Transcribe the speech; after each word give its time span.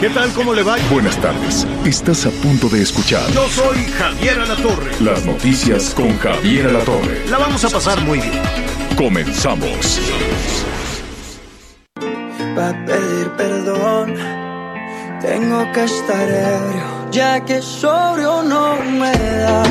¿Qué 0.00 0.10
tal? 0.10 0.32
¿Cómo 0.32 0.52
le 0.54 0.64
va? 0.64 0.76
Buenas 0.90 1.16
tardes. 1.20 1.64
Estás 1.84 2.26
a 2.26 2.30
punto 2.30 2.68
de 2.68 2.82
escuchar 2.82 3.30
Yo 3.30 3.48
soy 3.48 3.76
Javier 3.96 4.40
Alatorre. 4.40 4.90
las 5.00 5.24
noticias 5.24 5.94
con 5.94 6.18
Javier 6.18 6.66
Alatorre. 6.66 7.24
La 7.30 7.38
vamos 7.38 7.64
a 7.64 7.68
pasar 7.68 8.00
muy 8.00 8.18
bien. 8.18 8.42
Comenzamos. 8.96 10.00
para 12.56 12.84
pedir 12.86 13.30
perdón. 13.36 14.14
Tengo 15.20 15.70
que 15.72 15.84
estar 15.84 16.28
ebrio, 16.28 17.10
ya 17.12 17.44
que 17.44 17.62
sobrio 17.62 18.42
no 18.42 18.76
me 18.82 19.12
da. 19.12 19.62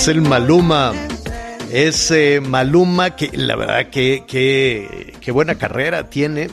Es 0.00 0.08
el 0.08 0.22
Maluma. 0.22 0.94
Es 1.70 2.10
eh, 2.10 2.40
Maluma 2.40 3.16
que 3.16 3.28
la 3.34 3.54
verdad 3.54 3.90
que, 3.90 4.24
que, 4.26 5.30
buena 5.30 5.56
carrera 5.56 6.08
tiene. 6.08 6.48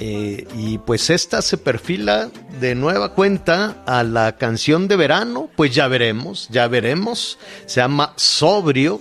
Eh, 0.00 0.48
y 0.56 0.78
pues 0.78 1.10
esta 1.10 1.42
se 1.42 1.58
perfila 1.58 2.28
de 2.58 2.74
nueva 2.74 3.10
cuenta 3.10 3.84
a 3.86 4.02
la 4.02 4.36
canción 4.36 4.88
de 4.88 4.96
verano. 4.96 5.48
Pues 5.54 5.76
ya 5.76 5.86
veremos, 5.86 6.48
ya 6.50 6.66
veremos. 6.66 7.38
Se 7.66 7.80
llama 7.80 8.14
Sobrio. 8.16 9.00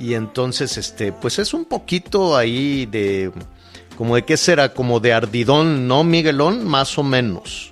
Y 0.00 0.14
entonces, 0.14 0.76
este, 0.76 1.12
pues 1.12 1.38
es 1.38 1.54
un 1.54 1.66
poquito 1.66 2.36
ahí 2.36 2.86
de. 2.86 3.30
Como 3.96 4.16
de 4.16 4.24
qué 4.24 4.36
será, 4.36 4.74
como 4.74 4.98
de 4.98 5.12
ardidón, 5.12 5.86
¿no, 5.86 6.02
Miguelón? 6.02 6.66
Más 6.66 6.98
o 6.98 7.04
menos. 7.04 7.69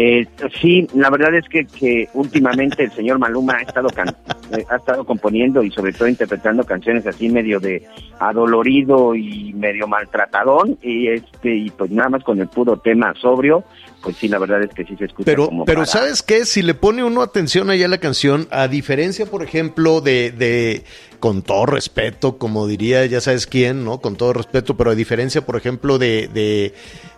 Eh, 0.00 0.28
sí, 0.62 0.86
la 0.94 1.10
verdad 1.10 1.34
es 1.34 1.48
que, 1.48 1.66
que 1.66 2.08
últimamente 2.14 2.84
el 2.84 2.92
señor 2.92 3.18
Maluma 3.18 3.54
ha 3.54 3.62
estado 3.62 3.88
can- 3.88 4.14
eh, 4.56 4.64
ha 4.70 4.76
estado 4.76 5.04
componiendo 5.04 5.60
y 5.64 5.72
sobre 5.72 5.92
todo 5.92 6.06
interpretando 6.06 6.62
canciones 6.62 7.04
así 7.04 7.28
medio 7.28 7.58
de 7.58 7.84
adolorido 8.20 9.16
y 9.16 9.52
medio 9.54 9.88
maltratadón 9.88 10.78
y 10.82 11.08
este 11.08 11.52
y 11.52 11.70
pues 11.70 11.90
nada 11.90 12.10
más 12.10 12.22
con 12.22 12.38
el 12.40 12.46
puro 12.46 12.76
tema 12.78 13.12
sobrio, 13.20 13.64
pues 14.00 14.14
sí, 14.16 14.28
la 14.28 14.38
verdad 14.38 14.62
es 14.62 14.70
que 14.70 14.84
sí 14.84 14.94
se 14.96 15.06
escucha 15.06 15.24
Pero, 15.26 15.46
como 15.46 15.64
pero 15.64 15.80
para- 15.80 15.86
¿sabes 15.86 16.22
qué? 16.22 16.44
Si 16.44 16.62
le 16.62 16.74
pone 16.74 17.02
uno 17.02 17.20
atención 17.20 17.68
allá 17.68 17.86
a 17.86 17.88
la 17.88 17.98
canción, 17.98 18.46
a 18.52 18.68
diferencia, 18.68 19.26
por 19.26 19.42
ejemplo, 19.42 20.00
de, 20.00 20.30
de, 20.30 20.84
con 21.18 21.42
todo 21.42 21.66
respeto, 21.66 22.38
como 22.38 22.68
diría 22.68 23.04
ya 23.06 23.20
sabes 23.20 23.48
quién, 23.48 23.84
¿no? 23.84 23.98
Con 24.00 24.14
todo 24.14 24.32
respeto, 24.32 24.76
pero 24.76 24.92
a 24.92 24.94
diferencia, 24.94 25.44
por 25.44 25.56
ejemplo, 25.56 25.98
de, 25.98 26.28
de, 26.32 26.72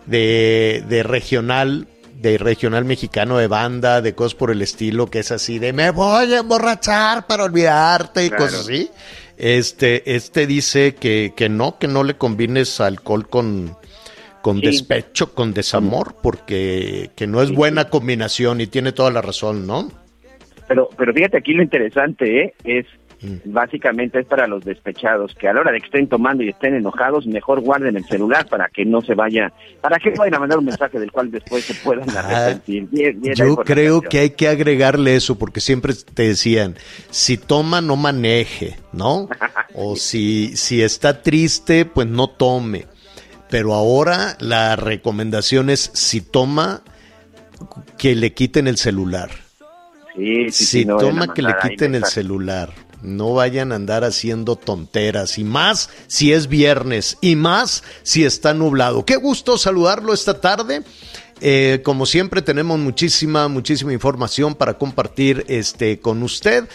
de, 0.07 0.83
de 0.89 1.03
regional, 1.03 1.87
de 2.21 2.37
regional 2.37 2.85
mexicano, 2.85 3.37
de 3.37 3.47
banda, 3.47 4.01
de 4.01 4.13
cosas 4.13 4.35
por 4.35 4.51
el 4.51 4.61
estilo, 4.61 5.07
que 5.07 5.19
es 5.19 5.31
así 5.31 5.57
de 5.59 5.73
me 5.73 5.89
voy 5.89 6.31
a 6.33 6.39
emborrachar 6.39 7.25
para 7.25 7.43
olvidarte 7.45 8.25
y 8.25 8.29
Claro. 8.29 8.43
cosas 8.45 8.59
así. 8.61 8.89
Este, 9.37 10.15
este 10.15 10.45
dice 10.45 10.93
que, 10.93 11.33
que 11.35 11.49
no, 11.49 11.79
que 11.79 11.87
no 11.87 12.03
le 12.03 12.13
combines 12.15 12.79
alcohol 12.79 13.27
con, 13.27 13.75
con 14.43 14.59
Sí. 14.59 14.67
despecho, 14.67 15.33
con 15.33 15.51
desamor, 15.53 16.15
porque 16.21 17.09
que 17.15 17.25
no 17.25 17.41
es 17.41 17.51
buena 17.51 17.89
combinación 17.89 18.61
y 18.61 18.67
tiene 18.67 18.91
toda 18.91 19.09
la 19.09 19.21
razón, 19.21 19.65
¿no? 19.65 19.89
Pero, 20.67 20.89
pero 20.95 21.11
fíjate 21.13 21.37
aquí 21.37 21.53
lo 21.53 21.63
interesante, 21.63 22.43
¿eh? 22.43 22.53
Es 22.63 22.85
Mm. 23.21 23.53
básicamente 23.53 24.19
es 24.19 24.25
para 24.25 24.47
los 24.47 24.65
despechados 24.65 25.35
que 25.35 25.47
a 25.47 25.53
la 25.53 25.61
hora 25.61 25.71
de 25.71 25.79
que 25.79 25.85
estén 25.85 26.07
tomando 26.07 26.41
y 26.43 26.49
estén 26.49 26.73
enojados, 26.73 27.27
mejor 27.27 27.61
guarden 27.61 27.95
el 27.95 28.03
celular 28.05 28.47
para 28.49 28.67
que 28.69 28.83
no 28.83 29.01
se 29.01 29.13
vaya, 29.13 29.53
para 29.79 29.99
que 29.99 30.09
vayan 30.11 30.35
a 30.35 30.39
mandar 30.39 30.57
un 30.57 30.65
mensaje 30.65 30.99
del 30.99 31.11
cual 31.11 31.29
después 31.29 31.63
se 31.63 31.75
puedan 31.75 32.09
arrepentir. 32.09 32.87
Bien, 32.89 33.21
Yo 33.35 33.57
creo 33.57 34.01
que 34.01 34.19
hay 34.19 34.29
que 34.31 34.47
agregarle 34.47 35.15
eso, 35.15 35.37
porque 35.37 35.59
siempre 35.59 35.93
te 35.93 36.23
decían, 36.29 36.75
si 37.11 37.37
toma, 37.37 37.79
no 37.79 37.95
maneje, 37.95 38.77
¿no? 38.91 39.29
O 39.75 39.95
si, 39.97 40.55
si 40.55 40.81
está 40.81 41.21
triste, 41.21 41.85
pues 41.85 42.07
no 42.07 42.27
tome. 42.27 42.87
Pero 43.51 43.73
ahora 43.73 44.35
la 44.39 44.75
recomendación 44.77 45.69
es, 45.69 45.91
si 45.93 46.21
toma, 46.21 46.81
que 47.97 48.15
le 48.15 48.33
quiten 48.33 48.67
el 48.67 48.77
celular. 48.77 49.29
Sí, 50.15 50.49
sí, 50.49 50.51
si 50.51 50.65
sí, 50.65 50.85
no 50.85 50.97
toma 50.97 51.33
que 51.33 51.41
le 51.41 51.53
quiten 51.61 51.93
el 51.93 52.05
celular. 52.05 52.73
No 53.01 53.33
vayan 53.33 53.71
a 53.71 53.75
andar 53.75 54.03
haciendo 54.03 54.55
tonteras. 54.55 55.37
Y 55.37 55.43
más 55.43 55.89
si 56.07 56.33
es 56.33 56.47
viernes. 56.47 57.17
Y 57.21 57.35
más 57.35 57.83
si 58.03 58.23
está 58.25 58.53
nublado. 58.53 59.05
Qué 59.05 59.15
gusto 59.15 59.57
saludarlo 59.57 60.13
esta 60.13 60.39
tarde. 60.39 60.83
Eh, 61.41 61.81
como 61.83 62.05
siempre 62.05 62.43
tenemos 62.43 62.77
muchísima, 62.77 63.47
muchísima 63.47 63.93
información 63.93 64.53
para 64.53 64.77
compartir 64.77 65.43
este, 65.47 65.99
con 65.99 66.21
usted. 66.21 66.69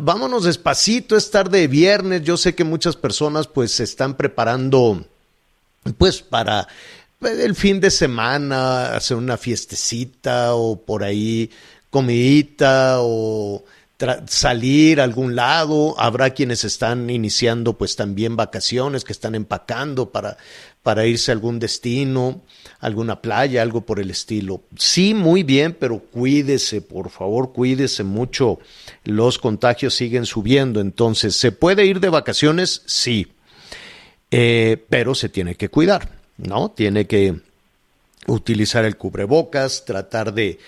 Vámonos 0.00 0.44
despacito, 0.44 1.16
es 1.16 1.30
tarde 1.30 1.60
de 1.60 1.68
viernes. 1.68 2.22
Yo 2.22 2.36
sé 2.36 2.54
que 2.54 2.64
muchas 2.64 2.96
personas 2.96 3.46
pues 3.46 3.72
se 3.72 3.84
están 3.84 4.14
preparando 4.16 5.04
pues 5.96 6.22
para 6.22 6.68
pues, 7.18 7.38
el 7.38 7.54
fin 7.54 7.80
de 7.80 7.90
semana, 7.90 8.94
hacer 8.94 9.16
una 9.16 9.36
fiestecita 9.36 10.54
o 10.54 10.76
por 10.76 11.04
ahí 11.04 11.50
comidita 11.90 12.96
o 13.00 13.64
salir 14.26 15.00
a 15.00 15.04
algún 15.04 15.34
lado. 15.34 15.94
Habrá 15.98 16.30
quienes 16.30 16.64
están 16.64 17.10
iniciando 17.10 17.76
pues 17.76 17.96
también 17.96 18.36
vacaciones, 18.36 19.04
que 19.04 19.12
están 19.12 19.34
empacando 19.34 20.10
para, 20.10 20.36
para 20.82 21.06
irse 21.06 21.30
a 21.30 21.34
algún 21.34 21.58
destino, 21.58 22.42
alguna 22.80 23.20
playa, 23.20 23.62
algo 23.62 23.82
por 23.82 24.00
el 24.00 24.10
estilo. 24.10 24.62
Sí, 24.76 25.14
muy 25.14 25.42
bien, 25.42 25.76
pero 25.78 25.98
cuídese, 25.98 26.80
por 26.80 27.10
favor, 27.10 27.52
cuídese 27.52 28.04
mucho. 28.04 28.58
Los 29.04 29.38
contagios 29.38 29.94
siguen 29.94 30.26
subiendo, 30.26 30.80
entonces, 30.80 31.36
¿se 31.36 31.52
puede 31.52 31.84
ir 31.86 32.00
de 32.00 32.08
vacaciones? 32.08 32.82
Sí. 32.86 33.28
Eh, 34.30 34.84
pero 34.88 35.14
se 35.14 35.28
tiene 35.28 35.54
que 35.54 35.70
cuidar, 35.70 36.10
¿no? 36.36 36.70
Tiene 36.70 37.06
que 37.06 37.40
utilizar 38.28 38.84
el 38.84 38.96
cubrebocas, 38.96 39.84
tratar 39.84 40.34
de, 40.34 40.58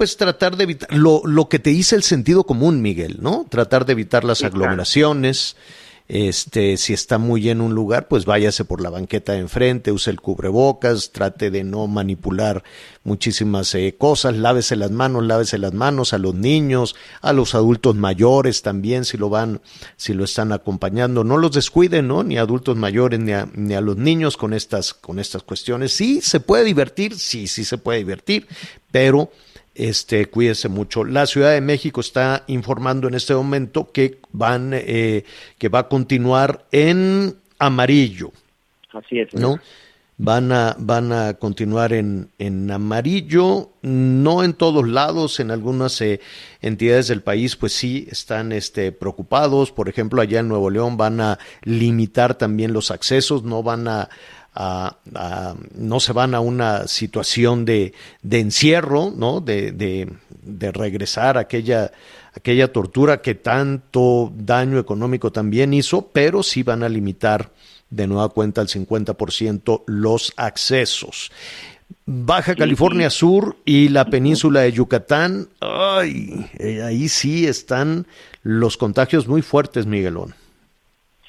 pues 0.00 0.16
tratar 0.16 0.56
de 0.56 0.64
evitar, 0.64 0.90
lo, 0.94 1.20
lo 1.26 1.50
que 1.50 1.58
te 1.58 1.68
dice 1.68 1.94
el 1.94 2.02
sentido 2.02 2.44
común, 2.44 2.80
Miguel, 2.80 3.18
¿no? 3.20 3.44
Tratar 3.50 3.84
de 3.84 3.92
evitar 3.92 4.24
las 4.24 4.38
Sí, 4.38 4.44
claro. 4.44 4.56
aglomeraciones, 4.56 5.56
este, 6.08 6.78
si 6.78 6.94
está 6.94 7.18
muy 7.18 7.50
en 7.50 7.60
un 7.60 7.74
lugar, 7.74 8.08
pues 8.08 8.24
váyase 8.24 8.64
por 8.64 8.80
la 8.80 8.88
banqueta 8.88 9.34
de 9.34 9.40
enfrente, 9.40 9.92
use 9.92 10.08
el 10.08 10.18
cubrebocas, 10.22 11.12
trate 11.12 11.50
de 11.50 11.64
no 11.64 11.86
manipular 11.86 12.64
muchísimas 13.04 13.74
eh, 13.74 13.94
cosas, 13.98 14.38
lávese 14.38 14.74
las 14.74 14.90
manos, 14.90 15.22
lávese 15.26 15.58
las 15.58 15.74
manos 15.74 16.14
a 16.14 16.18
los 16.18 16.34
niños, 16.34 16.96
a 17.20 17.34
los 17.34 17.54
adultos 17.54 17.94
mayores 17.94 18.62
también, 18.62 19.04
si 19.04 19.18
lo 19.18 19.28
van, 19.28 19.60
si 19.98 20.14
lo 20.14 20.24
están 20.24 20.50
acompañando, 20.52 21.24
no 21.24 21.36
los 21.36 21.52
descuiden, 21.52 22.08
¿no? 22.08 22.24
Ni 22.24 22.38
a 22.38 22.40
adultos 22.40 22.74
mayores 22.78 23.20
ni 23.20 23.32
a, 23.32 23.46
ni 23.54 23.74
a 23.74 23.82
los 23.82 23.98
niños 23.98 24.38
con 24.38 24.54
estas, 24.54 24.94
con 24.94 25.18
estas 25.18 25.42
cuestiones. 25.42 25.92
Sí, 25.92 26.22
se 26.22 26.40
puede 26.40 26.64
divertir, 26.64 27.18
sí, 27.18 27.46
sí 27.46 27.64
se 27.66 27.76
puede 27.76 27.98
divertir, 27.98 28.48
pero 28.90 29.30
este, 29.74 30.26
cuídese 30.26 30.68
mucho. 30.68 31.04
La 31.04 31.26
Ciudad 31.26 31.52
de 31.52 31.60
México 31.60 32.00
está 32.00 32.44
informando 32.46 33.08
en 33.08 33.14
este 33.14 33.34
momento 33.34 33.90
que 33.92 34.18
van, 34.32 34.72
eh, 34.74 35.24
que 35.58 35.68
va 35.68 35.80
a 35.80 35.88
continuar 35.88 36.66
en 36.72 37.36
amarillo, 37.58 38.32
Así 38.92 39.20
es. 39.20 39.32
¿no? 39.34 39.60
Van 40.16 40.52
a, 40.52 40.76
van 40.78 41.12
a 41.12 41.34
continuar 41.34 41.94
en, 41.94 42.28
en 42.38 42.70
amarillo, 42.70 43.70
no 43.80 44.44
en 44.44 44.52
todos 44.52 44.86
lados, 44.86 45.40
en 45.40 45.50
algunas 45.50 45.98
eh, 46.02 46.20
entidades 46.60 47.08
del 47.08 47.22
país, 47.22 47.56
pues 47.56 47.72
sí 47.72 48.06
están 48.10 48.52
este, 48.52 48.92
preocupados. 48.92 49.72
Por 49.72 49.88
ejemplo, 49.88 50.20
allá 50.20 50.40
en 50.40 50.48
Nuevo 50.48 50.68
León 50.68 50.98
van 50.98 51.22
a 51.22 51.38
limitar 51.62 52.34
también 52.34 52.74
los 52.74 52.90
accesos, 52.90 53.44
no 53.44 53.62
van 53.62 53.88
a, 53.88 54.10
no 54.54 56.00
se 56.00 56.12
van 56.12 56.34
a 56.34 56.40
una 56.40 56.88
situación 56.88 57.64
de, 57.64 57.94
de 58.22 58.40
encierro, 58.40 59.12
¿no? 59.14 59.40
De, 59.40 59.72
de, 59.72 60.12
de, 60.42 60.72
regresar 60.72 61.38
a 61.38 61.42
aquella, 61.42 61.92
aquella 62.34 62.72
tortura 62.72 63.22
que 63.22 63.34
tanto 63.34 64.32
daño 64.34 64.78
económico 64.78 65.30
también 65.30 65.72
hizo, 65.72 66.08
pero 66.08 66.42
sí 66.42 66.62
van 66.62 66.82
a 66.82 66.88
limitar 66.88 67.50
de 67.90 68.06
nueva 68.06 68.28
cuenta 68.28 68.60
al 68.60 68.68
50% 68.68 69.84
los 69.86 70.32
accesos. 70.36 71.30
Baja 72.06 72.54
California 72.54 73.10
Sur 73.10 73.56
y 73.64 73.88
la 73.88 74.06
península 74.06 74.60
de 74.60 74.72
Yucatán, 74.72 75.48
ay, 75.60 76.50
eh, 76.58 76.82
ahí 76.82 77.08
sí 77.08 77.46
están 77.46 78.06
los 78.42 78.76
contagios 78.76 79.28
muy 79.28 79.42
fuertes, 79.42 79.86
Miguelón. 79.86 80.34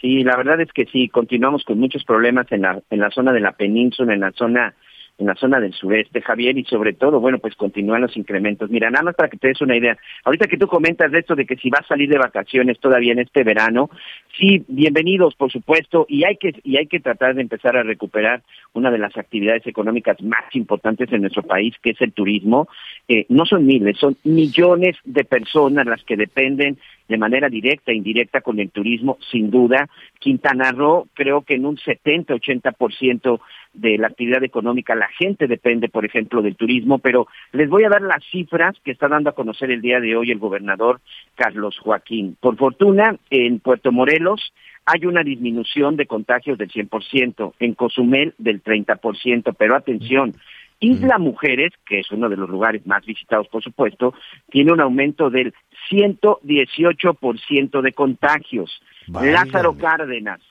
Sí, 0.02 0.24
la 0.24 0.36
verdad 0.36 0.60
es 0.60 0.74
que 0.74 0.88
sí, 0.88 1.08
continuamos 1.10 1.64
con 1.64 1.80
muchos 1.80 2.04
problemas 2.04 2.52
en 2.52 2.64
la, 2.64 2.82
en 2.90 3.00
la 3.00 3.12
zona 3.12 3.32
de 3.32 3.40
la 3.40 3.52
península, 3.52 4.14
en 4.14 4.22
la 4.22 4.32
zona 4.32 4.74
en 5.22 5.28
la 5.28 5.36
zona 5.36 5.60
del 5.60 5.74
sureste, 5.74 6.22
Javier, 6.22 6.58
y 6.58 6.66
sobre 6.66 6.94
todo, 6.94 7.20
bueno, 7.20 7.38
pues 7.38 7.56
continúan 7.56 8.02
los 8.02 8.18
incrementos. 8.18 8.70
Mira, 8.70 8.90
nada 8.90 9.04
más 9.04 9.16
para 9.16 9.30
que 9.30 9.38
te 9.38 9.50
des 9.50 9.62
una 9.62 9.78
idea, 9.78 9.98
ahorita 10.26 10.48
que 10.48 10.58
tú 10.58 10.68
comentas 10.68 11.12
de 11.12 11.20
esto 11.20 11.36
de 11.36 11.46
que 11.46 11.58
si 11.58 11.70
va 11.70 11.80
a 11.80 11.88
salir 11.88 12.10
de 12.10 12.18
vacaciones 12.18 12.80
todavía 12.80 13.14
en 13.14 13.20
este 13.20 13.44
verano, 13.44 13.92
sí, 14.38 14.64
bienvenidos, 14.68 15.36
por 15.36 15.52
supuesto, 15.52 16.08
y 16.10 16.24
hay 16.24 16.38
que, 16.38 16.60
y 16.64 16.78
hay 16.78 16.88
que 16.88 17.00
tratar 17.00 17.36
de 17.36 17.42
empezar 17.42 17.78
a 17.78 17.84
recuperar 17.84 18.42
una 18.74 18.90
de 18.90 18.98
las 18.98 19.16
actividades 19.16 19.68
económicas 19.68 20.20
más 20.24 20.56
importantes 20.56 21.12
en 21.12 21.22
nuestro 21.22 21.44
país, 21.44 21.76
que 21.84 21.92
es 21.92 22.02
el 22.02 22.14
turismo. 22.14 22.68
Eh, 23.08 23.26
no 23.30 23.46
son 23.46 23.66
miles, 23.66 23.98
son 23.98 24.18
millones 24.24 24.98
de 25.04 25.24
personas 25.24 25.86
las 25.86 26.04
que 26.04 26.18
dependen 26.18 26.80
de 27.12 27.18
manera 27.18 27.50
directa 27.50 27.92
e 27.92 27.96
indirecta 27.96 28.40
con 28.40 28.60
el 28.60 28.72
turismo, 28.72 29.18
sin 29.32 29.52
duda. 29.52 29.90
Quintana 30.18 30.72
Roo, 30.72 31.08
creo 31.14 31.42
que 31.42 31.56
en 31.56 31.66
un 31.66 31.76
70-80% 31.76 33.40
de 33.74 33.98
la 33.98 34.08
actividad 34.08 34.44
económica, 34.44 34.96
la 34.96 35.10
gente 35.10 35.48
depende, 35.48 35.90
por 35.90 36.06
ejemplo, 36.06 36.42
del 36.42 36.56
turismo, 36.56 37.00
pero 37.00 37.28
les 37.52 37.70
voy 37.70 37.84
a 37.84 37.90
dar 37.90 38.02
las 38.02 38.24
cifras 38.32 38.76
que 38.84 38.92
está 38.92 39.10
dando 39.10 39.30
a 39.30 39.36
conocer 39.36 39.72
el 39.72 39.82
día 39.82 40.00
de 40.00 40.16
hoy 40.16 40.32
el 40.32 40.40
gobernador 40.40 41.02
Carlos 41.36 41.78
Joaquín. 41.80 42.38
Por 42.40 42.56
fortuna, 42.56 43.18
en 43.30 43.60
Puerto 43.60 43.92
Morelos 43.92 44.54
hay 44.86 45.06
una 45.06 45.24
disminución 45.24 45.96
de 45.98 46.06
contagios 46.06 46.58
del 46.58 46.72
100%, 46.72 47.54
en 47.60 47.74
Cozumel 47.76 48.34
del 48.38 48.64
30%, 48.64 49.54
pero 49.58 49.76
atención, 49.76 50.34
Isla 50.82 51.18
Mujeres, 51.20 51.72
que 51.86 52.00
es 52.00 52.12
uno 52.12 52.28
de 52.28 52.36
los 52.36 52.50
lugares 52.50 52.86
más 52.88 53.06
visitados, 53.06 53.48
por 53.48 53.64
supuesto, 53.64 54.14
tiene 54.50 54.74
un 54.74 54.82
aumento 54.82 55.30
del 55.30 55.54
118% 55.92 57.82
de 57.82 57.94
contagios. 57.94 58.82
Lázaro 59.08 59.78
Cárdenas 59.78 60.42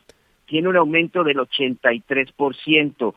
tiene 0.47 0.69
un 0.69 0.77
aumento 0.77 1.25
del 1.25 1.39
83%. 1.39 3.15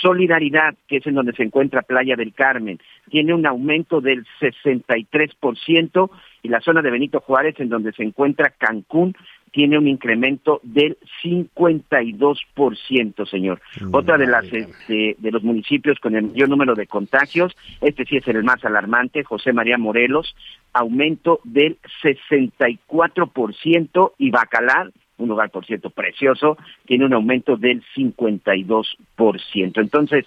Solidaridad, 0.00 0.74
que 0.88 0.96
es 0.96 1.06
en 1.06 1.14
donde 1.14 1.34
se 1.34 1.42
encuentra 1.42 1.82
Playa 1.82 2.16
del 2.16 2.32
Carmen, 2.32 2.80
tiene 3.10 3.34
un 3.34 3.44
aumento 3.46 4.00
del 4.00 4.24
63% 4.40 6.10
y 6.42 6.48
la 6.48 6.60
zona 6.60 6.80
de 6.80 6.90
Benito 6.90 7.20
Juárez, 7.20 7.60
en 7.60 7.68
donde 7.68 7.92
se 7.92 8.02
encuentra 8.02 8.54
Cancún, 8.56 9.14
tiene 9.54 9.78
un 9.78 9.86
incremento 9.86 10.58
del 10.64 10.98
52%, 11.22 13.30
señor. 13.30 13.62
Otra 13.92 14.18
de 14.18 14.26
las 14.26 14.44
este, 14.52 15.14
de 15.16 15.30
los 15.30 15.44
municipios 15.44 16.00
con 16.00 16.16
el 16.16 16.24
mayor 16.24 16.48
número 16.48 16.74
de 16.74 16.88
contagios, 16.88 17.56
este 17.80 18.04
sí 18.04 18.16
es 18.16 18.26
el 18.26 18.42
más 18.42 18.64
alarmante, 18.64 19.22
José 19.22 19.52
María 19.52 19.78
Morelos, 19.78 20.34
aumento 20.72 21.38
del 21.44 21.78
64% 22.02 24.12
y 24.18 24.30
Bacalar 24.30 24.90
un 25.16 25.28
lugar, 25.28 25.48
por 25.50 25.64
cierto, 25.64 25.90
precioso, 25.90 26.58
tiene 26.86 27.06
un 27.06 27.14
aumento 27.14 27.56
del 27.56 27.84
52%. 27.96 29.80
Entonces, 29.80 30.26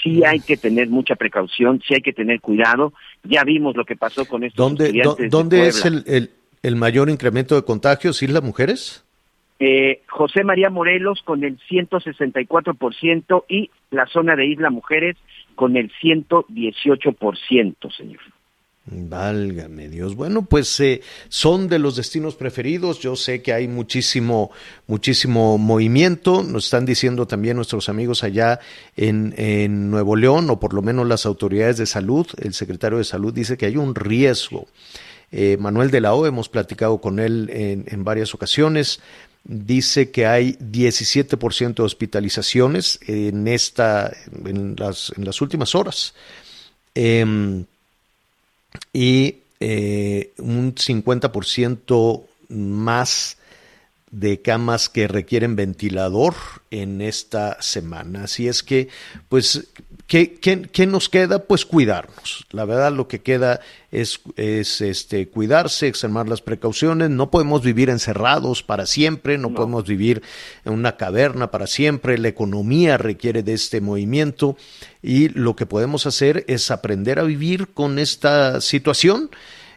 sí 0.00 0.22
hay 0.24 0.38
que 0.38 0.56
tener 0.56 0.88
mucha 0.88 1.16
precaución, 1.16 1.82
sí 1.86 1.94
hay 1.94 2.02
que 2.02 2.12
tener 2.12 2.40
cuidado. 2.40 2.92
Ya 3.24 3.42
vimos 3.42 3.76
lo 3.76 3.84
que 3.84 3.96
pasó 3.96 4.26
con 4.26 4.44
estos 4.44 4.64
¿Dónde, 4.64 4.84
estudiantes 4.86 5.30
¿Dónde 5.30 5.66
es 5.66 5.84
el, 5.84 6.04
el, 6.06 6.30
mayor 6.76 7.10
incremento 7.10 7.54
de 7.54 7.64
contagios? 7.64 8.22
¿Isla 8.22 8.40
Mujeres? 8.40 9.04
Eh, 9.60 10.02
José 10.08 10.44
María 10.44 10.70
Morelos 10.70 11.22
con 11.24 11.42
el 11.42 11.58
164% 11.68 13.44
y 13.48 13.70
la 13.90 14.06
zona 14.06 14.36
de 14.36 14.46
Isla 14.46 14.70
Mujeres 14.70 15.16
con 15.56 15.76
el 15.76 15.90
118%, 16.00 17.90
señor. 17.96 18.20
Válgame 18.90 19.88
Dios. 19.88 20.14
Bueno, 20.14 20.46
pues 20.46 20.80
eh, 20.80 21.02
son 21.28 21.68
de 21.68 21.78
los 21.78 21.96
destinos 21.96 22.36
preferidos. 22.36 23.00
Yo 23.00 23.16
sé 23.16 23.42
que 23.42 23.52
hay 23.52 23.68
muchísimo, 23.68 24.50
muchísimo 24.86 25.58
movimiento. 25.58 26.42
Nos 26.42 26.64
están 26.64 26.86
diciendo 26.86 27.26
también 27.26 27.56
nuestros 27.56 27.88
amigos 27.90 28.24
allá 28.24 28.60
en, 28.96 29.34
en, 29.36 29.90
Nuevo 29.90 30.16
León, 30.16 30.48
o 30.48 30.58
por 30.58 30.72
lo 30.72 30.80
menos 30.80 31.06
las 31.06 31.26
autoridades 31.26 31.76
de 31.76 31.86
salud. 31.86 32.26
El 32.38 32.54
secretario 32.54 32.96
de 32.98 33.04
salud 33.04 33.34
dice 33.34 33.58
que 33.58 33.66
hay 33.66 33.76
un 33.76 33.94
riesgo. 33.94 34.66
Eh, 35.30 35.56
Manuel 35.58 35.90
de 35.90 36.00
la 36.00 36.14
O, 36.14 36.26
hemos 36.26 36.48
platicado 36.48 37.00
con 37.00 37.18
él 37.18 37.50
en, 37.52 37.84
en 37.88 38.04
varias 38.04 38.34
ocasiones. 38.34 39.00
Dice 39.44 40.10
que 40.10 40.26
hay 40.26 40.54
17% 40.54 41.74
de 41.74 41.82
hospitalizaciones 41.82 42.98
en 43.06 43.48
esta, 43.48 44.12
en 44.44 44.76
las, 44.76 45.12
en 45.16 45.24
las 45.24 45.40
últimas 45.40 45.74
horas. 45.74 46.14
Eh, 46.94 47.64
y 48.92 49.36
eh, 49.60 50.32
un 50.38 50.74
50% 50.74 52.22
más 52.48 53.36
de 54.10 54.40
camas 54.40 54.88
que 54.88 55.08
requieren 55.08 55.56
ventilador 55.56 56.34
en 56.70 57.00
esta 57.00 57.60
semana. 57.60 58.24
Así 58.24 58.48
es 58.48 58.62
que, 58.62 58.88
pues, 59.28 59.68
¿qué, 60.08 60.32
qué, 60.40 60.86
nos 60.88 61.08
queda? 61.08 61.44
Pues 61.44 61.64
cuidarnos. 61.64 62.44
La 62.50 62.64
verdad, 62.64 62.92
lo 62.92 63.06
que 63.06 63.20
queda 63.20 63.60
es, 63.92 64.20
es 64.34 64.80
este, 64.80 65.28
cuidarse, 65.28 65.86
extremar 65.86 66.28
las 66.28 66.42
precauciones. 66.42 67.10
No 67.10 67.30
podemos 67.30 67.62
vivir 67.62 67.90
encerrados 67.90 68.64
para 68.64 68.86
siempre, 68.86 69.38
no, 69.38 69.50
no, 69.50 69.54
podemos 69.54 69.84
vivir 69.86 70.22
en 70.64 70.72
una 70.72 70.96
caverna 70.96 71.52
para 71.52 71.68
siempre. 71.68 72.18
La 72.18 72.26
economía 72.26 72.98
requiere 72.98 73.44
de 73.44 73.52
este 73.52 73.80
movimiento 73.80 74.56
y 75.00 75.28
lo 75.28 75.54
que 75.54 75.66
podemos 75.66 76.06
hacer 76.06 76.44
es 76.48 76.72
aprender 76.72 77.20
a 77.20 77.22
vivir 77.22 77.68
con 77.68 78.00
esta 78.00 78.60
situación 78.60 79.30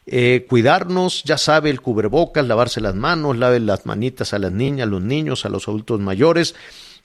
eh, 0.07 0.47
cuidarnos, 0.49 1.23
ya 1.23 1.37
sabe, 1.37 1.69
el 1.69 1.81
cubrebocas, 1.81 2.45
lavarse 2.45 2.81
las 2.81 2.95
manos, 2.95 3.37
lave 3.37 3.59
las 3.59 3.85
manitas 3.85 4.33
a 4.33 4.39
las 4.39 4.51
niñas, 4.51 4.87
a 4.87 4.89
los 4.89 5.01
niños, 5.01 5.45
a 5.45 5.49
los 5.49 5.67
adultos 5.67 5.99
mayores. 5.99 6.55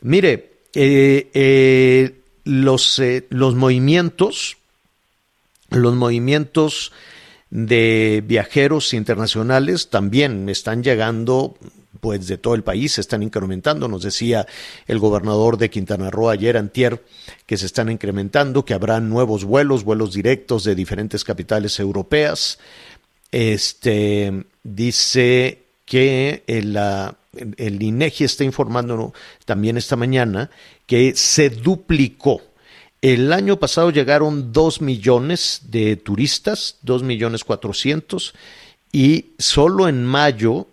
Mire, 0.01 0.51
eh, 0.75 1.31
eh, 1.35 2.15
los, 2.47 3.03
los 3.29 3.55
movimientos, 3.57 4.57
los 5.71 5.95
movimientos 5.95 6.93
de 7.51 8.23
viajeros 8.25 8.95
internacionales 8.95 9.91
también 9.91 10.49
están 10.49 10.83
llegando 10.83 11.57
pues 12.01 12.29
de 12.29 12.39
todo 12.39 12.55
el 12.55 12.63
país 12.63 12.93
se 12.93 13.01
están 13.01 13.25
incrementando. 13.25 13.89
Nos 13.89 14.03
decía 14.03 14.47
el 14.87 15.01
gobernador 15.01 15.59
de 15.59 15.71
Quintana 15.71 16.11
Roo 16.11 16.29
ayer 16.29 16.57
antier 16.57 17.03
que 17.47 17.57
se 17.57 17.67
están 17.67 17.91
incrementando, 17.91 18.65
que 18.65 18.75
habrá 18.75 19.01
nuevos 19.01 19.45
vuelos, 19.45 19.83
vuelos 19.83 20.15
directos 20.15 20.63
de 20.63 20.77
diferentes 20.77 21.25
capitales 21.25 21.81
europeas. 21.81 22.59
Este 23.33 24.45
dice 24.63 25.66
que 25.87 26.45
el, 26.47 26.79
el 27.57 27.83
INEGI 27.83 28.25
está 28.25 28.45
informando 28.45 29.15
también 29.47 29.79
esta 29.79 29.97
mañana 29.97 30.51
que 30.85 31.17
se 31.17 31.49
duplicó. 31.49 32.43
El 33.01 33.33
año 33.33 33.59
pasado 33.59 33.91
llegaron 33.91 34.53
dos 34.53 34.83
millones 34.83 35.63
de 35.69 35.97
turistas, 35.97 36.77
dos 36.83 37.03
millones 37.03 37.45
cuatrocientos, 37.45 38.35
y 38.93 39.27
solo 39.39 39.89
en 39.89 40.05
mayo 40.05 40.67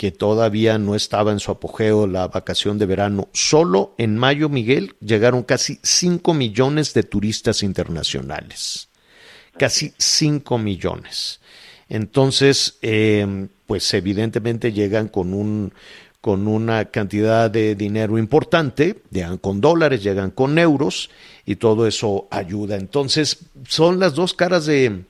que 0.00 0.12
todavía 0.12 0.78
no 0.78 0.94
estaba 0.94 1.30
en 1.30 1.40
su 1.40 1.50
apogeo 1.50 2.06
la 2.06 2.26
vacación 2.28 2.78
de 2.78 2.86
verano. 2.86 3.28
Solo 3.34 3.94
en 3.98 4.16
mayo, 4.16 4.48
Miguel, 4.48 4.94
llegaron 5.00 5.42
casi 5.42 5.78
5 5.82 6.32
millones 6.32 6.94
de 6.94 7.02
turistas 7.02 7.62
internacionales. 7.62 8.88
Casi 9.58 9.92
5 9.98 10.56
millones. 10.56 11.40
Entonces, 11.90 12.78
eh, 12.80 13.48
pues 13.66 13.92
evidentemente 13.92 14.72
llegan 14.72 15.08
con 15.08 15.34
un 15.34 15.72
con 16.20 16.48
una 16.48 16.84
cantidad 16.86 17.50
de 17.50 17.74
dinero 17.74 18.18
importante, 18.18 18.96
llegan 19.10 19.38
con 19.38 19.62
dólares, 19.62 20.02
llegan 20.02 20.30
con 20.30 20.58
euros 20.58 21.08
y 21.46 21.56
todo 21.56 21.86
eso 21.86 22.28
ayuda. 22.30 22.76
Entonces, 22.76 23.38
son 23.66 23.98
las 23.98 24.14
dos 24.14 24.34
caras 24.34 24.66
de, 24.66 25.04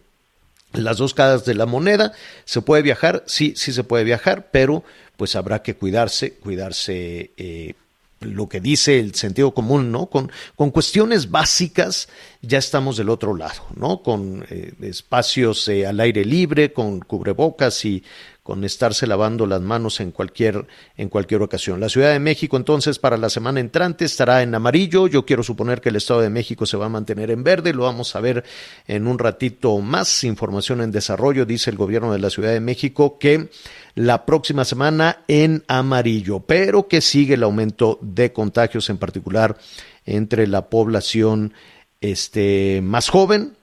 las 0.72 0.98
dos 0.98 1.14
caras 1.14 1.44
de 1.44 1.54
la 1.54 1.66
moneda. 1.66 2.12
¿Se 2.44 2.62
puede 2.62 2.82
viajar? 2.82 3.24
Sí, 3.26 3.54
sí 3.56 3.72
se 3.72 3.84
puede 3.84 4.04
viajar, 4.04 4.50
pero 4.52 4.84
pues 5.16 5.34
habrá 5.34 5.62
que 5.62 5.74
cuidarse, 5.74 6.34
cuidarse 6.34 7.32
eh, 7.36 7.74
lo 8.20 8.48
que 8.48 8.60
dice 8.60 8.98
el 8.98 9.14
sentido 9.14 9.54
común, 9.54 9.90
¿no? 9.90 10.06
Con, 10.06 10.30
con 10.54 10.70
cuestiones 10.70 11.30
básicas 11.30 12.08
ya 12.42 12.58
estamos 12.58 12.98
del 12.98 13.08
otro 13.08 13.34
lado, 13.34 13.66
¿no? 13.74 14.02
Con 14.02 14.44
eh, 14.50 14.74
espacios 14.82 15.66
eh, 15.68 15.86
al 15.86 15.98
aire 16.00 16.24
libre, 16.26 16.72
con 16.72 17.00
cubrebocas 17.00 17.82
y 17.86 18.04
con 18.50 18.64
estarse 18.64 19.06
lavando 19.06 19.46
las 19.46 19.60
manos 19.60 20.00
en 20.00 20.10
cualquier, 20.10 20.66
en 20.96 21.08
cualquier 21.08 21.40
ocasión. 21.40 21.78
La 21.78 21.88
Ciudad 21.88 22.10
de 22.10 22.18
México 22.18 22.56
entonces 22.56 22.98
para 22.98 23.16
la 23.16 23.30
semana 23.30 23.60
entrante 23.60 24.04
estará 24.04 24.42
en 24.42 24.52
amarillo. 24.52 25.06
Yo 25.06 25.24
quiero 25.24 25.44
suponer 25.44 25.80
que 25.80 25.90
el 25.90 25.94
Estado 25.94 26.22
de 26.22 26.30
México 26.30 26.66
se 26.66 26.76
va 26.76 26.86
a 26.86 26.88
mantener 26.88 27.30
en 27.30 27.44
verde. 27.44 27.72
Lo 27.72 27.84
vamos 27.84 28.16
a 28.16 28.20
ver 28.20 28.42
en 28.88 29.06
un 29.06 29.20
ratito 29.20 29.78
más. 29.78 30.24
Información 30.24 30.80
en 30.80 30.90
desarrollo, 30.90 31.46
dice 31.46 31.70
el 31.70 31.76
gobierno 31.76 32.12
de 32.12 32.18
la 32.18 32.28
Ciudad 32.28 32.50
de 32.50 32.58
México, 32.58 33.20
que 33.20 33.50
la 33.94 34.26
próxima 34.26 34.64
semana 34.64 35.22
en 35.28 35.62
amarillo, 35.68 36.40
pero 36.40 36.88
que 36.88 37.00
sigue 37.02 37.34
el 37.34 37.44
aumento 37.44 38.00
de 38.02 38.32
contagios, 38.32 38.90
en 38.90 38.98
particular 38.98 39.58
entre 40.04 40.48
la 40.48 40.68
población 40.70 41.54
este, 42.00 42.80
más 42.82 43.10
joven, 43.10 43.56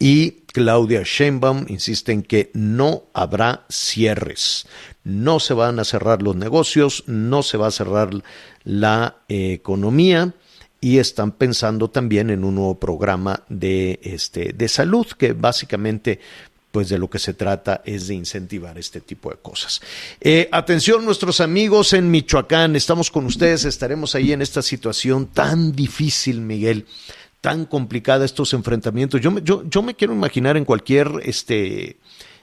y 0.00 0.40
Claudia 0.52 1.02
Sheinbaum 1.04 1.66
insiste 1.68 2.10
en 2.10 2.22
que 2.22 2.50
no 2.54 3.04
habrá 3.12 3.66
cierres, 3.70 4.66
no 5.04 5.38
se 5.38 5.54
van 5.54 5.78
a 5.78 5.84
cerrar 5.84 6.22
los 6.22 6.34
negocios, 6.34 7.04
no 7.06 7.42
se 7.44 7.58
va 7.58 7.68
a 7.68 7.70
cerrar 7.70 8.10
la 8.64 9.18
economía 9.28 10.34
y 10.80 10.98
están 10.98 11.32
pensando 11.32 11.90
también 11.90 12.30
en 12.30 12.44
un 12.44 12.54
nuevo 12.54 12.80
programa 12.80 13.44
de, 13.50 14.00
este, 14.02 14.54
de 14.54 14.68
salud 14.68 15.06
que 15.06 15.34
básicamente 15.34 16.18
pues 16.72 16.88
de 16.88 16.98
lo 16.98 17.10
que 17.10 17.18
se 17.18 17.34
trata 17.34 17.82
es 17.84 18.06
de 18.06 18.14
incentivar 18.14 18.78
este 18.78 19.00
tipo 19.00 19.28
de 19.30 19.36
cosas. 19.36 19.82
Eh, 20.20 20.48
atención 20.52 21.04
nuestros 21.04 21.40
amigos 21.40 21.92
en 21.92 22.10
Michoacán, 22.10 22.76
estamos 22.76 23.10
con 23.10 23.26
ustedes, 23.26 23.64
estaremos 23.64 24.14
ahí 24.14 24.32
en 24.32 24.40
esta 24.40 24.62
situación 24.62 25.26
tan 25.26 25.72
difícil, 25.72 26.40
Miguel 26.40 26.86
tan 27.40 27.64
complicada 27.64 28.24
estos 28.24 28.52
enfrentamientos. 28.52 29.20
Yo, 29.20 29.82
me 29.82 29.94
quiero 29.94 30.12
imaginar 30.12 30.56
en 30.56 30.64
cualquier 30.64 31.10
este, 31.24 31.98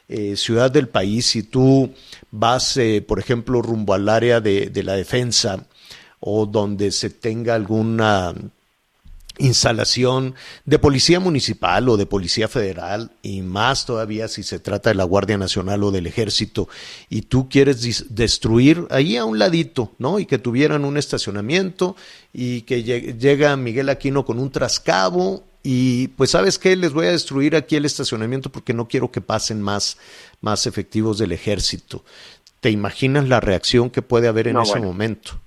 eh, 0.07 0.35
ciudad 0.35 0.71
del 0.71 0.87
país, 0.87 1.25
si 1.25 1.43
tú 1.43 1.93
vas, 2.31 2.77
eh, 2.77 3.03
por 3.07 3.19
ejemplo, 3.19 3.61
rumbo 3.61 3.93
al 3.93 4.09
área 4.09 4.41
de 4.41 4.83
la 4.83 4.93
defensa 4.93 5.67
o 6.19 6.45
donde 6.45 6.91
se 6.91 7.09
tenga 7.09 7.55
alguna 7.55 8.33
instalación 9.39 10.35
de 10.65 10.79
policía 10.79 11.19
municipal 11.19 11.87
o 11.89 11.97
de 11.97 12.05
policía 12.05 12.47
federal 12.47 13.11
y 13.21 13.41
más 13.41 13.85
todavía 13.85 14.27
si 14.27 14.43
se 14.43 14.59
trata 14.59 14.89
de 14.89 14.95
la 14.95 15.03
Guardia 15.03 15.37
Nacional 15.37 15.83
o 15.83 15.91
del 15.91 16.07
Ejército 16.07 16.67
y 17.09 17.23
tú 17.23 17.49
quieres 17.49 18.05
destruir 18.09 18.87
ahí 18.89 19.17
a 19.17 19.25
un 19.25 19.39
ladito, 19.39 19.91
¿no? 19.99 20.19
Y 20.19 20.25
que 20.25 20.37
tuvieran 20.37 20.85
un 20.85 20.97
estacionamiento 20.97 21.95
y 22.33 22.61
que 22.61 22.83
llega 22.83 23.55
Miguel 23.57 23.89
Aquino 23.89 24.25
con 24.25 24.39
un 24.39 24.51
trascabo 24.51 25.43
y 25.63 26.09
pues 26.09 26.31
sabes 26.31 26.57
qué, 26.59 26.75
les 26.75 26.93
voy 26.93 27.07
a 27.07 27.11
destruir 27.11 27.55
aquí 27.55 27.75
el 27.75 27.85
estacionamiento 27.85 28.49
porque 28.49 28.73
no 28.73 28.87
quiero 28.87 29.11
que 29.11 29.21
pasen 29.21 29.61
más, 29.61 29.97
más 30.39 30.65
efectivos 30.65 31.17
del 31.17 31.31
ejército. 31.31 32.03
¿Te 32.61 32.71
imaginas 32.71 33.27
la 33.27 33.39
reacción 33.39 33.89
que 33.89 34.01
puede 34.01 34.27
haber 34.27 34.47
en 34.47 34.57
ese 34.59 34.79
momento? 34.79 35.39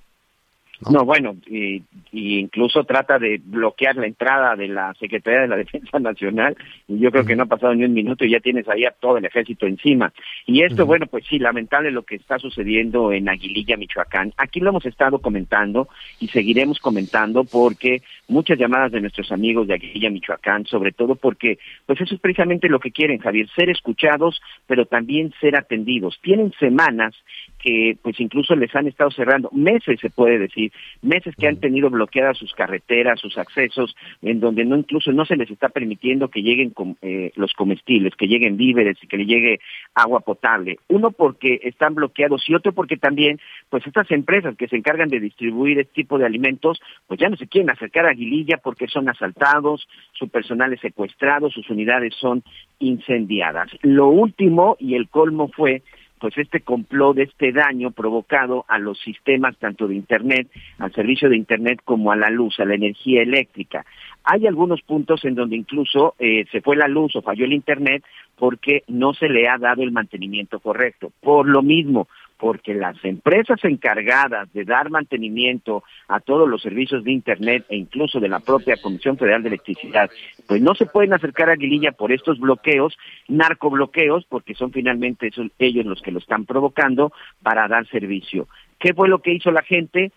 No, 0.89 1.05
bueno, 1.05 1.35
y, 1.47 1.83
incluso 2.11 2.83
trata 2.83 3.17
de 3.19 3.39
bloquear 3.43 3.95
la 3.95 4.07
entrada 4.07 4.55
de 4.55 4.67
la 4.67 4.93
Secretaría 4.95 5.41
de 5.41 5.47
la 5.47 5.57
Defensa 5.63 5.99
Nacional 5.99 6.55
y 6.87 6.99
yo 6.99 7.11
creo 7.11 7.25
que 7.25 7.35
no 7.35 7.43
ha 7.43 7.47
pasado 7.47 7.73
ni 7.73 7.85
un 7.85 7.93
minuto 7.93 8.25
y 8.25 8.31
ya 8.31 8.39
tienes 8.39 8.67
ahí 8.67 8.85
a 8.85 8.91
todo 8.91 9.17
el 9.17 9.25
ejército 9.25 9.65
encima. 9.65 10.11
Y 10.45 10.63
esto, 10.63 10.85
bueno, 10.85 11.05
pues 11.07 11.25
sí, 11.27 11.39
lamentable 11.39 11.91
lo 11.91 12.03
que 12.03 12.15
está 12.15 12.39
sucediendo 12.39 13.11
en 13.11 13.29
Aguililla, 13.29 13.77
Michoacán. 13.77 14.33
Aquí 14.37 14.59
lo 14.59 14.69
hemos 14.69 14.85
estado 14.85 15.19
comentando 15.19 15.87
y 16.19 16.27
seguiremos 16.27 16.79
comentando 16.79 17.43
porque 17.43 18.01
muchas 18.27 18.57
llamadas 18.57 18.91
de 18.91 19.01
nuestros 19.01 19.31
amigos 19.31 19.67
de 19.67 19.75
Aguililla, 19.75 20.09
Michoacán, 20.09 20.65
sobre 20.65 20.91
todo 20.91 21.15
porque, 21.15 21.59
pues 21.85 21.99
eso 22.01 22.15
es 22.15 22.21
precisamente 22.21 22.69
lo 22.69 22.79
que 22.79 22.91
quieren, 22.91 23.19
Javier, 23.19 23.47
ser 23.55 23.69
escuchados, 23.69 24.41
pero 24.67 24.85
también 24.85 25.33
ser 25.39 25.55
atendidos. 25.55 26.19
Tienen 26.21 26.51
semanas 26.59 27.13
que, 27.59 27.97
pues 28.01 28.19
incluso 28.19 28.55
les 28.55 28.75
han 28.75 28.87
estado 28.87 29.11
cerrando, 29.11 29.49
meses 29.51 29.99
se 29.99 30.09
puede 30.09 30.39
decir, 30.39 30.71
meses 31.01 31.35
que 31.35 31.47
han 31.47 31.57
tenido 31.57 31.89
bloqueadas 32.01 32.37
sus 32.37 32.53
carreteras, 32.53 33.19
sus 33.19 33.37
accesos, 33.37 33.95
en 34.23 34.39
donde 34.39 34.65
no 34.65 34.75
incluso 34.75 35.11
no 35.11 35.23
se 35.25 35.35
les 35.35 35.51
está 35.51 35.69
permitiendo 35.69 36.29
que 36.29 36.41
lleguen 36.41 36.73
eh, 37.01 37.31
los 37.35 37.53
comestibles, 37.53 38.15
que 38.15 38.27
lleguen 38.27 38.57
víveres 38.57 38.97
y 39.03 39.07
que 39.07 39.17
le 39.17 39.25
llegue 39.25 39.59
agua 39.93 40.21
potable. 40.21 40.79
Uno 40.87 41.11
porque 41.11 41.59
están 41.63 41.93
bloqueados 41.93 42.47
y 42.49 42.55
otro 42.55 42.73
porque 42.73 42.97
también, 42.97 43.39
pues 43.69 43.85
estas 43.85 44.09
empresas 44.11 44.55
que 44.57 44.67
se 44.67 44.77
encargan 44.77 45.09
de 45.09 45.19
distribuir 45.19 45.79
este 45.79 45.93
tipo 45.93 46.17
de 46.17 46.25
alimentos, 46.25 46.81
pues 47.07 47.19
ya 47.19 47.29
no 47.29 47.37
se 47.37 47.47
quieren 47.47 47.69
acercar 47.69 48.05
a 48.05 48.11
Aguililla 48.11 48.57
porque 48.57 48.87
son 48.87 49.07
asaltados, 49.07 49.87
su 50.13 50.27
personal 50.29 50.73
es 50.73 50.79
secuestrado, 50.79 51.51
sus 51.51 51.69
unidades 51.69 52.15
son 52.15 52.43
incendiadas. 52.79 53.69
Lo 53.83 54.07
último 54.07 54.75
y 54.79 54.95
el 54.95 55.07
colmo 55.07 55.49
fue 55.49 55.83
pues 56.21 56.37
este 56.37 56.61
complot 56.61 57.17
este 57.17 57.51
daño 57.51 57.91
provocado 57.91 58.63
a 58.67 58.77
los 58.77 58.99
sistemas 58.99 59.57
tanto 59.57 59.87
de 59.87 59.95
Internet, 59.95 60.47
al 60.77 60.93
servicio 60.93 61.27
de 61.27 61.35
Internet 61.35 61.81
como 61.83 62.11
a 62.11 62.15
la 62.15 62.29
luz, 62.29 62.59
a 62.59 62.65
la 62.65 62.75
energía 62.75 63.23
eléctrica. 63.23 63.83
Hay 64.23 64.45
algunos 64.45 64.83
puntos 64.83 65.25
en 65.25 65.33
donde 65.33 65.57
incluso 65.57 66.13
eh, 66.19 66.45
se 66.51 66.61
fue 66.61 66.75
la 66.75 66.87
luz 66.87 67.15
o 67.15 67.23
falló 67.23 67.45
el 67.45 67.53
Internet 67.53 68.03
porque 68.37 68.83
no 68.87 69.13
se 69.13 69.29
le 69.29 69.49
ha 69.49 69.57
dado 69.57 69.81
el 69.81 69.91
mantenimiento 69.91 70.59
correcto. 70.59 71.11
Por 71.21 71.47
lo 71.47 71.63
mismo, 71.63 72.07
porque 72.41 72.73
las 72.73 72.97
empresas 73.05 73.63
encargadas 73.63 74.51
de 74.51 74.65
dar 74.65 74.89
mantenimiento 74.89 75.83
a 76.07 76.19
todos 76.19 76.49
los 76.49 76.63
servicios 76.63 77.03
de 77.03 77.11
Internet 77.11 77.67
e 77.69 77.77
incluso 77.77 78.19
de 78.19 78.29
la 78.29 78.39
propia 78.39 78.81
Comisión 78.81 79.15
Federal 79.15 79.43
de 79.43 79.49
Electricidad, 79.49 80.09
pues 80.47 80.59
no 80.59 80.73
se 80.73 80.87
pueden 80.87 81.13
acercar 81.13 81.49
a 81.49 81.53
Aguililla 81.53 81.91
por 81.91 82.11
estos 82.11 82.39
bloqueos, 82.39 82.97
narcobloqueos, 83.27 84.25
porque 84.25 84.55
son 84.55 84.71
finalmente 84.71 85.29
ellos 85.59 85.85
los 85.85 86.01
que 86.01 86.11
lo 86.11 86.17
están 86.17 86.45
provocando 86.45 87.13
para 87.43 87.67
dar 87.67 87.87
servicio. 87.89 88.47
¿Qué 88.79 88.95
fue 88.95 89.07
lo 89.07 89.21
que 89.21 89.33
hizo 89.33 89.51
la 89.51 89.61
gente? 89.61 90.11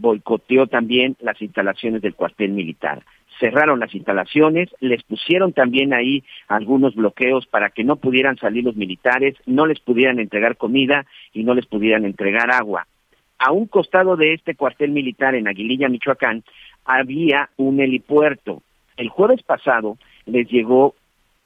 Boicoteó 0.00 0.66
también 0.66 1.16
las 1.20 1.40
instalaciones 1.42 2.02
del 2.02 2.14
cuartel 2.14 2.50
militar 2.50 3.02
cerraron 3.38 3.80
las 3.80 3.94
instalaciones, 3.94 4.68
les 4.80 5.02
pusieron 5.02 5.52
también 5.52 5.92
ahí 5.92 6.24
algunos 6.48 6.94
bloqueos 6.94 7.46
para 7.46 7.70
que 7.70 7.84
no 7.84 7.96
pudieran 7.96 8.36
salir 8.36 8.64
los 8.64 8.76
militares, 8.76 9.36
no 9.46 9.66
les 9.66 9.80
pudieran 9.80 10.18
entregar 10.18 10.56
comida 10.56 11.06
y 11.32 11.44
no 11.44 11.54
les 11.54 11.66
pudieran 11.66 12.04
entregar 12.04 12.50
agua. 12.50 12.86
A 13.38 13.52
un 13.52 13.66
costado 13.66 14.16
de 14.16 14.34
este 14.34 14.54
cuartel 14.54 14.90
militar 14.90 15.34
en 15.34 15.46
Aguililla, 15.46 15.88
Michoacán, 15.88 16.42
había 16.84 17.50
un 17.56 17.80
helipuerto. 17.80 18.62
El 18.96 19.08
jueves 19.08 19.42
pasado 19.42 19.96
les 20.26 20.48
llegó 20.50 20.94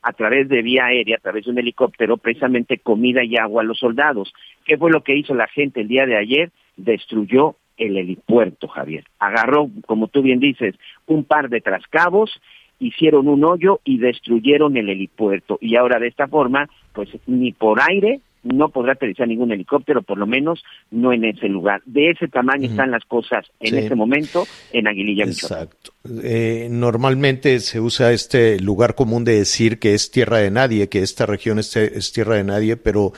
a 0.01 0.13
través 0.13 0.49
de 0.49 0.63
vía 0.63 0.87
aérea, 0.87 1.17
a 1.17 1.21
través 1.21 1.45
de 1.45 1.51
un 1.51 1.59
helicóptero, 1.59 2.17
precisamente 2.17 2.79
comida 2.79 3.23
y 3.23 3.37
agua 3.37 3.63
a 3.63 3.65
los 3.65 3.79
soldados. 3.79 4.33
¿Qué 4.65 4.79
fue 4.79 4.91
lo 4.91 5.03
que 5.03 5.15
hizo 5.15 5.35
la 5.35 5.47
gente 5.49 5.83
el 5.83 5.89
día 5.89 6.07
de 6.07 6.17
ayer? 6.17 6.51
Destruyó 6.77 7.57
el 7.87 7.97
helipuerto, 7.97 8.69
Javier. 8.69 9.05
Agarró, 9.19 9.71
como 9.87 10.09
tú 10.09 10.23
bien 10.23 10.41
dices, 10.41 10.75
un 11.07 11.25
par 11.25 11.49
de 11.49 11.61
trascabos, 11.61 12.31
hicieron 12.79 13.29
un 13.29 13.45
hoyo 13.45 13.81
y 13.85 13.99
destruyeron 13.99 14.77
el 14.77 14.89
helipuerto. 14.89 15.59
Y 15.61 15.77
ahora 15.77 15.99
de 15.99 16.09
esta 16.09 16.27
forma, 16.29 16.69
pues 16.93 17.09
ni 17.27 17.53
por 17.53 17.81
aire 17.81 18.21
no 18.43 18.71
podrá 18.71 18.95
aterrizar 18.95 19.29
ningún 19.29 19.53
helicóptero, 19.53 20.03
por 20.03 20.19
lo 20.19 20.27
menos 20.27 20.65
no 20.91 21.13
en 21.13 21.25
ese 21.25 21.49
lugar. 21.49 21.81
De 21.87 22.11
ese 22.11 22.27
tamaño 22.27 22.69
están 22.69 22.91
las 22.91 23.05
cosas 23.05 23.47
en 23.61 23.79
este 23.79 23.95
momento 23.95 24.45
en 24.73 24.89
Aguililla, 24.89 25.25
Exacto. 25.25 25.93
Eh, 26.25 26.67
normalmente 26.69 27.61
se 27.61 27.81
usa 27.81 28.13
este 28.13 28.59
lugar 28.59 28.97
común 28.97 29.23
de 29.23 29.37
decir 29.39 29.79
que 29.79 29.95
es 29.95 30.11
tierra 30.11 30.39
de 30.39 30.51
nadie, 30.51 30.89
que 30.89 31.03
esta 31.03 31.25
región 31.25 31.61
es 31.61 32.13
tierra 32.13 32.35
de 32.35 32.43
nadie, 32.45 32.77
pero 32.77 33.13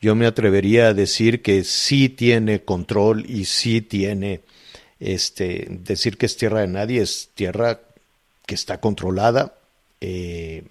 yo 0.00 0.14
me 0.14 0.26
atrevería 0.26 0.88
a 0.88 0.94
decir 0.94 1.42
que 1.42 1.64
sí 1.64 2.08
tiene 2.08 2.62
control 2.62 3.28
y 3.28 3.46
sí 3.46 3.80
tiene, 3.80 4.42
este, 5.00 5.66
decir 5.68 6.16
que 6.16 6.26
es 6.26 6.36
tierra 6.36 6.60
de 6.60 6.68
nadie, 6.68 7.02
es 7.02 7.30
tierra 7.34 7.80
que 8.46 8.54
está 8.54 8.80
controlada, 8.80 9.54
eh, 10.00 10.64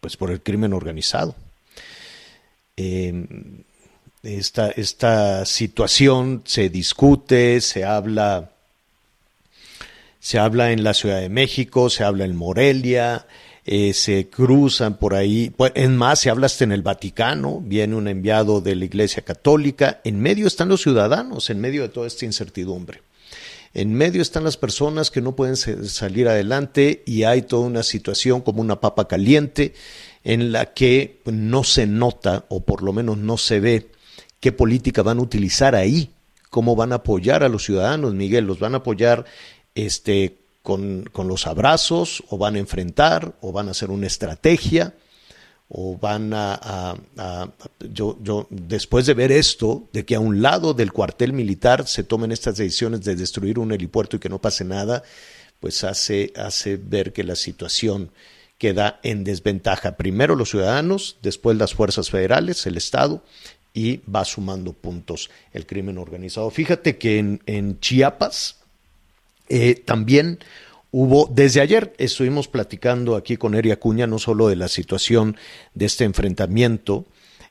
pues 0.00 0.16
por 0.16 0.30
el 0.30 0.42
crimen 0.42 0.72
organizado. 0.72 1.36
Em, 2.76 3.62
esta, 4.24 4.70
esta 4.70 5.44
situación 5.44 6.42
se 6.44 6.68
discute, 6.68 7.60
se 7.60 7.84
habla, 7.84 8.50
se 10.18 10.38
habla 10.38 10.72
en 10.72 10.82
la 10.82 10.94
Ciudad 10.94 11.20
de 11.20 11.28
México, 11.28 11.90
se 11.90 12.04
habla 12.04 12.24
en 12.24 12.34
Morelia, 12.34 13.26
eh, 13.66 13.94
se 13.94 14.28
cruzan 14.28 14.98
por 14.98 15.14
ahí. 15.14 15.50
Pues, 15.50 15.72
en 15.74 15.96
más, 15.96 16.20
se 16.20 16.30
habla 16.30 16.46
hasta 16.46 16.64
en 16.64 16.72
el 16.72 16.82
Vaticano, 16.82 17.60
viene 17.60 17.96
un 17.96 18.08
enviado 18.08 18.60
de 18.60 18.76
la 18.76 18.84
Iglesia 18.84 19.24
Católica. 19.24 20.00
En 20.04 20.20
medio 20.20 20.46
están 20.46 20.68
los 20.68 20.82
ciudadanos, 20.82 21.48
en 21.50 21.60
medio 21.60 21.82
de 21.82 21.88
toda 21.88 22.06
esta 22.06 22.24
incertidumbre. 22.24 23.02
En 23.72 23.92
medio 23.92 24.22
están 24.22 24.44
las 24.44 24.56
personas 24.56 25.10
que 25.10 25.20
no 25.20 25.34
pueden 25.34 25.56
salir 25.56 26.28
adelante 26.28 27.02
y 27.06 27.24
hay 27.24 27.42
toda 27.42 27.66
una 27.66 27.82
situación 27.82 28.40
como 28.40 28.60
una 28.60 28.80
papa 28.80 29.08
caliente 29.08 29.74
en 30.22 30.52
la 30.52 30.72
que 30.72 31.20
no 31.24 31.64
se 31.64 31.86
nota 31.86 32.44
o 32.48 32.60
por 32.60 32.82
lo 32.82 32.92
menos 32.92 33.18
no 33.18 33.36
se 33.36 33.58
ve 33.58 33.90
qué 34.38 34.52
política 34.52 35.02
van 35.02 35.18
a 35.18 35.22
utilizar 35.22 35.74
ahí, 35.74 36.10
cómo 36.50 36.76
van 36.76 36.92
a 36.92 36.96
apoyar 36.96 37.42
a 37.42 37.48
los 37.48 37.64
ciudadanos, 37.64 38.14
Miguel, 38.14 38.44
los 38.44 38.60
van 38.60 38.74
a 38.74 38.78
apoyar 38.78 39.24
este 39.74 40.43
con, 40.64 41.04
con, 41.12 41.28
los 41.28 41.46
abrazos, 41.46 42.24
o 42.30 42.38
van 42.38 42.56
a 42.56 42.58
enfrentar, 42.58 43.36
o 43.42 43.52
van 43.52 43.68
a 43.68 43.72
hacer 43.72 43.90
una 43.90 44.06
estrategia, 44.06 44.94
o 45.68 45.98
van 45.98 46.32
a, 46.32 46.96
yo, 47.92 48.18
yo, 48.22 48.46
después 48.48 49.04
de 49.04 49.12
ver 49.12 49.30
esto, 49.30 49.88
de 49.92 50.06
que 50.06 50.14
a 50.14 50.20
un 50.20 50.40
lado 50.40 50.72
del 50.72 50.90
cuartel 50.90 51.34
militar 51.34 51.86
se 51.86 52.02
tomen 52.02 52.32
estas 52.32 52.56
decisiones 52.56 53.04
de 53.04 53.14
destruir 53.14 53.58
un 53.58 53.72
helipuerto 53.72 54.16
y 54.16 54.20
que 54.20 54.30
no 54.30 54.40
pase 54.40 54.64
nada, 54.64 55.02
pues 55.60 55.84
hace, 55.84 56.32
hace 56.34 56.78
ver 56.78 57.12
que 57.12 57.24
la 57.24 57.36
situación 57.36 58.10
queda 58.56 59.00
en 59.02 59.22
desventaja. 59.22 59.98
Primero 59.98 60.34
los 60.34 60.48
ciudadanos, 60.48 61.18
después 61.20 61.58
las 61.58 61.74
fuerzas 61.74 62.08
federales, 62.08 62.64
el 62.66 62.78
Estado, 62.78 63.22
y 63.74 63.98
va 64.10 64.24
sumando 64.24 64.72
puntos 64.72 65.28
el 65.52 65.66
crimen 65.66 65.98
organizado. 65.98 66.50
Fíjate 66.50 66.96
que 66.96 67.18
en, 67.18 67.42
en 67.44 67.80
Chiapas 67.80 68.63
eh, 69.48 69.74
también 69.74 70.38
hubo, 70.90 71.28
desde 71.32 71.60
ayer 71.60 71.92
estuvimos 71.98 72.48
platicando 72.48 73.16
aquí 73.16 73.36
con 73.36 73.54
Eria 73.54 73.78
Cuña, 73.78 74.06
no 74.06 74.18
solo 74.18 74.48
de 74.48 74.56
la 74.56 74.68
situación 74.68 75.36
de 75.74 75.86
este 75.86 76.04
enfrentamiento 76.04 77.06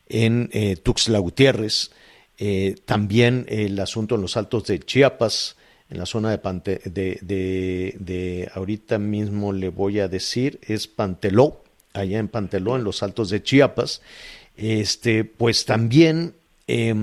en 0.08 0.50
eh, 0.54 0.76
Tuxtla 0.76 1.20
Gutiérrez, 1.20 1.92
eh, 2.38 2.76
también 2.86 3.46
el 3.50 3.80
asunto 3.80 4.16
en 4.16 4.22
los 4.22 4.38
altos 4.38 4.66
de 4.66 4.80
Chiapas, 4.80 5.56
en 5.90 5.98
la 5.98 6.06
zona 6.06 6.32
de, 6.32 6.38
Pante, 6.40 6.82
de, 6.86 8.50
ahorita 8.56 8.98
mismo 8.98 9.54
le 9.54 9.70
voy 9.70 10.00
a 10.00 10.08
decir, 10.08 10.60
es 10.64 10.88
Panteló, 10.88 11.64
allá 11.94 12.20
en 12.20 12.28
Panteló, 12.28 12.76
en 12.76 12.84
los 12.84 13.04
altos 13.04 13.30
de 13.30 13.44
Chiapas, 13.44 14.02
este, 14.56 15.26
pues 15.26 15.66
también 15.66 16.34
eh, 16.68 16.94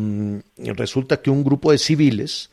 resulta 0.56 1.20
que 1.20 1.30
un 1.30 1.44
grupo 1.44 1.70
de 1.70 1.78
civiles 1.78 2.50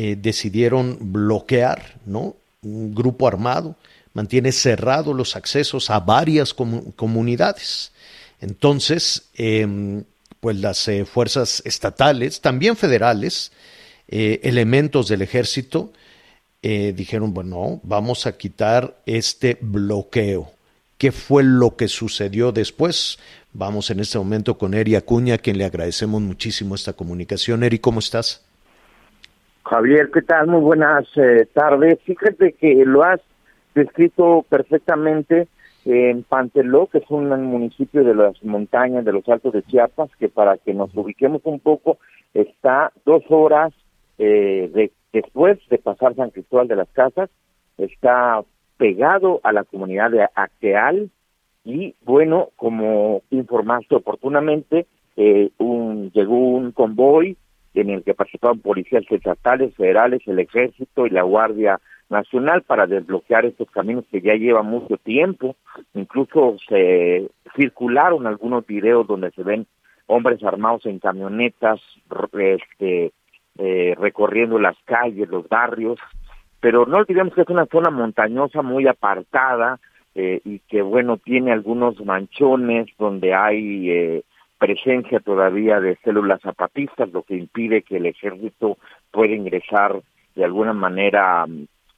eh, 0.00 0.14
decidieron 0.14 0.96
bloquear, 1.00 1.96
¿no? 2.06 2.36
un 2.62 2.94
grupo 2.94 3.26
armado 3.26 3.74
mantiene 4.14 4.52
cerrados 4.52 5.16
los 5.16 5.34
accesos 5.34 5.90
a 5.90 5.98
varias 5.98 6.54
comunidades. 6.54 7.90
Entonces, 8.40 9.24
em, 9.34 10.04
pues 10.38 10.56
las 10.58 10.86
eh, 10.86 11.04
fuerzas 11.04 11.62
estatales, 11.64 12.40
también 12.40 12.76
federales, 12.76 13.50
eh, 14.06 14.38
elementos 14.44 15.08
del 15.08 15.22
ejército, 15.22 15.92
dijeron, 16.62 17.34
bueno, 17.34 17.80
vamos 17.82 18.26
a 18.26 18.36
quitar 18.36 19.00
este 19.04 19.58
bloqueo. 19.60 20.52
¿Qué 20.96 21.10
fue 21.10 21.42
lo 21.42 21.74
que 21.74 21.88
sucedió 21.88 22.52
después? 22.52 23.18
Vamos 23.52 23.90
en 23.90 23.98
este 23.98 24.18
momento 24.18 24.58
con 24.58 24.74
Eri 24.74 24.94
Acuña, 24.94 25.34
a 25.34 25.38
quien 25.38 25.58
le 25.58 25.64
agradecemos 25.64 26.22
muchísimo 26.22 26.76
esta 26.76 26.92
comunicación. 26.92 27.64
Eri, 27.64 27.80
¿cómo 27.80 27.98
estás? 27.98 28.42
Javier, 29.68 30.10
¿qué 30.10 30.22
tal? 30.22 30.46
Muy 30.46 30.60
buenas 30.60 31.06
eh, 31.16 31.46
tardes. 31.52 31.98
Fíjate 32.04 32.52
que 32.54 32.86
lo 32.86 33.02
has 33.02 33.20
descrito 33.74 34.46
perfectamente 34.48 35.46
en 35.84 36.22
Panteló, 36.22 36.86
que 36.86 36.98
es 36.98 37.10
un 37.10 37.28
municipio 37.44 38.02
de 38.02 38.14
las 38.14 38.42
montañas 38.42 39.04
de 39.04 39.12
los 39.12 39.28
Altos 39.28 39.52
de 39.52 39.62
Chiapas, 39.64 40.10
que 40.18 40.30
para 40.30 40.56
que 40.56 40.72
nos 40.72 40.94
ubiquemos 40.96 41.42
un 41.44 41.60
poco, 41.60 41.98
está 42.32 42.92
dos 43.04 43.22
horas 43.28 43.74
eh, 44.16 44.70
de, 44.72 44.90
después 45.12 45.58
de 45.68 45.76
pasar 45.76 46.14
San 46.14 46.30
Cristóbal 46.30 46.68
de 46.68 46.76
las 46.76 46.88
Casas, 46.88 47.28
está 47.76 48.42
pegado 48.78 49.40
a 49.42 49.52
la 49.52 49.64
comunidad 49.64 50.10
de 50.10 50.26
Acteal 50.34 51.10
y 51.64 51.94
bueno, 52.04 52.48
como 52.56 53.20
informaste 53.30 53.96
oportunamente, 53.96 54.86
eh, 55.16 55.50
un, 55.58 56.10
llegó 56.12 56.38
un 56.38 56.72
convoy 56.72 57.36
en 57.80 57.90
el 57.90 58.02
que 58.02 58.14
participaban 58.14 58.60
policías 58.60 59.04
estatales, 59.10 59.74
federales, 59.74 60.20
el 60.26 60.38
ejército 60.38 61.06
y 61.06 61.10
la 61.10 61.22
Guardia 61.22 61.80
Nacional 62.10 62.62
para 62.62 62.86
desbloquear 62.86 63.44
estos 63.44 63.70
caminos 63.70 64.04
que 64.10 64.20
ya 64.20 64.34
llevan 64.34 64.66
mucho 64.66 64.96
tiempo. 64.96 65.56
Incluso 65.94 66.56
se 66.68 67.28
circularon 67.54 68.26
algunos 68.26 68.66
videos 68.66 69.06
donde 69.06 69.30
se 69.32 69.42
ven 69.42 69.66
hombres 70.06 70.42
armados 70.42 70.86
en 70.86 70.98
camionetas 70.98 71.80
este, 72.32 73.12
eh, 73.58 73.94
recorriendo 73.98 74.58
las 74.58 74.76
calles, 74.84 75.28
los 75.28 75.48
barrios, 75.48 75.98
pero 76.60 76.86
no 76.86 76.98
olvidemos 76.98 77.34
que 77.34 77.42
es 77.42 77.48
una 77.48 77.66
zona 77.66 77.90
montañosa 77.90 78.62
muy 78.62 78.86
apartada 78.86 79.78
eh, 80.14 80.40
y 80.44 80.60
que 80.60 80.82
bueno 80.82 81.18
tiene 81.18 81.52
algunos 81.52 82.04
manchones 82.04 82.88
donde 82.98 83.34
hay 83.34 83.90
eh, 83.90 84.22
presencia 84.58 85.20
todavía 85.20 85.80
de 85.80 85.96
células 86.04 86.40
zapatistas, 86.42 87.10
lo 87.12 87.22
que 87.22 87.36
impide 87.36 87.82
que 87.82 87.96
el 87.96 88.06
ejército 88.06 88.78
pueda 89.10 89.34
ingresar 89.34 90.00
de 90.34 90.44
alguna 90.44 90.72
manera 90.72 91.46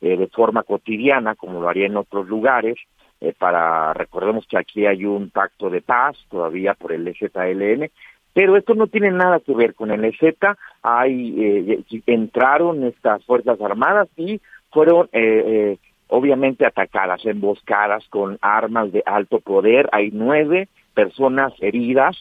eh, 0.01 0.17
de 0.17 0.27
forma 0.29 0.63
cotidiana, 0.63 1.35
como 1.35 1.61
lo 1.61 1.69
haría 1.69 1.87
en 1.87 1.97
otros 1.97 2.29
lugares, 2.29 2.77
eh, 3.21 3.35
para, 3.39 3.93
recordemos 3.93 4.47
que 4.47 4.57
aquí 4.57 4.87
hay 4.87 5.05
un 5.05 5.29
pacto 5.29 5.69
de 5.69 5.83
paz 5.83 6.17
todavía 6.31 6.73
por 6.73 6.93
el 6.93 7.07
EZLN, 7.07 7.91
pero 8.33 8.57
esto 8.57 8.75
no 8.75 8.87
tiene 8.87 9.11
nada 9.11 9.41
que 9.41 9.55
ver 9.55 9.75
con 9.75 9.91
el 9.91 10.05
EZ, 10.05 10.37
hay, 10.83 11.35
eh, 11.39 11.83
entraron 12.07 12.85
estas 12.85 13.23
Fuerzas 13.27 13.61
Armadas 13.61 14.09
y 14.17 14.41
fueron 14.71 15.11
eh, 15.13 15.77
obviamente 16.09 16.65
atacadas, 16.65 17.25
emboscadas 17.27 18.09
con 18.09 18.39
armas 18.41 18.91
de 18.91 19.03
alto 19.05 19.41
poder, 19.41 19.91
hay 19.93 20.11
nueve 20.13 20.69
personas 20.95 21.53
heridas, 21.61 22.17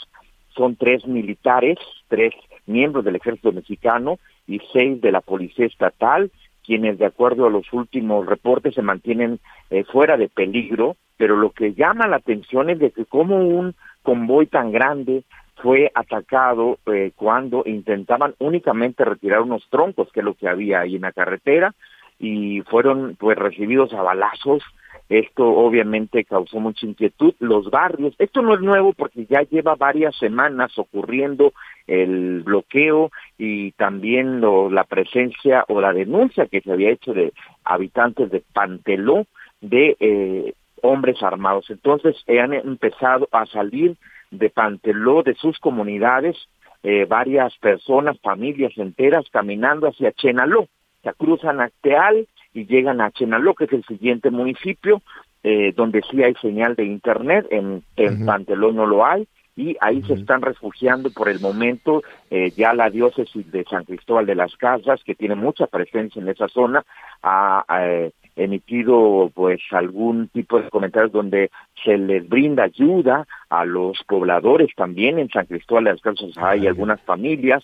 son 0.59 0.75
tres 0.75 1.07
militares, 1.07 1.77
tres 2.09 2.33
miembros 2.65 3.05
del 3.05 3.15
ejército 3.15 3.53
mexicano 3.53 4.19
y 4.45 4.59
seis 4.73 4.99
de 4.99 5.13
la 5.13 5.21
policía 5.21 5.65
estatal, 5.65 6.31
quienes 6.65 6.99
de 6.99 7.05
acuerdo 7.05 7.47
a 7.47 7.49
los 7.49 7.71
últimos 7.71 8.25
reportes 8.25 8.75
se 8.75 8.81
mantienen 8.81 9.39
eh, 9.69 9.85
fuera 9.85 10.17
de 10.17 10.27
peligro, 10.27 10.97
pero 11.15 11.37
lo 11.37 11.51
que 11.51 11.73
llama 11.73 12.09
la 12.09 12.17
atención 12.17 12.69
es 12.69 12.79
de 12.79 12.91
que 12.91 13.05
como 13.05 13.37
un 13.37 13.73
convoy 14.03 14.47
tan 14.47 14.73
grande 14.73 15.23
fue 15.55 15.91
atacado 15.95 16.77
eh, 16.87 17.11
cuando 17.15 17.63
intentaban 17.65 18.35
únicamente 18.39 19.05
retirar 19.05 19.39
unos 19.41 19.65
troncos, 19.69 20.11
que 20.11 20.19
es 20.19 20.25
lo 20.25 20.33
que 20.33 20.49
había 20.49 20.81
ahí 20.81 20.97
en 20.97 21.03
la 21.03 21.13
carretera, 21.13 21.73
y 22.19 22.61
fueron 22.61 23.15
pues 23.17 23.37
recibidos 23.37 23.93
a 23.93 24.01
balazos 24.01 24.63
esto 25.09 25.43
obviamente 25.43 26.23
causó 26.23 26.59
mucha 26.59 26.85
inquietud. 26.85 27.33
Los 27.39 27.71
barrios, 27.71 28.13
esto 28.19 28.43
no 28.43 28.53
es 28.53 28.61
nuevo 28.61 28.93
porque 28.93 29.25
ya 29.25 29.41
lleva 29.41 29.75
varias 29.75 30.15
semanas 30.17 30.77
ocurriendo 30.77 31.51
el 31.87 32.43
bloqueo 32.43 33.11
y 33.35 33.71
también 33.71 34.39
lo, 34.39 34.69
la 34.69 34.83
presencia 34.83 35.65
o 35.67 35.81
la 35.81 35.93
denuncia 35.93 36.45
que 36.45 36.61
se 36.61 36.71
había 36.71 36.91
hecho 36.91 37.13
de 37.13 37.33
habitantes 37.63 38.29
de 38.29 38.43
Panteló 38.53 39.25
de 39.61 39.97
eh, 39.99 40.53
hombres 40.83 41.23
armados. 41.23 41.71
Entonces 41.71 42.15
han 42.27 42.53
empezado 42.53 43.27
a 43.31 43.47
salir 43.47 43.97
de 44.29 44.51
Panteló, 44.51 45.23
de 45.23 45.33
sus 45.33 45.57
comunidades, 45.57 46.37
eh, 46.83 47.05
varias 47.05 47.57
personas, 47.57 48.19
familias 48.21 48.73
enteras 48.77 49.25
caminando 49.31 49.87
hacia 49.87 50.11
Chenaló. 50.11 50.67
Se 51.03 51.13
cruzan 51.13 51.61
a 51.61 51.69
Teal, 51.81 52.27
y 52.53 52.65
llegan 52.65 53.01
a 53.01 53.11
Chenaló, 53.11 53.53
que 53.53 53.65
es 53.65 53.73
el 53.73 53.83
siguiente 53.85 54.31
municipio, 54.31 55.01
eh, 55.43 55.73
donde 55.75 56.01
sí 56.09 56.23
hay 56.23 56.33
señal 56.35 56.75
de 56.75 56.85
internet, 56.85 57.47
en, 57.51 57.83
en 57.95 58.25
Pantelón 58.25 58.75
no 58.75 58.85
lo 58.85 59.05
hay, 59.05 59.27
y 59.55 59.75
ahí 59.81 60.01
se 60.03 60.13
están 60.13 60.41
refugiando 60.41 61.09
por 61.11 61.27
el 61.27 61.39
momento 61.41 62.01
eh, 62.29 62.51
ya 62.55 62.73
la 62.73 62.89
diócesis 62.89 63.51
de 63.51 63.65
San 63.65 63.83
Cristóbal 63.83 64.25
de 64.25 64.35
las 64.35 64.55
Casas, 64.55 65.03
que 65.03 65.15
tiene 65.15 65.35
mucha 65.35 65.67
presencia 65.67 66.21
en 66.21 66.29
esa 66.29 66.47
zona, 66.47 66.83
ha, 67.21 67.65
eh, 67.81 68.11
emitido 68.43 69.31
pues 69.33 69.59
algún 69.71 70.27
tipo 70.29 70.59
de 70.59 70.69
comentarios 70.69 71.11
donde 71.11 71.51
se 71.83 71.97
les 71.97 72.27
brinda 72.27 72.63
ayuda 72.63 73.27
a 73.49 73.65
los 73.65 74.01
pobladores 74.07 74.69
también 74.75 75.19
en 75.19 75.29
San 75.29 75.45
Cristóbal 75.45 75.85
de 75.85 75.91
las 75.91 76.01
Casas. 76.01 76.37
Hay 76.37 76.67
algunas 76.67 77.01
familias 77.01 77.63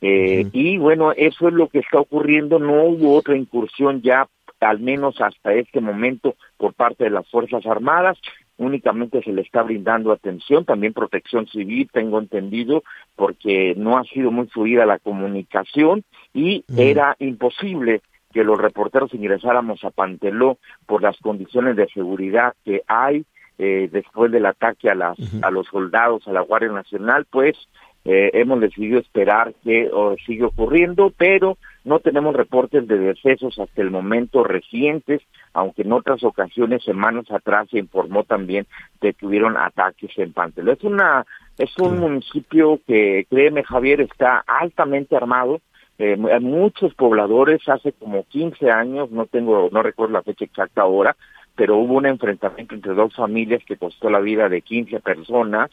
eh, 0.00 0.46
y 0.52 0.78
bueno 0.78 1.12
eso 1.12 1.48
es 1.48 1.54
lo 1.54 1.68
que 1.68 1.78
está 1.78 2.00
ocurriendo. 2.00 2.58
No 2.58 2.84
hubo 2.84 3.14
otra 3.14 3.36
incursión 3.36 4.02
ya 4.02 4.28
al 4.60 4.80
menos 4.80 5.20
hasta 5.20 5.52
este 5.52 5.80
momento 5.80 6.34
por 6.56 6.74
parte 6.74 7.04
de 7.04 7.10
las 7.10 7.28
Fuerzas 7.28 7.64
Armadas. 7.66 8.18
Únicamente 8.58 9.22
se 9.22 9.32
le 9.32 9.42
está 9.42 9.62
brindando 9.62 10.12
atención, 10.12 10.64
también 10.64 10.94
protección 10.94 11.46
civil, 11.46 11.90
tengo 11.92 12.18
entendido, 12.18 12.82
porque 13.14 13.74
no 13.76 13.98
ha 13.98 14.04
sido 14.04 14.30
muy 14.30 14.46
fluida 14.46 14.86
la 14.86 14.98
comunicación 14.98 16.04
y 16.32 16.64
era 16.74 17.16
imposible 17.18 18.00
que 18.36 18.44
los 18.44 18.60
reporteros 18.60 19.14
ingresáramos 19.14 19.82
a 19.82 19.88
Panteló 19.88 20.58
por 20.84 21.00
las 21.00 21.16
condiciones 21.22 21.74
de 21.74 21.88
seguridad 21.88 22.52
que 22.66 22.82
hay 22.86 23.24
eh, 23.56 23.88
después 23.90 24.30
del 24.30 24.44
ataque 24.44 24.90
a, 24.90 24.94
las, 24.94 25.16
a 25.40 25.50
los 25.50 25.66
soldados, 25.68 26.28
a 26.28 26.32
la 26.32 26.42
Guardia 26.42 26.68
Nacional, 26.68 27.24
pues 27.30 27.56
eh, 28.04 28.32
hemos 28.34 28.60
decidido 28.60 28.98
esperar 28.98 29.54
que 29.64 29.90
siga 30.26 30.48
ocurriendo, 30.48 31.14
pero 31.16 31.56
no 31.86 31.98
tenemos 32.00 32.36
reportes 32.36 32.86
de 32.86 32.98
decesos 32.98 33.58
hasta 33.58 33.80
el 33.80 33.90
momento 33.90 34.44
recientes, 34.44 35.22
aunque 35.54 35.80
en 35.80 35.92
otras 35.92 36.22
ocasiones, 36.22 36.84
semanas 36.84 37.30
atrás, 37.30 37.68
se 37.70 37.78
informó 37.78 38.24
también 38.24 38.66
de 39.00 39.14
que 39.14 39.24
hubieron 39.24 39.56
ataques 39.56 40.10
en 40.18 40.34
Panteló. 40.34 40.72
Es, 40.72 40.84
una, 40.84 41.24
es 41.56 41.74
un 41.78 42.00
municipio 42.00 42.80
que, 42.86 43.26
créeme 43.30 43.64
Javier, 43.64 44.02
está 44.02 44.44
altamente 44.46 45.16
armado, 45.16 45.62
eh, 45.98 46.16
muchos 46.40 46.94
pobladores 46.94 47.66
hace 47.68 47.92
como 47.92 48.24
15 48.24 48.70
años, 48.70 49.10
no 49.10 49.26
tengo, 49.26 49.68
no 49.72 49.82
recuerdo 49.82 50.14
la 50.14 50.22
fecha 50.22 50.44
exacta 50.44 50.82
ahora, 50.82 51.16
pero 51.54 51.76
hubo 51.78 51.94
un 51.94 52.06
enfrentamiento 52.06 52.74
entre 52.74 52.94
dos 52.94 53.14
familias 53.14 53.62
que 53.64 53.78
costó 53.78 54.10
la 54.10 54.20
vida 54.20 54.48
de 54.48 54.60
15 54.60 55.00
personas 55.00 55.70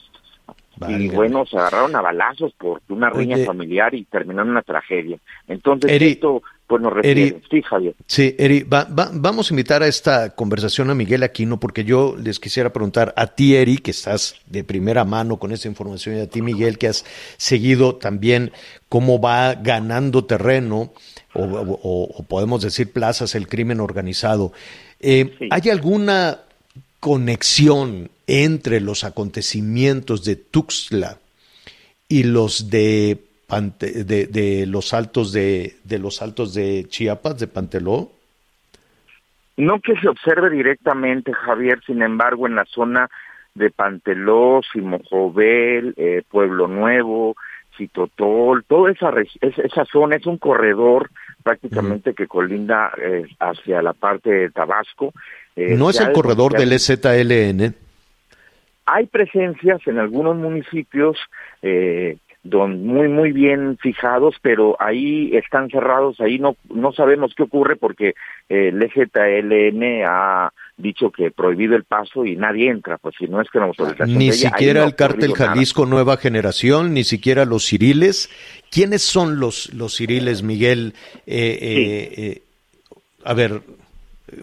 y 0.88 1.10
bueno, 1.10 1.46
se 1.46 1.58
agarraron 1.58 1.96
a 1.96 2.02
balazos 2.02 2.54
por 2.54 2.82
una 2.90 3.10
riña 3.10 3.38
familiar 3.46 3.94
y 3.94 4.06
terminaron 4.06 4.52
una 4.52 4.64
tragedia. 4.64 5.18
Entonces, 5.48 6.02
esto 6.02 6.42
pues 6.66 6.82
nos 6.82 6.94
refiere. 6.94 7.42
sí, 7.52 7.62
Javier. 7.62 7.94
Sí, 8.08 8.36
Eri, 8.40 8.66
vamos 8.66 9.52
a 9.52 9.54
invitar 9.54 9.84
a 9.84 9.88
esta 9.88 10.34
conversación 10.34 10.90
a 10.90 10.96
Miguel 10.96 11.24
Aquino 11.24 11.60
porque 11.60 11.84
yo 11.84 12.16
les 12.18 12.40
quisiera 12.40 12.72
preguntar 12.72 13.14
a 13.16 13.28
ti, 13.28 13.56
Eri, 13.56 13.78
que 13.78 13.92
estás 13.92 14.42
de 14.48 14.64
primera 14.64 15.06
mano 15.06 15.38
con 15.38 15.52
esta 15.52 15.68
información, 15.68 16.18
y 16.18 16.22
a 16.22 16.30
ti, 16.30 16.42
Miguel, 16.42 16.78
que 16.78 16.88
has 16.88 17.06
seguido 17.38 17.96
también 17.96 18.52
cómo 18.90 19.20
va 19.20 19.56
ganando 19.56 20.26
terreno 20.26 20.94
o, 21.36 22.24
podemos 22.28 22.62
decir 22.62 22.92
plazas 22.92 23.36
el 23.36 23.48
crimen 23.48 23.80
organizado. 23.80 24.52
Eh, 25.00 25.36
¿Hay 25.52 25.70
alguna 25.70 26.40
conexión 27.04 28.10
entre 28.28 28.80
los 28.80 29.04
acontecimientos 29.04 30.24
de 30.24 30.38
Tuxtla 30.38 31.18
y 32.08 32.24
los 32.24 32.70
de, 32.70 33.20
de, 33.50 34.66
los 34.66 34.94
altos 34.94 35.34
de, 35.34 35.76
de 35.84 36.00
los 36.00 36.22
altos 36.22 36.54
de 36.54 36.86
Chiapas, 36.88 37.38
de 37.40 37.48
Panteló? 37.48 38.10
No 39.58 39.82
que 39.82 40.00
se 40.00 40.08
observe 40.08 40.50
directamente, 40.50 41.34
Javier, 41.34 41.82
sin 41.86 42.02
embargo, 42.02 42.48
en 42.48 42.56
la 42.56 42.64
zona 42.64 43.10
de 43.54 43.70
Panteló, 43.70 44.62
Simojovel, 44.72 45.96
eh, 45.98 46.24
Pueblo 46.32 46.70
Nuevo, 46.70 47.36
Citotol, 47.76 48.64
toda 48.64 48.94
esa, 48.94 49.12
esa 49.42 49.84
zona 49.92 50.16
es 50.16 50.26
un 50.26 50.38
corredor 50.38 51.10
prácticamente 51.44 52.14
que 52.14 52.28
colinda 52.28 52.94
eh, 52.98 53.26
hacia 53.42 53.82
la 53.82 53.92
parte 53.92 54.30
de 54.32 54.50
Tabasco. 54.52 55.12
Eh, 55.56 55.76
¿No 55.78 55.90
es 55.90 56.00
el 56.00 56.12
corredor 56.12 56.54
del 56.54 56.74
EZLN? 56.74 57.76
Hay 58.86 59.06
presencias 59.06 59.82
en 59.88 60.00
algunos 60.00 60.36
municipios 60.36 61.18
eh, 61.62 62.18
don, 62.44 62.86
muy 62.86 63.08
muy 63.08 63.32
bien 63.32 63.78
fijados, 63.82 64.36
pero 64.42 64.76
ahí 64.80 65.36
están 65.36 65.70
cerrados, 65.70 66.20
ahí 66.20 66.40
no 66.40 66.58
no 66.74 66.92
sabemos 66.92 67.34
qué 67.36 67.44
ocurre 67.44 67.78
porque 67.78 68.14
el 68.50 68.82
EZLN 68.84 70.04
ha 70.06 70.52
dicho 70.78 71.12
que 71.12 71.32
prohibido 71.32 71.76
el 71.76 71.84
paso 71.84 72.26
y 72.26 72.36
nadie 72.36 72.70
entra, 72.70 72.98
pues 72.98 73.16
si 73.18 73.28
no 73.28 73.40
es 73.42 73.50
que 73.50 73.60
la 73.60 73.66
autorización 73.66 74.18
Ni 74.18 74.32
siquiera 74.32 74.84
el 74.84 74.96
cártel 74.96 75.34
Jalisco 75.34 75.86
Nueva 75.86 76.18
Generación, 76.18 76.94
ni 76.94 77.04
siquiera 77.04 77.46
los 77.46 77.66
ciriles. 77.66 78.30
¿Quiénes 78.72 79.04
son 79.04 79.40
los, 79.40 79.74
los 79.74 79.96
ciriles, 79.96 80.44
Miguel? 80.44 80.94
Eh, 81.28 81.58
eh, 81.62 82.14
eh, 82.18 82.42
a 83.24 83.34
ver, 83.34 83.62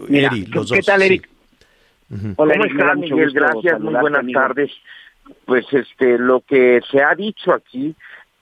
Eri, 0.09 0.47
los 0.47 0.69
dos. 0.69 0.73
¿Qué 0.73 0.83
tal, 0.83 1.03
Eric? 1.03 1.29
Hola, 2.37 2.55
¿Cómo 2.55 2.65
estás, 2.65 2.97
Miguel? 2.99 3.31
Gracias, 3.33 3.81
muy 3.81 3.95
buenas 3.95 4.27
tardes. 4.33 4.71
Pues 5.45 5.65
este, 5.73 6.19
lo 6.19 6.41
que 6.41 6.81
se 6.91 7.03
ha 7.03 7.15
dicho 7.15 7.53
aquí 7.53 7.95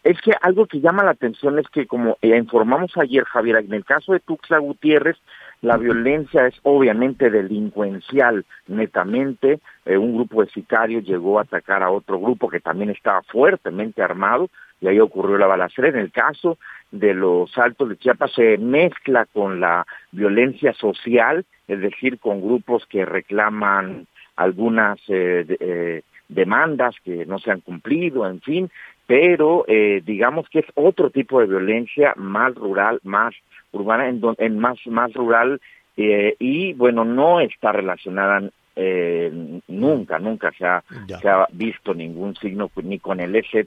es 0.05 0.19
que 0.23 0.33
algo 0.41 0.67
que 0.67 0.81
llama 0.81 1.05
la 1.05 1.11
atención 1.11 1.59
es 1.59 1.69
que, 1.69 1.87
como 1.87 2.17
informamos 2.23 2.93
ayer, 2.97 3.25
Javier, 3.25 3.57
en 3.57 3.75
el 3.75 3.85
caso 3.85 4.13
de 4.13 4.21
Tuxtla 4.21 4.59
Gutiérrez, 4.59 5.17
la 5.61 5.77
violencia 5.77 6.47
es 6.47 6.55
obviamente 6.62 7.31
delincuencial, 7.31 8.44
netamente. 8.68 9.59
Eh, 9.85 9.97
un 9.97 10.14
grupo 10.14 10.44
de 10.44 10.51
sicarios 10.51 11.05
llegó 11.05 11.38
a 11.38 11.42
atacar 11.42 11.83
a 11.83 11.90
otro 11.90 12.21
grupo 12.21 12.49
que 12.49 12.61
también 12.61 12.90
estaba 12.90 13.23
fuertemente 13.23 14.03
armado 14.03 14.49
y 14.81 14.87
ahí 14.87 15.01
ocurrió 15.01 15.37
la 15.37 15.49
balacera. 15.49 15.88
En 15.88 15.97
el 15.97 16.12
caso 16.12 16.59
de 16.92 17.12
los 17.12 17.57
altos 17.59 17.88
de 17.88 17.97
Chiapas 17.97 18.33
se 18.35 18.57
mezcla 18.59 19.27
con 19.27 19.61
la 19.61 19.85
violencia 20.12 20.73
social, 20.75 21.44
es 21.66 21.81
decir, 21.81 22.18
con 22.18 22.40
grupos 22.40 22.87
que 22.87 23.05
reclaman 23.05 24.07
algunas 24.37 25.01
eh, 25.09 25.44
eh, 25.61 26.03
demandas 26.29 26.94
que 27.05 27.27
no 27.27 27.38
se 27.40 27.51
han 27.51 27.61
cumplido, 27.61 28.29
en 28.29 28.40
fin, 28.40 28.71
pero 29.09 29.64
digamos 30.05 30.47
que 30.51 30.59
es 30.61 30.66
otro 30.75 31.11
tipo 31.11 31.40
de 31.40 31.47
violencia 31.47 32.12
más 32.16 32.55
rural, 32.55 33.01
más 33.03 33.35
urbana, 33.73 34.09
en, 34.09 34.21
en 34.38 34.59
más, 34.59 34.79
más 34.87 35.12
rural, 35.14 35.61
eh, 35.97 36.37
y 36.38 36.75
bueno, 36.75 37.05
no 37.05 37.40
está 37.40 37.73
relacionada 37.73 38.49
eh, 38.77 39.61
nunca, 39.66 40.21
nunca 40.21 40.53
se 40.57 40.64
ha, 40.64 40.85
se 41.21 41.29
ha, 41.29 41.49
visto 41.53 41.92
ningún 41.92 42.37
signo 42.37 42.71
ni 42.85 43.01
con 43.01 43.18
el 43.18 43.35
EZ 43.35 43.66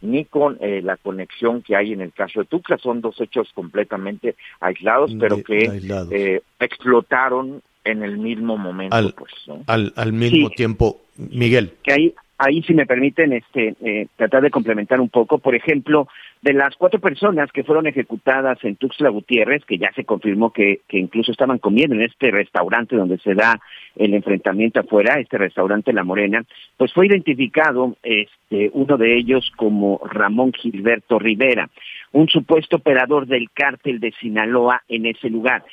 ni 0.00 0.24
con 0.24 0.58
eh, 0.60 0.82
la 0.82 0.96
conexión 0.96 1.62
que 1.62 1.76
hay 1.76 1.92
en 1.92 2.00
el 2.00 2.12
caso 2.12 2.40
de 2.40 2.46
Tuxtla. 2.46 2.78
Son 2.78 3.00
dos 3.00 3.20
hechos 3.20 3.48
completamente 3.54 4.34
aislados, 4.58 5.12
pero 5.20 5.40
que 5.44 6.40
explotaron 6.58 7.62
en 7.84 8.02
el 8.02 8.18
mismo 8.18 8.56
momento. 8.56 8.96
Al, 8.96 9.14
pues, 9.14 9.32
al, 9.68 9.92
al 9.94 10.12
mismo 10.12 10.50
tiempo, 10.50 11.02
Miguel. 11.16 11.74
Que 11.84 12.14
ahí 12.38 12.62
si 12.62 12.72
me 12.72 12.86
permiten 12.86 13.32
este 13.32 13.74
eh, 13.82 14.06
tratar 14.16 14.42
de 14.42 14.50
complementar 14.50 15.00
un 15.00 15.08
poco, 15.08 15.38
por 15.38 15.54
ejemplo, 15.54 16.08
de 16.40 16.52
las 16.52 16.76
cuatro 16.76 17.00
personas 17.00 17.50
que 17.50 17.64
fueron 17.64 17.88
ejecutadas 17.88 18.62
en 18.62 18.76
Tuxtla 18.76 19.08
Gutiérrez, 19.08 19.64
que 19.64 19.76
ya 19.76 19.92
se 19.94 20.04
confirmó 20.04 20.52
que, 20.52 20.80
que 20.86 20.98
incluso 20.98 21.32
estaban 21.32 21.58
comiendo 21.58 21.96
en 21.96 22.02
este 22.02 22.30
restaurante 22.30 22.94
donde 22.94 23.18
se 23.18 23.34
da 23.34 23.60
el 23.96 24.14
enfrentamiento 24.14 24.80
afuera, 24.80 25.18
este 25.18 25.36
restaurante 25.36 25.92
La 25.92 26.04
Morena, 26.04 26.44
pues 26.76 26.92
fue 26.92 27.08
identificado 27.08 27.96
este 28.04 28.70
uno 28.72 28.96
de 28.96 29.16
ellos 29.16 29.50
como 29.56 30.00
Ramón 30.04 30.52
Gilberto 30.52 31.18
Rivera, 31.18 31.68
un 32.12 32.28
supuesto 32.28 32.76
operador 32.76 33.26
del 33.26 33.50
cártel 33.52 33.98
de 33.98 34.12
Sinaloa 34.12 34.82
en 34.88 35.06
ese 35.06 35.28
lugar. 35.28 35.64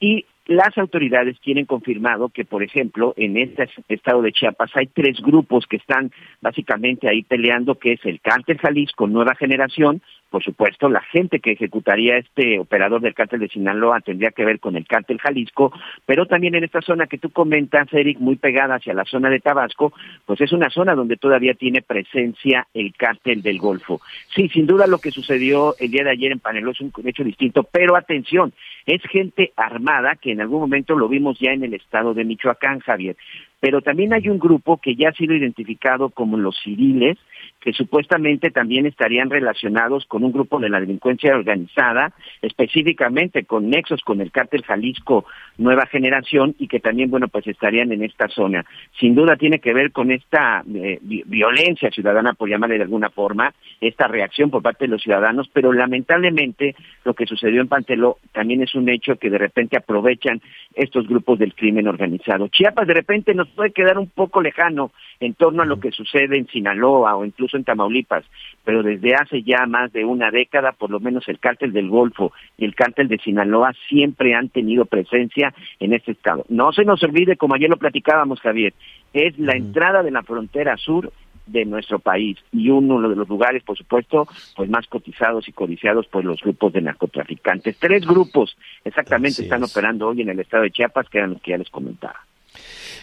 Y 0.00 0.24
las 0.48 0.76
autoridades 0.78 1.38
tienen 1.40 1.66
confirmado 1.66 2.30
que, 2.30 2.46
por 2.46 2.62
ejemplo, 2.62 3.12
en 3.18 3.36
este 3.36 3.68
estado 3.88 4.22
de 4.22 4.32
Chiapas 4.32 4.70
hay 4.74 4.86
tres 4.86 5.20
grupos 5.20 5.66
que 5.66 5.76
están 5.76 6.10
básicamente 6.40 7.06
ahí 7.06 7.22
peleando, 7.22 7.78
que 7.78 7.92
es 7.92 8.00
el 8.04 8.18
Cártel 8.20 8.56
Jalisco 8.58 9.06
Nueva 9.06 9.34
Generación, 9.34 10.00
por 10.30 10.44
supuesto, 10.44 10.88
la 10.88 11.00
gente 11.00 11.40
que 11.40 11.52
ejecutaría 11.52 12.18
este 12.18 12.58
operador 12.58 13.00
del 13.00 13.14
cártel 13.14 13.40
de 13.40 13.48
Sinaloa 13.48 14.00
tendría 14.00 14.30
que 14.30 14.44
ver 14.44 14.60
con 14.60 14.76
el 14.76 14.86
cártel 14.86 15.18
Jalisco, 15.18 15.72
pero 16.04 16.26
también 16.26 16.54
en 16.54 16.64
esta 16.64 16.82
zona 16.82 17.06
que 17.06 17.18
tú 17.18 17.30
comentas, 17.30 17.88
Eric, 17.92 18.18
muy 18.18 18.36
pegada 18.36 18.76
hacia 18.76 18.92
la 18.92 19.04
zona 19.04 19.30
de 19.30 19.40
Tabasco, 19.40 19.92
pues 20.26 20.40
es 20.40 20.52
una 20.52 20.68
zona 20.70 20.94
donde 20.94 21.16
todavía 21.16 21.54
tiene 21.54 21.80
presencia 21.80 22.66
el 22.74 22.94
cártel 22.94 23.42
del 23.42 23.58
Golfo. 23.58 24.00
Sí, 24.34 24.48
sin 24.48 24.66
duda 24.66 24.86
lo 24.86 24.98
que 24.98 25.10
sucedió 25.10 25.74
el 25.78 25.90
día 25.90 26.04
de 26.04 26.10
ayer 26.10 26.32
en 26.32 26.40
Paneló 26.40 26.72
es 26.72 26.80
un 26.80 26.92
hecho 27.04 27.24
distinto, 27.24 27.62
pero 27.64 27.96
atención, 27.96 28.52
es 28.86 29.02
gente 29.10 29.52
armada 29.56 30.16
que 30.16 30.32
en 30.32 30.40
algún 30.40 30.60
momento 30.60 30.94
lo 30.94 31.08
vimos 31.08 31.38
ya 31.38 31.52
en 31.52 31.64
el 31.64 31.74
estado 31.74 32.14
de 32.14 32.24
Michoacán, 32.24 32.80
Javier. 32.80 33.16
Pero 33.60 33.82
también 33.82 34.12
hay 34.12 34.28
un 34.28 34.38
grupo 34.38 34.76
que 34.76 34.94
ya 34.94 35.08
ha 35.08 35.12
sido 35.12 35.34
identificado 35.34 36.10
como 36.10 36.36
los 36.36 36.56
civiles, 36.62 37.18
que 37.60 37.72
supuestamente 37.72 38.50
también 38.50 38.86
estarían 38.86 39.30
relacionados 39.30 40.06
con 40.06 40.24
un 40.24 40.32
grupo 40.32 40.58
de 40.60 40.68
la 40.68 40.80
delincuencia 40.80 41.34
organizada, 41.34 42.12
específicamente 42.40 43.44
con 43.44 43.68
nexos 43.68 44.00
con 44.02 44.20
el 44.20 44.30
cártel 44.30 44.64
Jalisco 44.64 45.24
Nueva 45.56 45.86
Generación 45.86 46.54
y 46.58 46.68
que 46.68 46.80
también, 46.80 47.10
bueno, 47.10 47.28
pues 47.28 47.46
estarían 47.46 47.90
en 47.92 48.04
esta 48.04 48.28
zona. 48.28 48.64
Sin 49.00 49.14
duda 49.14 49.36
tiene 49.36 49.58
que 49.58 49.74
ver 49.74 49.92
con 49.92 50.10
esta 50.12 50.62
eh, 50.72 50.98
violencia 51.02 51.90
ciudadana, 51.90 52.34
por 52.34 52.48
llamarle 52.48 52.76
de 52.76 52.84
alguna 52.84 53.10
forma, 53.10 53.52
esta 53.80 54.06
reacción 54.06 54.50
por 54.50 54.62
parte 54.62 54.84
de 54.84 54.92
los 54.92 55.02
ciudadanos, 55.02 55.48
pero 55.52 55.72
lamentablemente 55.72 56.76
lo 57.04 57.14
que 57.14 57.26
sucedió 57.26 57.60
en 57.60 57.68
Panteló 57.68 58.18
también 58.32 58.62
es 58.62 58.74
un 58.74 58.88
hecho 58.88 59.16
que 59.16 59.30
de 59.30 59.38
repente 59.38 59.76
aprovechan 59.76 60.40
estos 60.74 61.08
grupos 61.08 61.38
del 61.38 61.54
crimen 61.54 61.88
organizado. 61.88 62.48
Chiapas 62.48 62.86
de 62.86 62.94
repente 62.94 63.34
nos 63.34 63.48
puede 63.48 63.72
quedar 63.72 63.98
un 63.98 64.08
poco 64.08 64.40
lejano 64.40 64.92
en 65.20 65.34
torno 65.34 65.62
a 65.62 65.66
lo 65.66 65.80
que 65.80 65.90
sucede 65.90 66.38
en 66.38 66.46
Sinaloa 66.46 67.16
o 67.16 67.24
incluso 67.24 67.47
en 67.56 67.64
Tamaulipas, 67.64 68.24
pero 68.64 68.82
desde 68.82 69.14
hace 69.14 69.42
ya 69.42 69.66
más 69.66 69.92
de 69.92 70.04
una 70.04 70.30
década, 70.30 70.72
por 70.72 70.90
lo 70.90 71.00
menos 71.00 71.28
el 71.28 71.38
cártel 71.38 71.72
del 71.72 71.88
Golfo 71.88 72.32
y 72.56 72.64
el 72.64 72.74
cártel 72.74 73.08
de 73.08 73.18
Sinaloa 73.18 73.72
siempre 73.88 74.34
han 74.34 74.48
tenido 74.48 74.84
presencia 74.84 75.54
en 75.80 75.92
este 75.92 76.12
estado. 76.12 76.44
No 76.48 76.72
se 76.72 76.84
nos 76.84 77.02
olvide, 77.02 77.36
como 77.36 77.54
ayer 77.54 77.70
lo 77.70 77.76
platicábamos, 77.76 78.40
Javier, 78.40 78.74
es 79.12 79.38
la 79.38 79.56
entrada 79.56 80.02
de 80.02 80.10
la 80.10 80.22
frontera 80.22 80.76
sur 80.76 81.12
de 81.48 81.64
nuestro 81.64 81.98
país 81.98 82.38
y 82.52 82.70
uno 82.70 83.08
de 83.08 83.16
los 83.16 83.28
lugares, 83.28 83.62
por 83.62 83.76
supuesto, 83.76 84.28
pues 84.54 84.68
más 84.68 84.86
cotizados 84.86 85.48
y 85.48 85.52
codiciados 85.52 86.06
por 86.06 86.24
los 86.24 86.40
grupos 86.40 86.72
de 86.72 86.82
narcotraficantes. 86.82 87.78
Tres 87.78 88.06
grupos 88.06 88.56
exactamente 88.84 89.42
están 89.42 89.64
operando 89.64 90.08
hoy 90.08 90.22
en 90.22 90.28
el 90.28 90.40
estado 90.40 90.64
de 90.64 90.70
Chiapas, 90.70 91.08
que 91.08 91.18
eran 91.18 91.32
los 91.32 91.42
que 91.42 91.52
ya 91.52 91.58
les 91.58 91.70
comentaba. 91.70 92.20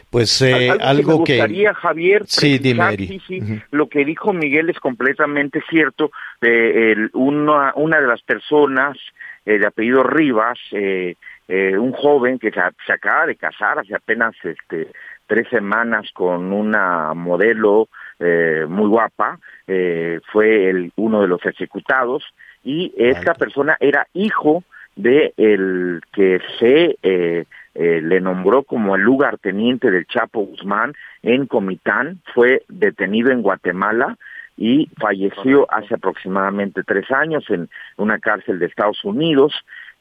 Pues 0.09 0.41
eh, 0.41 0.69
algo, 0.79 1.23
que, 1.23 1.33
me 1.33 1.39
gustaría, 1.39 1.73
Javier, 1.73 2.23
sí, 2.25 2.57
dime, 2.57 3.63
lo 3.71 3.87
que 3.87 4.05
dijo 4.05 4.33
Miguel 4.33 4.69
es 4.69 4.79
completamente 4.79 5.61
cierto. 5.69 6.11
Eh, 6.41 6.95
una, 7.13 7.73
una 7.75 7.99
de 7.99 8.07
las 8.07 8.21
personas 8.21 8.97
eh, 9.45 9.59
de 9.59 9.67
apellido 9.67 10.03
Rivas, 10.03 10.57
eh, 10.71 11.15
eh, 11.47 11.77
un 11.77 11.91
joven 11.91 12.39
que 12.39 12.51
se, 12.51 12.91
acaba 12.91 13.27
de 13.27 13.35
casar 13.35 13.77
hace 13.77 13.93
apenas 13.93 14.33
este, 14.43 14.87
tres 15.27 15.47
semanas 15.49 16.09
con 16.13 16.51
una 16.51 17.13
modelo 17.13 17.87
eh, 18.19 18.65
muy 18.67 18.87
guapa, 18.87 19.39
eh, 19.67 20.19
fue 20.31 20.69
el, 20.69 20.91
uno 20.95 21.21
de 21.21 21.27
los 21.27 21.45
ejecutados 21.45 22.23
y 22.63 22.93
esta 22.97 23.33
persona 23.35 23.77
era 23.79 24.07
hijo 24.13 24.63
de 24.95 25.33
el 25.37 26.01
que 26.13 26.39
se 26.59 26.97
eh, 27.03 27.45
eh, 27.75 28.01
le 28.01 28.21
nombró 28.21 28.63
como 28.63 28.95
el 28.95 29.01
lugarteniente 29.01 29.91
del 29.91 30.07
Chapo 30.07 30.41
Guzmán 30.41 30.93
en 31.21 31.45
Comitán, 31.45 32.21
fue 32.33 32.63
detenido 32.69 33.31
en 33.31 33.41
Guatemala 33.41 34.17
y 34.57 34.89
falleció 34.97 35.67
hace 35.69 35.95
aproximadamente 35.95 36.83
tres 36.83 37.11
años 37.11 37.43
en 37.49 37.69
una 37.97 38.19
cárcel 38.19 38.59
de 38.59 38.67
Estados 38.67 39.03
Unidos 39.03 39.53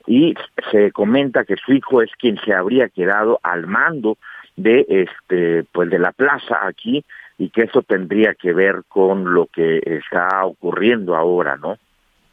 y 0.07 0.35
se 0.71 0.93
comenta 0.93 1.45
que 1.45 1.57
su 1.57 1.73
hijo 1.73 2.03
es 2.03 2.11
quien 2.19 2.39
se 2.45 2.55
habría 2.55 2.89
quedado 2.89 3.41
al 3.43 3.67
mando 3.67 4.19
de 4.57 4.87
este 4.89 5.65
pues 5.73 5.91
de 5.91 5.99
la 5.99 6.13
plaza 6.13 6.67
aquí 6.67 7.05
y 7.39 7.51
que 7.51 7.63
eso 7.63 7.83
tendría 7.83 8.35
que 8.35 8.53
ver 8.53 8.83
con 8.87 9.35
lo 9.35 9.47
que 9.47 9.81
está 9.85 10.45
ocurriendo 10.45 11.17
ahora, 11.17 11.57
¿no? 11.57 11.77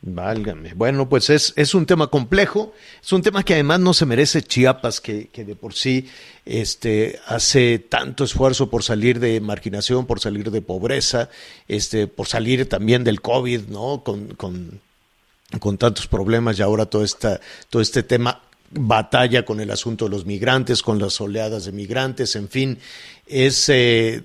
Válgame. 0.03 0.73
Bueno, 0.73 1.07
pues 1.07 1.29
es, 1.29 1.53
es 1.55 1.75
un 1.75 1.85
tema 1.85 2.07
complejo, 2.07 2.73
es 3.03 3.13
un 3.13 3.21
tema 3.21 3.43
que 3.43 3.53
además 3.53 3.81
no 3.81 3.93
se 3.93 4.07
merece 4.07 4.41
Chiapas, 4.41 4.99
que, 4.99 5.27
que 5.27 5.45
de 5.45 5.55
por 5.55 5.75
sí 5.75 6.09
este, 6.43 7.19
hace 7.27 7.77
tanto 7.77 8.23
esfuerzo 8.23 8.71
por 8.71 8.81
salir 8.81 9.19
de 9.19 9.39
marginación, 9.41 10.07
por 10.07 10.19
salir 10.19 10.49
de 10.49 10.63
pobreza, 10.63 11.29
este, 11.67 12.07
por 12.07 12.27
salir 12.27 12.67
también 12.67 13.03
del 13.03 13.21
COVID, 13.21 13.67
¿no? 13.67 14.03
Con, 14.03 14.29
con, 14.29 14.81
con 15.59 15.77
tantos 15.77 16.07
problemas 16.07 16.57
y 16.57 16.63
ahora 16.63 16.87
todo, 16.87 17.03
esta, 17.03 17.39
todo 17.69 17.83
este 17.83 18.01
tema 18.01 18.41
batalla 18.71 19.43
con 19.43 19.59
el 19.59 19.69
asunto 19.69 20.05
de 20.05 20.11
los 20.11 20.25
migrantes, 20.25 20.81
con 20.81 20.97
las 20.97 21.19
oleadas 21.21 21.65
de 21.65 21.73
migrantes, 21.73 22.35
en 22.35 22.49
fin, 22.49 22.79
es 23.31 23.69
eh, 23.69 24.23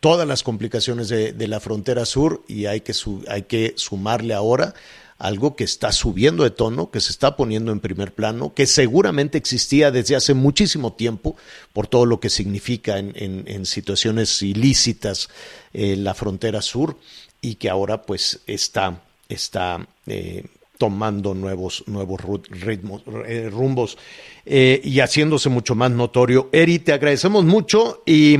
todas 0.00 0.26
las 0.26 0.42
complicaciones 0.42 1.08
de, 1.08 1.48
la 1.48 1.60
frontera 1.60 2.04
sur 2.04 2.42
y 2.48 2.66
hay 2.66 2.80
que, 2.80 2.92
hay 3.28 3.42
que 3.42 3.74
sumarle 3.76 4.34
ahora 4.34 4.74
algo 5.18 5.54
que 5.54 5.64
está 5.64 5.92
subiendo 5.92 6.42
de 6.42 6.50
tono, 6.50 6.90
que 6.90 7.00
se 7.00 7.12
está 7.12 7.36
poniendo 7.36 7.70
en 7.70 7.80
primer 7.80 8.12
plano, 8.12 8.52
que 8.52 8.66
seguramente 8.66 9.38
existía 9.38 9.90
desde 9.90 10.16
hace 10.16 10.34
muchísimo 10.34 10.92
tiempo 10.92 11.36
por 11.72 11.86
todo 11.86 12.04
lo 12.04 12.18
que 12.18 12.28
significa 12.28 12.98
en, 12.98 13.12
en, 13.14 13.44
en 13.46 13.64
situaciones 13.64 14.42
ilícitas 14.42 15.28
eh, 15.72 15.96
la 15.96 16.14
frontera 16.14 16.60
sur 16.60 16.98
y 17.40 17.54
que 17.54 17.70
ahora 17.70 18.02
pues 18.02 18.40
está, 18.46 19.02
está 19.28 19.86
eh, 20.06 20.46
tomando 20.78 21.34
nuevos, 21.34 21.84
nuevos 21.86 22.20
ritmos, 22.50 23.02
eh, 23.26 23.48
rumbos 23.50 23.96
eh, 24.44 24.80
y 24.82 25.00
haciéndose 25.00 25.48
mucho 25.48 25.74
más 25.74 25.90
notorio. 25.90 26.48
Eri, 26.52 26.78
te 26.78 26.92
agradecemos 26.92 27.44
mucho 27.44 28.02
y 28.04 28.36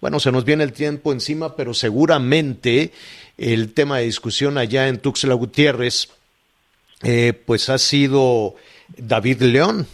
bueno, 0.00 0.18
se 0.18 0.32
nos 0.32 0.44
viene 0.44 0.64
el 0.64 0.72
tiempo 0.72 1.12
encima, 1.12 1.54
pero 1.54 1.74
seguramente 1.74 2.92
el 3.36 3.74
tema 3.74 3.98
de 3.98 4.04
discusión 4.04 4.56
allá 4.58 4.88
en 4.88 4.98
Tuxtla 4.98 5.34
Gutiérrez, 5.34 6.08
eh, 7.02 7.34
pues 7.44 7.68
ha 7.68 7.78
sido 7.78 8.54
David 8.96 9.42
León. 9.42 9.86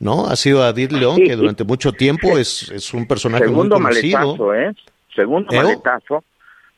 ¿No? 0.00 0.28
Ha 0.28 0.36
sido 0.36 0.60
David 0.60 0.92
León, 0.92 1.16
que 1.16 1.34
durante 1.34 1.64
mucho 1.64 1.90
tiempo 1.90 2.38
es, 2.38 2.70
es 2.70 2.94
un 2.94 3.08
personaje 3.08 3.46
Segundo 3.46 3.80
muy 3.80 3.88
conocido. 3.88 4.36
Maletazo, 4.36 4.54
¿eh? 4.54 4.72
Segundo 5.12 5.52
maletazo 5.52 6.22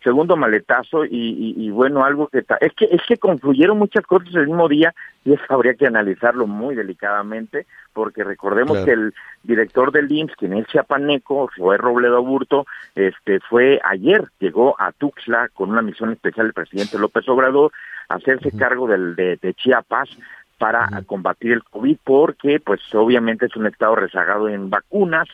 segundo 0.02 0.36
maletazo 0.36 1.04
y, 1.04 1.08
y, 1.10 1.54
y, 1.56 1.70
bueno 1.70 2.04
algo 2.04 2.28
que 2.28 2.42
ta 2.42 2.56
es 2.60 2.72
que 2.72 2.86
es 2.90 3.02
que 3.06 3.18
confluyeron 3.18 3.78
muchas 3.78 4.04
cosas 4.06 4.34
el 4.34 4.46
mismo 4.46 4.68
día 4.68 4.94
y 5.24 5.32
eso 5.34 5.42
habría 5.50 5.74
que 5.74 5.86
analizarlo 5.86 6.46
muy 6.46 6.74
delicadamente 6.74 7.66
porque 7.92 8.24
recordemos 8.24 8.78
Claro. 8.78 8.86
que 8.86 8.92
el 8.92 9.14
director 9.42 9.92
del 9.92 10.10
IMSS 10.10 10.36
quien 10.36 10.54
es 10.54 10.66
chiapaneco 10.68 11.50
fue 11.56 11.76
Robledo 11.76 12.16
Aburto 12.16 12.66
este 12.94 13.40
fue 13.40 13.80
ayer 13.84 14.24
llegó 14.38 14.74
a 14.78 14.92
Tuxtla 14.92 15.48
con 15.52 15.70
una 15.70 15.82
misión 15.82 16.12
especial 16.12 16.46
del 16.46 16.54
presidente 16.54 16.98
López 16.98 17.28
Obrador 17.28 17.72
a 18.08 18.14
hacerse 18.14 18.50
cargo 18.56 18.88
del 18.88 19.14
de, 19.16 19.36
de 19.36 19.54
Chiapas 19.54 20.08
para 20.58 20.88
combatir 21.06 21.52
el 21.52 21.64
COVID 21.64 21.96
porque 22.04 22.60
pues 22.60 22.80
obviamente 22.94 23.46
es 23.46 23.56
un 23.56 23.66
estado 23.66 23.96
rezagado 23.96 24.48
en 24.48 24.68
vacunas 24.68 25.26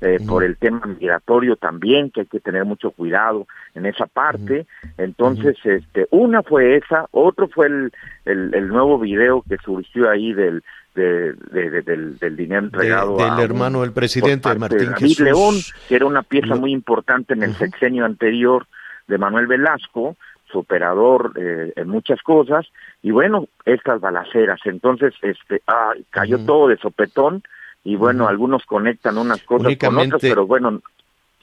eh, 0.00 0.18
por 0.26 0.44
el 0.44 0.56
tema 0.56 0.80
migratorio 0.86 1.56
también, 1.56 2.10
que 2.10 2.20
hay 2.20 2.26
que 2.26 2.40
tener 2.40 2.64
mucho 2.64 2.90
cuidado 2.90 3.46
en 3.74 3.86
esa 3.86 4.06
parte. 4.06 4.66
Entonces, 4.98 5.56
este, 5.64 6.06
una 6.10 6.42
fue 6.42 6.76
esa, 6.76 7.06
otro 7.10 7.48
fue 7.48 7.66
el, 7.66 7.92
el, 8.24 8.54
el 8.54 8.68
nuevo 8.68 8.98
video 8.98 9.42
que 9.48 9.56
surgió 9.58 10.08
ahí 10.08 10.32
del, 10.32 10.62
de, 10.94 11.32
de- 11.34 11.70
de- 11.70 11.82
del, 11.82 12.18
del 12.18 12.36
dinero 12.36 12.64
entregado 12.64 13.16
del 13.16 13.30
a 13.30 13.42
hermano 13.42 13.82
del 13.82 13.92
presidente, 13.92 14.54
Martín 14.56 14.86
David 14.90 14.98
Jesús. 14.98 15.20
León, 15.20 15.54
que 15.88 15.96
era 15.96 16.06
una 16.06 16.22
pieza 16.22 16.54
muy 16.56 16.72
importante 16.72 17.34
en 17.34 17.42
el 17.42 17.54
sexenio 17.54 18.04
anterior 18.04 18.66
de 19.06 19.18
Manuel 19.18 19.46
Velasco, 19.46 20.16
su 20.50 20.58
operador 20.60 21.32
eh, 21.36 21.72
en 21.76 21.88
muchas 21.88 22.20
cosas, 22.22 22.66
y 23.02 23.12
bueno, 23.12 23.46
estas 23.64 24.00
balaceras. 24.00 24.60
Entonces, 24.64 25.14
este, 25.22 25.62
ah, 25.68 25.92
cayó 26.10 26.38
todo 26.44 26.68
de 26.68 26.76
sopetón, 26.78 27.42
y 27.84 27.96
bueno, 27.96 28.28
algunos 28.28 28.64
conectan 28.64 29.18
unas 29.18 29.42
cosas 29.42 29.76
con 29.76 29.98
otras, 29.98 30.20
pero 30.20 30.46
bueno, 30.46 30.80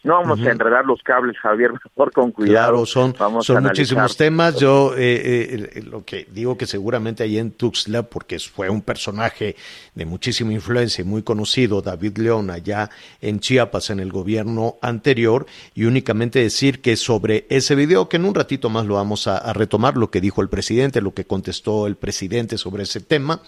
no 0.04 0.14
vamos 0.14 0.40
a 0.40 0.52
enredar 0.52 0.86
los 0.86 1.02
cables, 1.02 1.38
Javier, 1.42 1.74
mejor 1.74 2.12
con 2.14 2.32
cuidado. 2.32 2.68
Claro, 2.68 2.86
son, 2.86 3.16
vamos 3.18 3.46
son 3.46 3.64
muchísimos 3.64 4.16
temas. 4.16 4.56
Yo 4.56 4.94
eh, 4.96 5.70
eh, 5.76 5.82
lo 5.84 6.06
que 6.06 6.28
digo 6.32 6.58
que 6.58 6.66
seguramente 6.66 7.24
ahí 7.24 7.38
en 7.38 7.52
Tuxtla, 7.52 8.04
porque 8.04 8.40
fue 8.40 8.70
un 8.70 8.82
personaje 8.82 9.56
de 9.96 10.06
muchísima 10.06 10.54
influencia 10.54 11.02
y 11.02 11.06
muy 11.06 11.24
conocido, 11.24 11.82
David 11.82 12.20
León, 12.20 12.50
allá 12.52 12.90
en 13.22 13.40
Chiapas 13.40 13.90
en 13.90 14.00
el 14.00 14.12
gobierno 14.12 14.76
anterior, 14.82 15.46
y 15.74 15.86
únicamente 15.86 16.40
decir 16.40 16.80
que 16.82 16.96
sobre 16.96 17.46
ese 17.50 17.76
video, 17.76 18.08
que 18.08 18.18
en 18.18 18.26
un 18.26 18.36
ratito 18.36 18.70
más 18.70 18.86
lo 18.86 18.96
vamos 18.96 19.28
a, 19.28 19.38
a 19.38 19.52
retomar, 19.52 19.98
lo 19.98 20.10
que 20.10 20.22
dijo 20.22 20.42
el 20.42 20.50
presidente, 20.50 21.02
lo 21.02 21.14
que 21.14 21.26
contestó 21.26 21.88
el 21.88 21.96
presidente 21.96 22.58
sobre 22.58 22.84
ese 22.84 23.02
tema. 23.02 23.42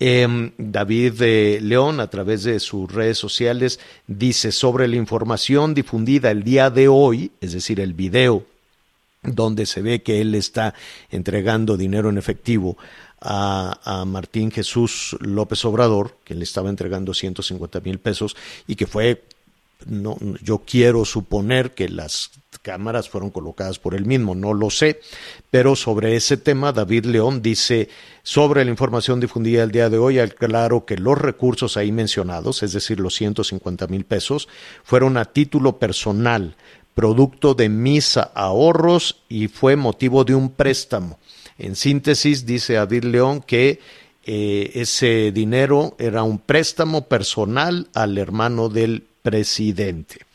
Eh, 0.00 0.52
David 0.58 1.22
eh, 1.22 1.58
León, 1.60 2.00
a 2.00 2.08
través 2.08 2.44
de 2.44 2.60
sus 2.60 2.90
redes 2.90 3.18
sociales, 3.18 3.80
dice 4.06 4.52
sobre 4.52 4.86
la 4.86 4.96
información 4.96 5.74
difundida 5.74 6.30
el 6.30 6.44
día 6.44 6.70
de 6.70 6.88
hoy, 6.88 7.32
es 7.40 7.52
decir, 7.52 7.80
el 7.80 7.94
video 7.94 8.44
donde 9.22 9.66
se 9.66 9.82
ve 9.82 10.02
que 10.02 10.20
él 10.20 10.34
está 10.36 10.74
entregando 11.10 11.76
dinero 11.76 12.08
en 12.08 12.18
efectivo 12.18 12.78
a, 13.20 13.80
a 13.82 14.04
Martín 14.04 14.52
Jesús 14.52 15.16
López 15.20 15.64
Obrador, 15.64 16.16
que 16.24 16.36
le 16.36 16.44
estaba 16.44 16.70
entregando 16.70 17.12
150 17.12 17.80
mil 17.80 17.98
pesos 17.98 18.36
y 18.68 18.76
que 18.76 18.86
fue, 18.86 19.24
no, 19.86 20.16
yo 20.40 20.62
quiero 20.64 21.04
suponer 21.04 21.72
que 21.72 21.88
las 21.88 22.30
cámaras 22.68 23.08
fueron 23.08 23.30
colocadas 23.30 23.78
por 23.78 23.94
él 23.94 24.04
mismo, 24.04 24.34
no 24.34 24.52
lo 24.52 24.68
sé, 24.68 25.00
pero 25.50 25.74
sobre 25.74 26.16
ese 26.16 26.36
tema 26.36 26.70
David 26.70 27.06
León 27.06 27.40
dice 27.40 27.88
sobre 28.22 28.62
la 28.62 28.70
información 28.70 29.20
difundida 29.20 29.62
el 29.62 29.70
día 29.70 29.88
de 29.88 29.96
hoy, 29.96 30.18
aclaro 30.18 30.84
que 30.84 30.98
los 30.98 31.16
recursos 31.16 31.78
ahí 31.78 31.92
mencionados, 31.92 32.62
es 32.62 32.74
decir, 32.74 33.00
los 33.00 33.14
150 33.14 33.86
mil 33.86 34.04
pesos, 34.04 34.50
fueron 34.84 35.16
a 35.16 35.24
título 35.24 35.78
personal, 35.78 36.56
producto 36.94 37.54
de 37.54 37.70
mis 37.70 38.18
ahorros 38.18 39.22
y 39.30 39.48
fue 39.48 39.76
motivo 39.76 40.24
de 40.24 40.34
un 40.34 40.50
préstamo. 40.50 41.18
En 41.56 41.74
síntesis, 41.74 42.44
dice 42.44 42.74
David 42.74 43.04
León 43.04 43.40
que 43.40 43.80
eh, 44.26 44.72
ese 44.74 45.32
dinero 45.32 45.96
era 45.98 46.22
un 46.22 46.38
préstamo 46.38 47.06
personal 47.06 47.88
al 47.94 48.18
hermano 48.18 48.68
del 48.68 49.06
presidente. 49.22 50.27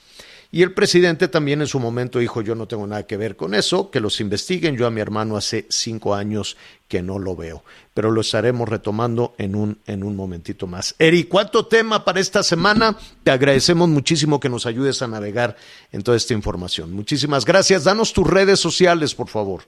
Y 0.53 0.61
el 0.61 0.71
presidente 0.71 1.27
también 1.29 1.61
en 1.61 1.67
su 1.67 1.79
momento 1.79 2.19
dijo, 2.19 2.41
yo 2.41 2.53
no 2.53 2.67
tengo 2.67 2.85
nada 2.85 3.07
que 3.07 3.17
ver 3.17 3.35
con 3.35 3.55
eso, 3.55 3.89
que 3.89 3.99
los 3.99 4.21
investiguen. 4.21 4.77
Yo 4.77 4.85
a 4.85 4.91
mi 4.91 5.01
hermano 5.01 5.35
hace 5.35 5.65
cinco 5.67 6.13
años 6.13 6.57
que 6.87 7.01
no 7.01 7.17
lo 7.17 7.35
veo, 7.35 7.63
pero 7.95 8.11
lo 8.11 8.21
estaremos 8.21 8.69
retomando 8.69 9.33
en 9.39 9.55
un, 9.55 9.79
en 9.87 10.03
un 10.03 10.15
momentito 10.15 10.67
más. 10.67 10.93
Eri, 10.99 11.23
¿cuánto 11.23 11.65
tema 11.65 12.05
para 12.05 12.19
esta 12.19 12.43
semana? 12.43 12.95
Te 13.23 13.31
agradecemos 13.31 13.89
muchísimo 13.89 14.39
que 14.39 14.47
nos 14.47 14.67
ayudes 14.67 15.01
a 15.01 15.07
navegar 15.07 15.55
en 15.91 16.03
toda 16.03 16.17
esta 16.17 16.35
información. 16.35 16.93
Muchísimas 16.93 17.45
gracias. 17.45 17.85
Danos 17.85 18.13
tus 18.13 18.29
redes 18.29 18.59
sociales, 18.59 19.15
por 19.15 19.29
favor. 19.29 19.63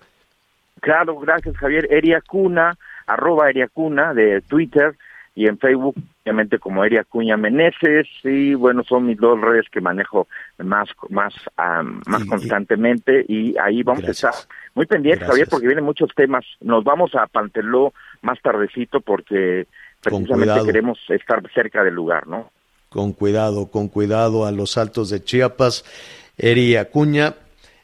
Claro, 0.82 1.18
gracias 1.18 1.58
Javier. 1.58 1.88
Eria 1.90 2.22
Cuna, 2.22 2.78
arroba 3.08 3.50
Eria 3.50 3.70
Cuna 3.70 4.14
de 4.14 4.42
Twitter 4.42 4.96
y 5.36 5.48
en 5.48 5.58
Facebook, 5.60 5.96
obviamente 6.24 6.58
como 6.60 6.84
Eria 6.86 7.04
Cuña 7.04 7.36
Meneses 7.36 8.08
y 8.24 8.54
bueno, 8.54 8.84
son 8.84 9.06
mis 9.06 9.18
dos 9.18 9.40
redes 9.40 9.66
que 9.70 9.82
manejo 9.82 10.28
más 10.58 10.88
más 11.10 11.34
um, 11.60 12.02
más 12.08 12.24
Y- 12.24 12.28
constantemente 12.28 13.26
y 13.28 13.56
ahí 13.58 13.84
vamos 13.84 14.02
Gracias. 14.04 14.24
a 14.24 14.30
estar 14.40 14.56
muy 14.74 14.86
pendientes 14.86 15.20
Gracias. 15.20 15.32
Javier 15.34 15.48
porque 15.50 15.68
vienen 15.68 15.84
muchos 15.86 16.10
temas. 16.16 16.46
Nos 16.62 16.84
vamos 16.84 17.14
a 17.16 17.28
Panteló 17.28 17.94
más 18.22 18.42
tardecito 18.42 19.02
porque 19.02 19.68
precisamente 20.02 20.66
queremos 20.66 21.00
estar 21.10 21.42
cerca 21.54 21.84
del 21.84 21.94
lugar, 21.96 22.28
¿no? 22.28 22.50
Con 22.90 23.12
cuidado, 23.12 23.68
con 23.70 23.90
cuidado 23.90 24.46
a 24.46 24.52
los 24.52 24.78
altos 24.78 25.10
de 25.10 25.22
Chiapas. 25.22 25.84
Eri 26.38 26.76
Acuña, 26.78 27.34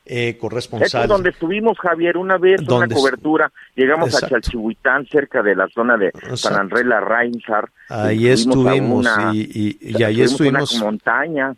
eh, 0.05 0.37
corresponsal. 0.39 1.03
es 1.03 1.07
donde 1.09 1.29
estuvimos, 1.29 1.77
Javier, 1.77 2.17
una 2.17 2.37
vez, 2.37 2.59
una 2.67 2.87
cobertura. 2.87 3.51
Llegamos 3.75 4.07
Exacto. 4.13 4.35
a 4.35 4.41
Chalchihuitán, 4.41 5.05
cerca 5.07 5.41
de 5.43 5.55
la 5.55 5.67
zona 5.69 5.95
de 5.97 6.07
Exacto. 6.07 6.37
San 6.37 6.55
Andrés 6.59 6.85
La 6.85 6.99
Reinsar. 6.99 7.69
Ahí 7.89 8.27
estuvimos 8.27 9.05
una- 9.05 9.31
y, 9.33 9.77
y- 9.81 9.97
y 9.99 10.03
ahí 10.03 10.15
una 10.15 10.25
estuvimos. 10.25 10.79
montaña. 10.79 11.53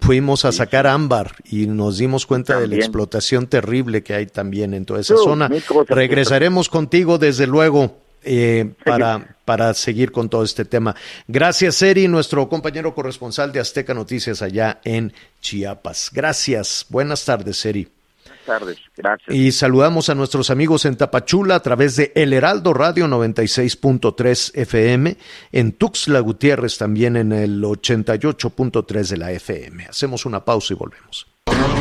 Fuimos 0.00 0.44
a 0.44 0.50
sacar 0.50 0.88
ámbar 0.88 1.36
y 1.44 1.66
nos 1.68 1.98
dimos 1.98 2.26
cuenta 2.26 2.58
de 2.58 2.66
la 2.66 2.74
explotación 2.74 3.46
terrible 3.46 4.02
que 4.02 4.14
hay 4.14 4.26
también 4.26 4.74
en 4.74 4.84
toda 4.86 4.98
esa 5.00 5.16
zona. 5.16 5.48
Regresaremos 5.88 6.68
contigo 6.68 7.18
desde 7.18 7.46
luego. 7.46 7.98
Eh, 8.24 8.72
para, 8.84 9.36
para 9.44 9.74
seguir 9.74 10.12
con 10.12 10.28
todo 10.28 10.42
este 10.44 10.64
tema. 10.64 10.94
Gracias, 11.28 11.80
Eri, 11.82 12.08
nuestro 12.08 12.48
compañero 12.48 12.94
corresponsal 12.94 13.52
de 13.52 13.60
Azteca 13.60 13.94
Noticias 13.94 14.42
allá 14.42 14.80
en 14.84 15.12
Chiapas. 15.40 16.10
Gracias. 16.12 16.86
Buenas 16.88 17.24
tardes, 17.24 17.64
Eri. 17.64 17.88
Buenas 18.24 18.60
tardes, 18.60 18.78
gracias. 18.96 19.34
Y 19.34 19.52
saludamos 19.52 20.10
a 20.10 20.14
nuestros 20.14 20.50
amigos 20.50 20.84
en 20.84 20.96
Tapachula 20.96 21.54
a 21.54 21.60
través 21.60 21.96
de 21.96 22.12
El 22.14 22.32
Heraldo 22.32 22.74
Radio 22.74 23.06
96.3 23.06 24.52
FM, 24.54 25.16
en 25.52 25.72
Tuxtla 25.72 26.20
Gutiérrez 26.20 26.76
también 26.76 27.16
en 27.16 27.32
el 27.32 27.62
88.3 27.62 29.08
de 29.08 29.16
la 29.16 29.32
FM. 29.32 29.86
Hacemos 29.86 30.26
una 30.26 30.44
pausa 30.44 30.74
y 30.74 30.76
volvemos. 30.76 31.26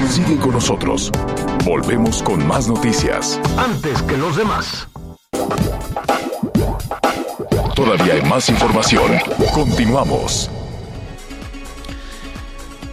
Sigue 0.10 0.38
con 0.38 0.52
nosotros. 0.52 1.12
Volvemos 1.66 2.22
con 2.24 2.46
más 2.46 2.68
noticias. 2.68 3.40
Antes 3.58 4.02
que 4.04 4.18
los 4.18 4.38
demás. 4.38 4.88
Todavía 7.76 8.14
hay 8.14 8.22
más 8.22 8.50
información. 8.50 9.14
Continuamos. 9.52 10.50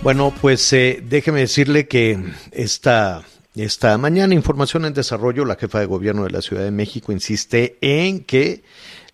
Bueno, 0.03 0.33
pues 0.41 0.73
eh, 0.73 1.03
déjeme 1.07 1.41
decirle 1.41 1.87
que 1.87 2.19
esta, 2.51 3.23
esta 3.55 3.99
mañana, 3.99 4.35
Información 4.35 4.87
en 4.87 4.95
Desarrollo, 4.95 5.45
la 5.45 5.57
jefa 5.57 5.81
de 5.81 5.87
gobierno 5.87 6.25
de 6.25 6.31
la 6.31 6.41
Ciudad 6.41 6.65
de 6.65 6.71
México 6.71 7.13
insiste 7.13 7.77
en 7.83 8.25
que 8.25 8.63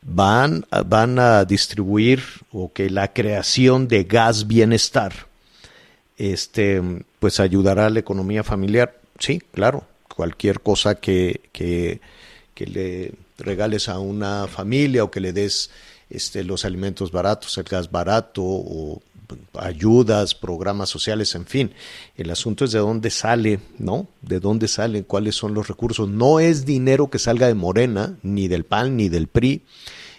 van, 0.02 0.64
van 0.86 1.18
a 1.18 1.44
distribuir 1.44 2.22
o 2.52 2.72
que 2.72 2.88
la 2.88 3.12
creación 3.12 3.88
de 3.88 4.04
gas 4.04 4.46
bienestar 4.46 5.12
este, 6.16 6.80
pues 7.18 7.40
ayudará 7.40 7.86
a 7.86 7.90
la 7.90 7.98
economía 7.98 8.44
familiar. 8.44 9.00
Sí, 9.18 9.42
claro, 9.52 9.84
cualquier 10.14 10.60
cosa 10.60 10.94
que, 10.94 11.40
que, 11.52 12.00
que 12.54 12.66
le 12.66 13.25
regales 13.38 13.88
a 13.88 13.98
una 13.98 14.46
familia 14.46 15.04
o 15.04 15.10
que 15.10 15.20
le 15.20 15.32
des 15.32 15.70
este, 16.10 16.44
los 16.44 16.64
alimentos 16.64 17.10
baratos, 17.10 17.56
el 17.58 17.64
gas 17.64 17.90
barato 17.90 18.42
o 18.42 19.02
ayudas, 19.58 20.34
programas 20.34 20.88
sociales, 20.88 21.34
en 21.34 21.46
fin. 21.46 21.72
El 22.16 22.30
asunto 22.30 22.64
es 22.64 22.72
de 22.72 22.78
dónde 22.78 23.10
sale, 23.10 23.60
¿no? 23.78 24.06
De 24.22 24.40
dónde 24.40 24.68
salen, 24.68 25.02
cuáles 25.02 25.34
son 25.34 25.54
los 25.54 25.68
recursos. 25.68 26.08
No 26.08 26.40
es 26.40 26.64
dinero 26.64 27.10
que 27.10 27.18
salga 27.18 27.46
de 27.46 27.54
Morena, 27.54 28.16
ni 28.22 28.48
del 28.48 28.64
PAN, 28.64 28.96
ni 28.96 29.08
del 29.08 29.26
PRI, 29.26 29.62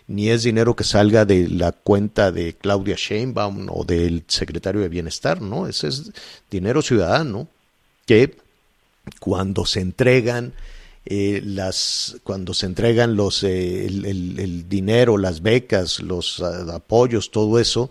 ni 0.08 0.30
es 0.30 0.44
dinero 0.44 0.76
que 0.76 0.84
salga 0.84 1.26
de 1.26 1.48
la 1.50 1.72
cuenta 1.72 2.32
de 2.32 2.54
Claudia 2.54 2.96
Sheinbaum 2.98 3.68
o 3.70 3.84
del 3.84 4.24
secretario 4.28 4.82
de 4.82 4.90
Bienestar, 4.90 5.42
¿no? 5.42 5.68
Ese 5.68 5.88
es 5.88 6.12
dinero 6.50 6.82
ciudadano 6.82 7.48
que 8.06 8.38
cuando 9.20 9.66
se 9.66 9.82
entregan 9.82 10.54
eh, 11.10 11.42
las 11.44 12.18
cuando 12.24 12.54
se 12.54 12.66
entregan 12.66 13.16
los 13.16 13.44
eh, 13.44 13.86
el, 13.86 14.06
el, 14.06 14.68
dinero, 14.68 15.18
las 15.18 15.42
becas, 15.42 16.02
los 16.02 16.40
uh, 16.40 16.70
apoyos, 16.72 17.32
todo 17.32 17.60
eso, 17.60 17.90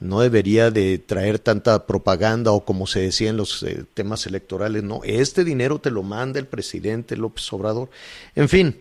no 0.00 0.20
debería 0.20 0.70
de 0.70 0.96
traer 0.98 1.38
tanta 1.38 1.86
propaganda 1.86 2.52
o 2.52 2.64
como 2.64 2.86
se 2.86 3.00
decía 3.00 3.28
en 3.28 3.36
los 3.36 3.62
eh, 3.62 3.84
temas 3.92 4.26
electorales, 4.26 4.82
no, 4.82 5.02
este 5.04 5.44
dinero 5.44 5.78
te 5.78 5.90
lo 5.90 6.02
manda 6.02 6.38
el 6.38 6.46
presidente 6.46 7.16
López 7.16 7.52
Obrador. 7.52 7.90
En 8.34 8.48
fin, 8.48 8.74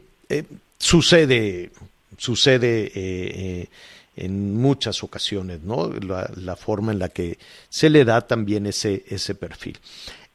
sucede, 0.80 1.72
sucede 2.18 3.68
en 4.16 4.56
muchas 4.56 5.04
ocasiones, 5.04 5.64
¿no? 5.64 5.92
La, 5.92 6.32
la, 6.36 6.56
forma 6.56 6.94
en 6.94 7.00
la 7.00 7.10
que 7.10 7.38
se 7.70 7.90
le 7.90 8.06
da 8.06 8.26
también 8.26 8.66
ese, 8.66 9.04
ese 9.10 9.36
perfil. 9.36 9.78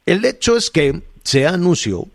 El 0.05 0.23
hecho 0.25 0.55
es 0.57 0.69
que 0.69 1.01
se 1.23 1.47
anunció 1.47 2.07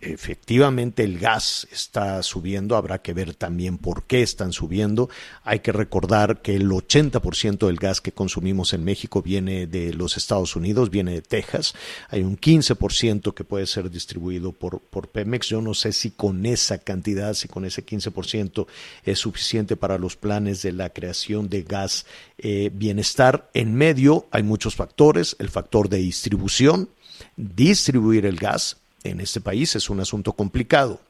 efectivamente 0.00 1.02
el 1.04 1.18
gas 1.18 1.66
está 1.72 2.22
subiendo, 2.22 2.76
habrá 2.76 3.02
que 3.02 3.12
ver 3.12 3.34
también 3.34 3.78
por 3.78 4.04
qué 4.04 4.22
están 4.22 4.52
subiendo. 4.52 5.08
Hay 5.42 5.60
que 5.60 5.72
recordar 5.72 6.40
que 6.42 6.54
el 6.56 6.68
80% 6.68 7.66
del 7.66 7.76
gas 7.76 8.00
que 8.00 8.12
consumimos 8.12 8.72
en 8.72 8.84
México 8.84 9.22
viene 9.22 9.66
de 9.66 9.92
los 9.92 10.16
Estados 10.16 10.56
Unidos, 10.56 10.90
viene 10.90 11.12
de 11.12 11.22
Texas. 11.22 11.74
Hay 12.10 12.22
un 12.22 12.38
15% 12.38 13.34
que 13.34 13.44
puede 13.44 13.66
ser 13.66 13.90
distribuido 13.90 14.52
por, 14.52 14.80
por 14.80 15.08
Pemex. 15.08 15.48
Yo 15.48 15.60
no 15.60 15.74
sé 15.74 15.92
si 15.92 16.10
con 16.10 16.46
esa 16.46 16.78
cantidad, 16.78 17.34
si 17.34 17.48
con 17.48 17.64
ese 17.64 17.84
15% 17.84 18.66
es 19.04 19.18
suficiente 19.18 19.76
para 19.76 19.98
los 19.98 20.16
planes 20.16 20.62
de 20.62 20.72
la 20.72 20.90
creación 20.90 21.48
de 21.48 21.62
gas 21.62 22.06
eh, 22.38 22.70
bienestar. 22.72 23.50
En 23.54 23.74
medio 23.74 24.26
hay 24.30 24.42
muchos 24.42 24.76
factores, 24.76 25.36
el 25.38 25.48
factor 25.48 25.88
de 25.88 25.98
distribución, 25.98 26.88
distribuir 27.36 28.26
el 28.26 28.36
gas, 28.36 28.76
en 29.04 29.20
este 29.20 29.40
país 29.40 29.74
es 29.76 29.90
un 29.90 30.00
asunto 30.00 30.32
complicado. 30.32 31.00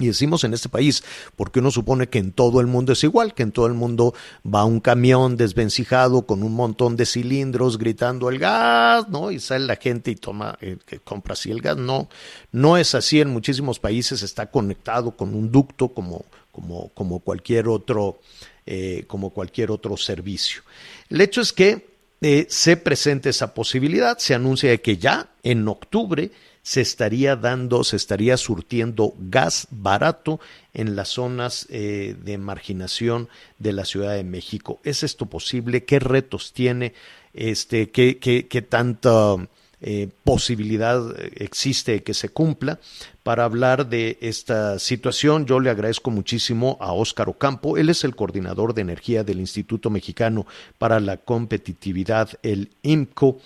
Y 0.00 0.06
decimos 0.06 0.44
en 0.44 0.54
este 0.54 0.68
país, 0.68 1.02
porque 1.34 1.58
uno 1.58 1.72
supone 1.72 2.08
que 2.08 2.18
en 2.18 2.30
todo 2.30 2.60
el 2.60 2.68
mundo 2.68 2.92
es 2.92 3.02
igual, 3.02 3.34
que 3.34 3.42
en 3.42 3.50
todo 3.50 3.66
el 3.66 3.74
mundo 3.74 4.14
va 4.46 4.64
un 4.64 4.78
camión 4.78 5.36
desvencijado 5.36 6.22
con 6.22 6.44
un 6.44 6.54
montón 6.54 6.96
de 6.96 7.04
cilindros 7.04 7.78
gritando 7.78 8.28
el 8.28 8.38
gas, 8.38 9.08
¿no? 9.08 9.32
Y 9.32 9.40
sale 9.40 9.66
la 9.66 9.74
gente 9.74 10.12
y 10.12 10.16
toma, 10.16 10.56
eh, 10.60 10.76
que 10.86 11.00
compra 11.00 11.32
así 11.32 11.50
el 11.50 11.60
gas. 11.60 11.76
No, 11.76 12.08
no 12.52 12.76
es 12.76 12.94
así. 12.94 13.20
En 13.20 13.30
muchísimos 13.30 13.80
países 13.80 14.22
está 14.22 14.46
conectado 14.46 15.10
con 15.10 15.34
un 15.34 15.50
ducto 15.50 15.88
como, 15.88 16.24
como, 16.52 16.90
como 16.90 17.18
cualquier 17.18 17.66
otro, 17.66 18.20
eh, 18.66 19.02
como 19.08 19.30
cualquier 19.30 19.72
otro 19.72 19.96
servicio. 19.96 20.62
El 21.10 21.20
hecho 21.22 21.40
es 21.40 21.52
que 21.52 21.88
eh, 22.20 22.46
se 22.48 22.76
presenta 22.76 23.30
esa 23.30 23.52
posibilidad, 23.52 24.18
se 24.18 24.34
anuncia 24.34 24.76
que 24.78 24.96
ya 24.96 25.28
en 25.42 25.66
octubre 25.66 26.30
se 26.68 26.82
estaría 26.82 27.34
dando, 27.34 27.82
se 27.82 27.96
estaría 27.96 28.36
surtiendo 28.36 29.14
gas 29.18 29.68
barato 29.70 30.38
en 30.74 30.96
las 30.96 31.08
zonas 31.08 31.66
eh, 31.70 32.14
de 32.22 32.36
marginación 32.36 33.30
de 33.58 33.72
la 33.72 33.86
Ciudad 33.86 34.14
de 34.14 34.22
México. 34.22 34.78
¿Es 34.84 35.02
esto 35.02 35.24
posible? 35.24 35.84
¿Qué 35.84 35.98
retos 35.98 36.52
tiene? 36.52 36.92
Este, 37.32 37.88
¿Qué, 37.88 38.18
qué, 38.18 38.48
qué 38.48 38.60
tanta 38.60 39.36
eh, 39.80 40.10
posibilidad 40.24 41.00
existe 41.36 41.92
de 41.92 42.02
que 42.02 42.12
se 42.12 42.28
cumpla? 42.28 42.78
Para 43.22 43.44
hablar 43.44 43.88
de 43.88 44.18
esta 44.20 44.78
situación, 44.78 45.46
yo 45.46 45.60
le 45.60 45.70
agradezco 45.70 46.10
muchísimo 46.10 46.76
a 46.80 46.92
Óscar 46.92 47.30
Ocampo. 47.30 47.78
Él 47.78 47.88
es 47.88 48.04
el 48.04 48.14
coordinador 48.14 48.74
de 48.74 48.82
energía 48.82 49.24
del 49.24 49.40
Instituto 49.40 49.88
Mexicano 49.88 50.46
para 50.76 51.00
la 51.00 51.16
Competitividad, 51.16 52.28
el 52.42 52.72
IMCO 52.82 53.38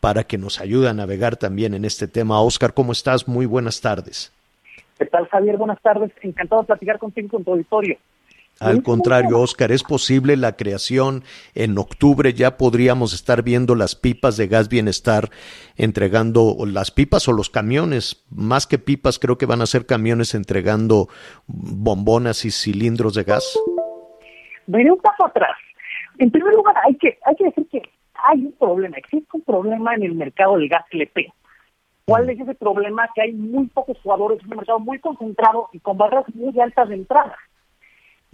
para 0.00 0.24
que 0.24 0.38
nos 0.38 0.60
ayude 0.60 0.88
a 0.88 0.94
navegar 0.94 1.36
también 1.36 1.74
en 1.74 1.84
este 1.84 2.08
tema. 2.08 2.40
Oscar, 2.40 2.74
¿cómo 2.74 2.92
estás? 2.92 3.26
Muy 3.28 3.46
buenas 3.46 3.80
tardes. 3.80 4.32
¿Qué 4.98 5.06
tal, 5.06 5.26
Javier? 5.28 5.56
Buenas 5.56 5.80
tardes. 5.82 6.10
Encantado 6.22 6.62
de 6.62 6.66
platicar 6.68 6.98
contigo 6.98 7.28
con 7.28 7.44
tu 7.44 7.52
auditorio. 7.52 7.98
Al 8.58 8.82
contrario, 8.82 9.38
Oscar, 9.40 9.70
¿es 9.70 9.82
posible 9.82 10.34
la 10.34 10.56
creación 10.56 11.24
en 11.54 11.76
octubre? 11.76 12.32
Ya 12.32 12.56
podríamos 12.56 13.12
estar 13.12 13.42
viendo 13.42 13.74
las 13.74 13.94
pipas 13.94 14.38
de 14.38 14.46
gas 14.46 14.70
bienestar 14.70 15.28
entregando 15.76 16.56
las 16.66 16.90
pipas 16.90 17.28
o 17.28 17.34
los 17.34 17.50
camiones, 17.50 18.24
más 18.30 18.66
que 18.66 18.78
pipas, 18.78 19.18
creo 19.18 19.36
que 19.36 19.44
van 19.44 19.60
a 19.60 19.66
ser 19.66 19.84
camiones 19.84 20.34
entregando 20.34 21.08
bombonas 21.46 22.46
y 22.46 22.50
cilindros 22.50 23.14
de 23.14 23.24
gas. 23.24 23.58
Veré 24.66 24.90
un 24.90 25.00
paso 25.00 25.26
atrás. 25.26 25.56
En 26.16 26.30
primer 26.30 26.54
lugar, 26.54 26.74
hay 26.86 26.94
que, 26.94 27.18
hay 27.26 27.36
que 27.36 27.44
decir 27.44 27.68
que 27.70 27.82
hay 28.26 28.44
un 28.44 28.52
problema, 28.52 28.96
existe 28.96 29.28
un 29.32 29.42
problema 29.42 29.94
en 29.94 30.02
el 30.02 30.14
mercado 30.14 30.56
del 30.56 30.68
gas 30.68 30.84
LP. 30.90 31.32
¿Cuál 32.04 32.28
es 32.30 32.40
ese 32.40 32.54
problema? 32.54 33.08
Que 33.14 33.22
hay 33.22 33.32
muy 33.32 33.66
pocos 33.66 33.98
jugadores, 34.02 34.42
un 34.42 34.56
mercado 34.56 34.78
muy 34.80 34.98
concentrado 34.98 35.68
y 35.72 35.78
con 35.78 35.96
barreras 35.96 36.24
muy 36.34 36.58
altas 36.60 36.88
de 36.88 36.96
entrada. 36.96 37.36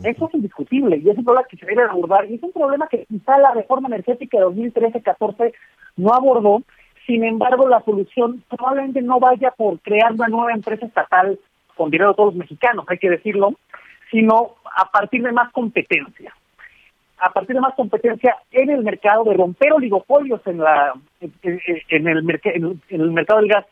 Eso 0.02 0.28
es 0.28 0.35
indiscutible 0.35 0.96
y 0.96 1.09
es 1.09 1.16
un 1.16 1.24
problema 1.24 1.46
que 1.48 1.57
se 1.57 1.66
debe 1.66 1.83
abordar 1.83 2.28
y 2.31 2.35
es 2.35 2.42
un 2.42 2.52
problema 2.52 2.88
que 2.88 3.05
quizá 3.07 3.38
la 3.38 3.52
reforma 3.52 3.88
energética 3.88 4.38
de 4.38 4.46
2013-14 4.46 5.52
no 5.96 6.12
abordó. 6.12 6.62
Sin 7.07 7.24
embargo, 7.24 7.68
la 7.68 7.83
solución 7.83 8.42
probablemente 8.48 9.02
no 9.02 9.20
vaya 9.20 9.50
por 9.50 9.81
crear 9.81 10.12
una 10.12 10.28
nueva 10.28 10.52
empresa 10.52 10.87
estatal 10.87 11.38
con 11.76 11.90
dinero 11.90 12.11
de 12.11 12.16
todos 12.16 12.35
los 12.35 12.37
mexicanos, 12.37 12.85
hay 12.88 12.98
que 12.98 13.11
decirlo, 13.11 13.55
sino 14.11 14.55
a 14.76 14.90
partir 14.90 15.22
de 15.22 15.33
más 15.33 15.50
competencia 15.52 16.35
a 17.22 17.30
partir 17.32 17.54
de 17.54 17.61
más 17.61 17.74
competencia 17.74 18.37
en 18.50 18.68
el 18.68 18.82
mercado, 18.82 19.22
de 19.24 19.35
romper 19.35 19.72
oligopolios 19.72 20.44
en 20.46 20.58
la 20.58 20.92
en, 21.20 22.08
el, 22.08 22.40
en 22.88 23.00
el 23.00 23.12
mercado 23.12 23.40
del 23.40 23.48
gas 23.48 23.64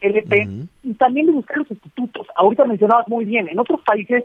LP 0.00 0.48
y 0.82 0.94
también 0.94 1.26
de 1.26 1.32
buscar 1.32 1.58
los 1.58 1.68
sustitutos. 1.68 2.26
Ahorita 2.34 2.64
mencionabas 2.64 3.06
muy 3.08 3.26
bien, 3.26 3.46
en 3.48 3.58
otros 3.58 3.82
países 3.82 4.24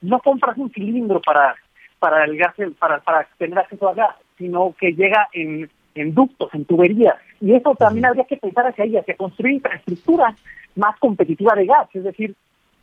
no 0.00 0.20
compras 0.20 0.56
un 0.58 0.70
cilindro 0.70 1.20
para 1.20 1.56
para 1.98 2.24
el 2.24 2.36
gas 2.36 2.54
para 2.78 3.00
para 3.00 3.26
tener 3.36 3.58
acceso 3.58 3.88
a 3.88 3.94
gas, 3.94 4.14
sino 4.38 4.74
que 4.78 4.92
llega 4.92 5.28
en, 5.32 5.68
en 5.96 6.14
ductos, 6.14 6.54
en 6.54 6.64
tuberías. 6.64 7.16
Y 7.40 7.52
eso 7.54 7.74
también 7.74 8.06
habría 8.06 8.24
que 8.24 8.36
pensar 8.36 8.66
hacia 8.66 8.84
ahí, 8.84 8.96
hacia 8.96 9.16
construir 9.16 9.54
infraestructura 9.54 10.36
más 10.76 10.96
competitiva 11.00 11.54
de 11.56 11.66
gas, 11.66 11.88
es 11.94 12.04
decir, 12.04 12.36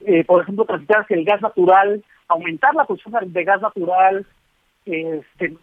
eh, 0.06 0.26
por 0.26 0.42
ejemplo, 0.42 0.66
transitar 0.66 1.02
hacia 1.02 1.16
el 1.16 1.24
gas 1.24 1.42
natural, 1.42 2.04
aumentar 2.28 2.76
la 2.76 2.84
producción 2.84 3.16
de 3.32 3.44
gas 3.46 3.62
natural, 3.62 4.26
este, 4.88 5.56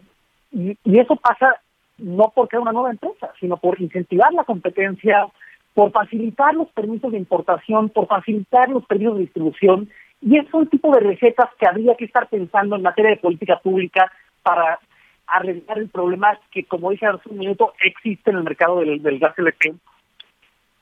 y, 0.53 0.79
eso 0.99 1.17
pasa 1.17 1.61
no 1.99 2.33
porque 2.35 2.59
una 2.59 2.73
nueva 2.73 2.91
empresa, 2.91 3.33
sino 3.41 3.57
por 3.57 3.81
incentivar 3.81 4.33
la 4.33 4.45
competencia, 4.45 5.27
por 5.75 5.93
facilitar 5.93 6.55
los 6.55 6.69
permisos 6.71 7.13
de 7.13 7.19
importación, 7.19 7.89
por 7.89 8.07
facilitar 8.07 8.69
los 8.69 8.85
permisos 8.87 9.15
de 9.15 9.23
distribución 9.23 9.91
Y 10.21 10.39
es 10.39 10.53
un 10.53 10.69
tipo 10.69 10.93
de 10.93 11.01
recetas 11.01 11.51
que 11.59 11.67
habría 11.67 11.95
que 11.97 12.05
estar 12.05 12.29
pensando 12.29 12.77
en 12.77 12.83
materia 12.83 13.11
de 13.11 13.19
política 13.19 13.59
pública 13.59 14.11
para 14.43 14.79
arreglar 15.27 15.79
el 15.79 15.89
problema 15.89 16.39
que, 16.51 16.65
como 16.65 16.91
dije 16.91 17.07
hace 17.07 17.29
un 17.29 17.39
minuto, 17.39 17.73
existe 17.85 18.31
en 18.31 18.37
el 18.37 18.45
mercado 18.45 18.81
del, 18.81 19.19
gas 19.19 19.39
LP. 19.39 19.75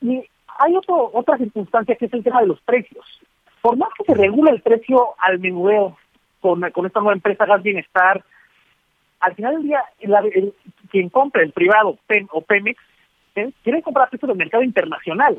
Y 0.01 0.23
hay 0.59 0.75
otro, 0.75 1.09
otra 1.13 1.37
circunstancia 1.37 1.95
que 1.95 2.05
es 2.05 2.13
el 2.13 2.23
tema 2.23 2.41
de 2.41 2.47
los 2.47 2.61
precios. 2.61 3.05
Por 3.61 3.77
más 3.77 3.89
que 3.97 4.03
se 4.03 4.13
regule 4.13 4.51
el 4.51 4.61
precio 4.61 5.15
al 5.17 5.39
menudeo 5.39 5.97
con, 6.41 6.61
con 6.71 6.85
esta 6.85 6.99
nueva 6.99 7.13
empresa 7.13 7.45
Gas 7.45 7.63
Bienestar, 7.63 8.23
al 9.23 9.35
final 9.35 9.55
del 9.55 9.63
día, 9.63 9.83
quien 10.91 11.09
compra, 11.09 11.43
el 11.43 11.51
privado 11.51 11.97
PEM 12.07 12.27
o 12.31 12.41
Pemex, 12.41 12.81
¿eh? 13.35 13.51
quiere 13.63 13.81
comprar 13.81 14.09
precio 14.09 14.27
del 14.27 14.37
mercado 14.37 14.63
internacional. 14.63 15.37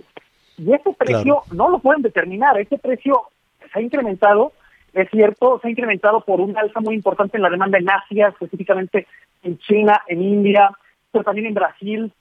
Y 0.57 0.73
ese 0.73 0.93
precio 0.93 1.43
no 1.53 1.69
lo 1.69 1.79
pueden 1.81 2.03
determinar. 2.03 2.59
Ese 2.59 2.79
precio 2.79 3.25
se 3.73 3.79
ha 3.79 3.83
incrementado 3.83 4.53
es 4.95 5.11
cierto, 5.11 5.59
se 5.61 5.67
ha 5.67 5.71
incrementado 5.71 6.21
por 6.21 6.41
un 6.41 6.57
alza 6.57 6.81
muy 6.81 6.95
importante 6.95 7.37
en 7.37 7.43
la 7.43 7.51
demanda 7.51 7.79
en 7.79 7.91
Asia, 7.91 8.29
específicamente 8.29 9.09
en 9.43 9.59
China, 9.59 10.01
en 10.07 10.23
India, 10.23 10.71
pero 11.11 11.25
también 11.25 11.49
en 11.49 11.55
Brasil. 11.55 12.13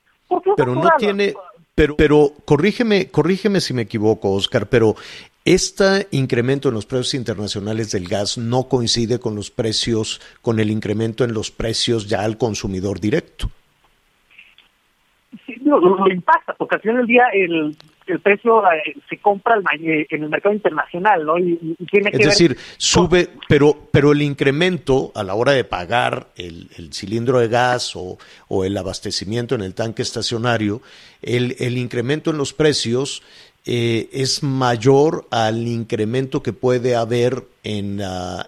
Pero 0.57 0.73
no 0.73 0.89
tiene, 0.97 1.33
pero, 1.75 1.95
pero 1.95 2.31
corrígeme, 2.45 3.09
corrígeme 3.11 3.61
si 3.61 3.75
me 3.75 3.83
equivoco, 3.83 4.31
Oscar, 4.31 4.65
pero 4.67 4.95
este 5.45 6.07
incremento 6.11 6.69
en 6.69 6.75
los 6.75 6.85
precios 6.85 7.13
internacionales 7.15 7.91
del 7.91 8.07
gas 8.07 8.37
no 8.37 8.67
coincide 8.67 9.19
con 9.19 9.35
los 9.35 9.51
precios, 9.51 10.21
con 10.41 10.59
el 10.59 10.71
incremento 10.71 11.23
en 11.23 11.33
los 11.33 11.51
precios 11.51 12.07
ya 12.07 12.21
al 12.21 12.37
consumidor 12.37 12.99
directo. 12.99 13.49
Sí, 15.45 15.55
lo, 15.63 15.79
lo 15.79 16.11
impacta, 16.11 16.53
porque 16.53 16.75
al 16.75 16.81
final 16.81 16.97
del 16.97 17.07
día 17.07 17.23
el 17.33 17.75
el 18.07 18.19
precio 18.19 18.63
eh, 18.71 18.95
se 19.09 19.17
compra 19.17 19.55
eh, 19.79 20.05
en 20.09 20.23
el 20.23 20.29
mercado 20.29 20.53
internacional, 20.53 21.25
¿no? 21.25 21.37
Y, 21.37 21.75
tiene 21.89 22.09
es 22.13 22.25
decir, 22.25 22.57
sube, 22.77 23.29
pero 23.47 23.87
pero 23.91 24.11
el 24.11 24.21
incremento 24.21 25.11
a 25.15 25.23
la 25.23 25.35
hora 25.35 25.53
de 25.53 25.63
pagar 25.63 26.27
el, 26.35 26.69
cilindro 26.91 27.39
de 27.39 27.47
gas 27.47 27.93
o, 27.95 28.17
el 28.63 28.77
abastecimiento 28.77 29.55
en 29.55 29.61
el 29.61 29.73
tanque 29.73 30.01
estacionario, 30.01 30.81
el, 31.21 31.55
el 31.59 31.77
incremento 31.77 32.31
en 32.31 32.37
los 32.37 32.53
precios 32.53 33.23
eh, 33.65 34.09
es 34.11 34.43
mayor 34.43 35.25
al 35.31 35.67
incremento 35.67 36.43
que 36.43 36.53
puede 36.53 36.95
haber 36.95 37.43
en, 37.63 38.01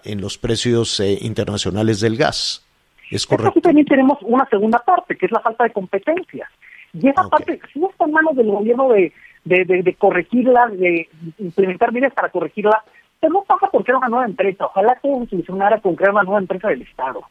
en 0.04 0.20
los 0.20 0.38
precios 0.38 1.00
internacionales 1.00 2.00
del 2.00 2.16
gas. 2.16 2.62
¿Es 3.10 3.26
correcto? 3.26 3.50
Aquí 3.50 3.60
también 3.60 3.86
tenemos 3.86 4.18
una 4.22 4.46
segunda 4.48 4.78
parte, 4.80 5.16
que 5.16 5.26
es 5.26 5.32
la 5.32 5.40
falta 5.40 5.64
de 5.64 5.70
competencia. 5.70 6.50
Y 6.92 7.08
esa 7.08 7.28
parte 7.28 7.60
sí 7.72 7.80
está 7.88 8.04
en 8.04 8.12
manos 8.12 8.36
del 8.36 8.50
gobierno 8.50 8.88
de, 8.88 9.12
de, 9.44 9.64
de, 9.64 9.94
corregirla, 9.94 10.68
de 10.68 11.08
implementar 11.38 11.92
medidas 11.92 12.14
para 12.14 12.30
corregirla, 12.30 12.82
pero 13.20 13.32
no 13.32 13.42
pasa 13.42 13.68
por 13.70 13.84
crear 13.84 13.98
una 13.98 14.08
nueva 14.08 14.26
empresa. 14.26 14.66
Ojalá 14.66 14.98
se 15.00 15.08
solucionara 15.28 15.80
con 15.80 15.94
crear 15.94 16.12
una 16.12 16.22
nueva 16.22 16.40
empresa 16.40 16.68
del 16.68 16.82
Estado. 16.82 17.22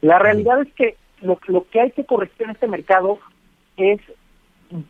La 0.00 0.18
realidad 0.18 0.62
es 0.62 0.72
que 0.74 0.96
lo, 1.20 1.38
lo 1.46 1.66
que 1.68 1.80
hay 1.80 1.90
que 1.90 2.04
corregir 2.04 2.42
en 2.44 2.50
este 2.50 2.68
mercado 2.68 3.18
es 3.76 4.00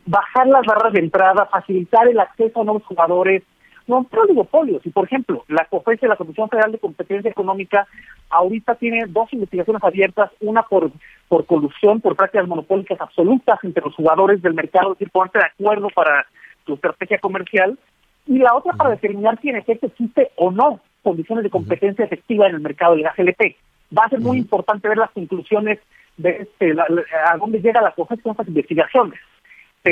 bajar 0.07 0.47
las 0.47 0.65
barras 0.67 0.93
de 0.93 1.01
entrada, 1.01 1.47
facilitar 1.47 2.09
el 2.09 2.19
acceso 2.21 2.61
a 2.61 2.65
nuevos 2.65 2.85
jugadores, 2.85 3.43
no 3.87 4.07
oligopolios. 4.11 4.85
Y 4.85 4.91
por 4.91 5.07
ejemplo, 5.07 5.45
la 5.49 5.65
COFESE, 5.65 6.09
la 6.09 6.17
Comisión 6.17 6.49
Federal 6.49 6.73
de 6.73 6.79
Competencia 6.79 7.31
Económica, 7.31 7.87
ahorita 8.29 8.75
tiene 8.75 9.07
dos 9.09 9.33
investigaciones 9.33 9.83
abiertas, 9.83 10.31
una 10.41 10.63
por 10.63 10.93
por 11.29 11.45
colusión, 11.45 12.01
por 12.01 12.17
prácticas 12.17 12.49
monopólicas 12.49 13.01
absolutas 13.01 13.59
entre 13.63 13.85
los 13.85 13.95
jugadores 13.95 14.43
del 14.43 14.55
mercado, 14.55 14.93
es 14.93 14.99
decir, 14.99 15.13
ponerse 15.13 15.39
de 15.39 15.45
acuerdo 15.45 15.89
para 15.95 16.27
su 16.65 16.75
estrategia 16.75 17.19
comercial, 17.19 17.79
y 18.27 18.39
la 18.39 18.55
otra 18.55 18.73
para 18.73 18.91
determinar 18.91 19.39
si 19.41 19.51
en 19.51 19.57
efecto 19.57 19.87
existe 19.87 20.31
o 20.37 20.51
no 20.51 20.81
condiciones 21.03 21.45
de 21.45 21.51
competencia 21.51 22.05
efectiva 22.05 22.47
en 22.49 22.57
el 22.57 22.61
mercado 22.61 22.95
del 22.95 23.05
gas 23.05 23.19
LP. 23.19 23.57
Va 23.97 24.05
a 24.05 24.09
ser 24.09 24.21
muy 24.21 24.39
importante 24.39 24.89
ver 24.89 24.99
las 24.99 25.11
conclusiones 25.11 25.79
de 26.17 26.31
este, 26.31 26.73
a 26.73 27.37
dónde 27.37 27.61
llega 27.61 27.81
la 27.81 27.93
cosa 27.93 28.17
con 28.17 28.33
estas 28.33 28.49
investigaciones. 28.49 29.19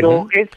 Pero 0.01 0.27
es, 0.33 0.49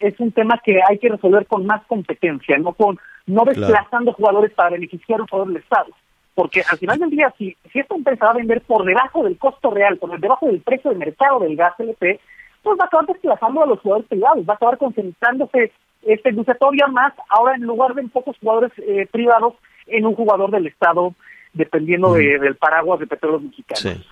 es, 0.00 0.20
un 0.20 0.32
tema 0.32 0.60
que 0.64 0.80
hay 0.88 0.98
que 0.98 1.08
resolver 1.08 1.46
con 1.46 1.66
más 1.66 1.84
competencia, 1.86 2.56
no 2.58 2.72
con 2.72 2.98
no 3.26 3.44
desplazando 3.44 4.12
jugadores 4.12 4.52
para 4.52 4.70
beneficiar 4.70 5.20
a 5.20 5.22
un 5.22 5.28
jugador 5.28 5.52
del 5.52 5.62
Estado. 5.62 5.88
Porque 6.34 6.62
al 6.68 6.78
final 6.78 6.98
del 6.98 7.10
día, 7.10 7.32
si, 7.36 7.56
si 7.72 7.80
esta 7.80 7.94
empresa 7.94 8.26
va 8.26 8.30
a 8.32 8.36
vender 8.36 8.62
por 8.62 8.84
debajo 8.84 9.22
del 9.22 9.36
costo 9.36 9.70
real, 9.70 9.98
por 9.98 10.18
debajo 10.18 10.46
del 10.46 10.60
precio 10.60 10.90
de 10.90 10.96
mercado 10.96 11.40
del 11.40 11.56
gas 11.56 11.78
LP, 11.78 12.20
pues 12.62 12.78
va 12.78 12.84
a 12.84 12.86
acabar 12.86 13.06
desplazando 13.06 13.62
a 13.62 13.66
los 13.66 13.80
jugadores 13.80 14.08
privados, 14.08 14.44
va 14.48 14.54
a 14.54 14.56
acabar 14.56 14.78
concentrándose 14.78 15.72
esta 16.02 16.30
industria 16.30 16.56
todavía 16.58 16.86
más, 16.86 17.12
ahora 17.28 17.54
en 17.56 17.62
lugar 17.62 17.94
de 17.94 18.02
en 18.02 18.08
pocos 18.08 18.36
jugadores 18.38 18.72
eh, 18.78 19.06
privados, 19.10 19.54
en 19.86 20.06
un 20.06 20.14
jugador 20.14 20.50
del 20.50 20.66
Estado, 20.66 21.14
dependiendo 21.52 22.14
del 22.14 22.56
paraguas 22.56 23.00
de 23.00 23.06
petróleos 23.06 23.42
mexicanos. 23.42 24.06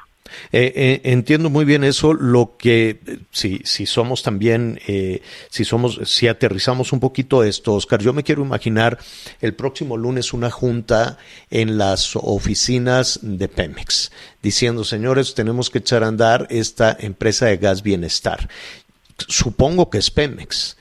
Eh, 0.53 0.73
eh, 0.75 1.01
entiendo 1.05 1.51
muy 1.51 1.65
bien 1.65 1.85
eso. 1.85 2.15
Lo 2.15 2.57
que 2.59 3.01
si, 3.31 3.61
si 3.65 3.87
somos 3.87 4.23
también, 4.23 4.81
eh, 4.87 5.23
si 5.51 5.65
somos, 5.65 6.01
si 6.05 6.29
aterrizamos 6.29 6.93
un 6.93 7.01
poquito 7.01 7.43
esto, 7.45 7.75
Oscar, 7.75 8.01
yo 8.01 8.13
me 8.13 8.23
quiero 8.23 8.43
imaginar 8.43 8.99
el 9.41 9.55
próximo 9.55 9.97
lunes 9.97 10.33
una 10.33 10.51
junta 10.51 11.19
en 11.51 11.79
las 11.79 12.17
oficinas 12.17 13.21
de 13.23 13.49
Pemex, 13.49 14.11
diciendo, 14.43 14.85
señores, 14.85 15.35
tenemos 15.35 15.71
que 15.71 15.79
echar 15.79 16.05
a 16.05 16.09
andar 16.09 16.47
esta 16.51 16.97
empresa 16.99 17.47
de 17.47 17.57
gas 17.57 17.83
bienestar. 17.83 18.49
Supongo 19.27 19.91
que 19.91 19.99
es 19.99 20.11
Pemex 20.11 20.77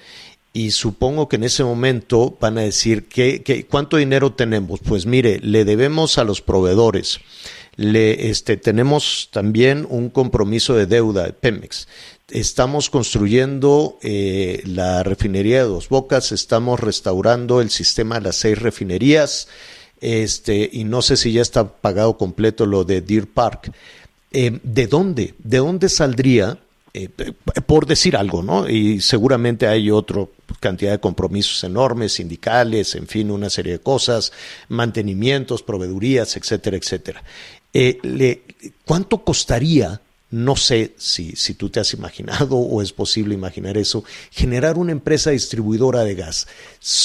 y 0.57 0.71
supongo 0.71 1.29
que 1.29 1.35
en 1.35 1.43
ese 1.43 1.63
momento 1.63 2.35
van 2.39 2.57
a 2.57 2.61
decir 2.61 3.07
que, 3.07 3.67
cuánto 3.69 3.97
dinero 3.97 4.33
tenemos. 4.33 4.79
Pues 4.79 5.05
mire, 5.05 5.39
le 5.43 5.65
debemos 5.65 6.17
a 6.17 6.23
los 6.23 6.41
proveedores 6.41 7.19
le, 7.77 8.29
este, 8.29 8.57
tenemos 8.57 9.29
también 9.31 9.87
un 9.89 10.09
compromiso 10.09 10.73
de 10.73 10.87
deuda 10.87 11.25
de 11.25 11.33
Pemex. 11.33 11.87
Estamos 12.29 12.89
construyendo 12.89 13.97
eh, 14.01 14.61
la 14.65 15.03
refinería 15.03 15.59
de 15.59 15.69
Dos 15.69 15.87
Bocas, 15.87 16.33
estamos 16.33 16.79
restaurando 16.79 17.61
el 17.61 17.69
sistema 17.69 18.15
de 18.15 18.21
las 18.21 18.35
seis 18.35 18.59
refinerías, 18.59 19.47
este, 20.01 20.69
y 20.73 20.83
no 20.83 21.01
sé 21.01 21.15
si 21.15 21.31
ya 21.31 21.41
está 21.41 21.67
pagado 21.67 22.17
completo 22.17 22.65
lo 22.65 22.83
de 22.83 23.01
Deer 23.01 23.27
Park. 23.27 23.71
Eh, 24.31 24.59
¿De 24.61 24.87
dónde? 24.87 25.35
¿De 25.37 25.59
dónde 25.59 25.87
saldría? 25.87 26.59
Eh, 26.93 27.09
por 27.67 27.85
decir 27.85 28.17
algo, 28.17 28.41
¿no? 28.41 28.67
Y 28.67 29.01
seguramente 29.01 29.67
hay 29.67 29.91
otra 29.91 30.25
cantidad 30.59 30.91
de 30.91 30.99
compromisos 30.99 31.63
enormes, 31.63 32.13
sindicales, 32.13 32.95
en 32.95 33.07
fin, 33.07 33.29
una 33.29 33.51
serie 33.51 33.73
de 33.73 33.79
cosas, 33.79 34.31
mantenimientos, 34.67 35.61
proveedurías, 35.61 36.35
etcétera, 36.37 36.75
etcétera. 36.77 37.23
Eh, 37.79 37.99
le, 38.01 38.41
¿Cuánto 38.85 39.19
costaría, 39.19 40.01
no 40.31 40.55
sé 40.55 40.93
si, 40.97 41.35
si 41.35 41.53
tú 41.53 41.69
te 41.69 41.79
has 41.79 41.93
imaginado 41.93 42.57
o 42.57 42.81
es 42.81 42.91
posible 42.91 43.35
imaginar 43.35 43.77
eso, 43.77 44.03
generar 44.31 44.77
una 44.77 44.93
empresa 44.93 45.29
distribuidora 45.29 46.03
de 46.03 46.15
gas? 46.15 46.47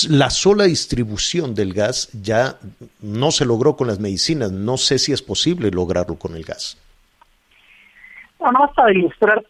La 0.09 0.31
sola 0.31 0.65
distribución 0.65 1.55
del 1.55 1.75
gas 1.75 2.09
ya 2.23 2.57
no 3.03 3.33
se 3.33 3.45
logró 3.45 3.77
con 3.77 3.87
las 3.87 4.01
medicinas, 4.01 4.51
no 4.51 4.79
sé 4.79 4.99
si 4.99 5.13
es 5.13 5.21
posible 5.21 5.71
lograrlo 5.71 6.17
con 6.17 6.37
el 6.37 6.45
gas. 6.45 6.81
Bueno, 8.39 8.73
para 8.75 8.93
ilustrar, 8.93 9.45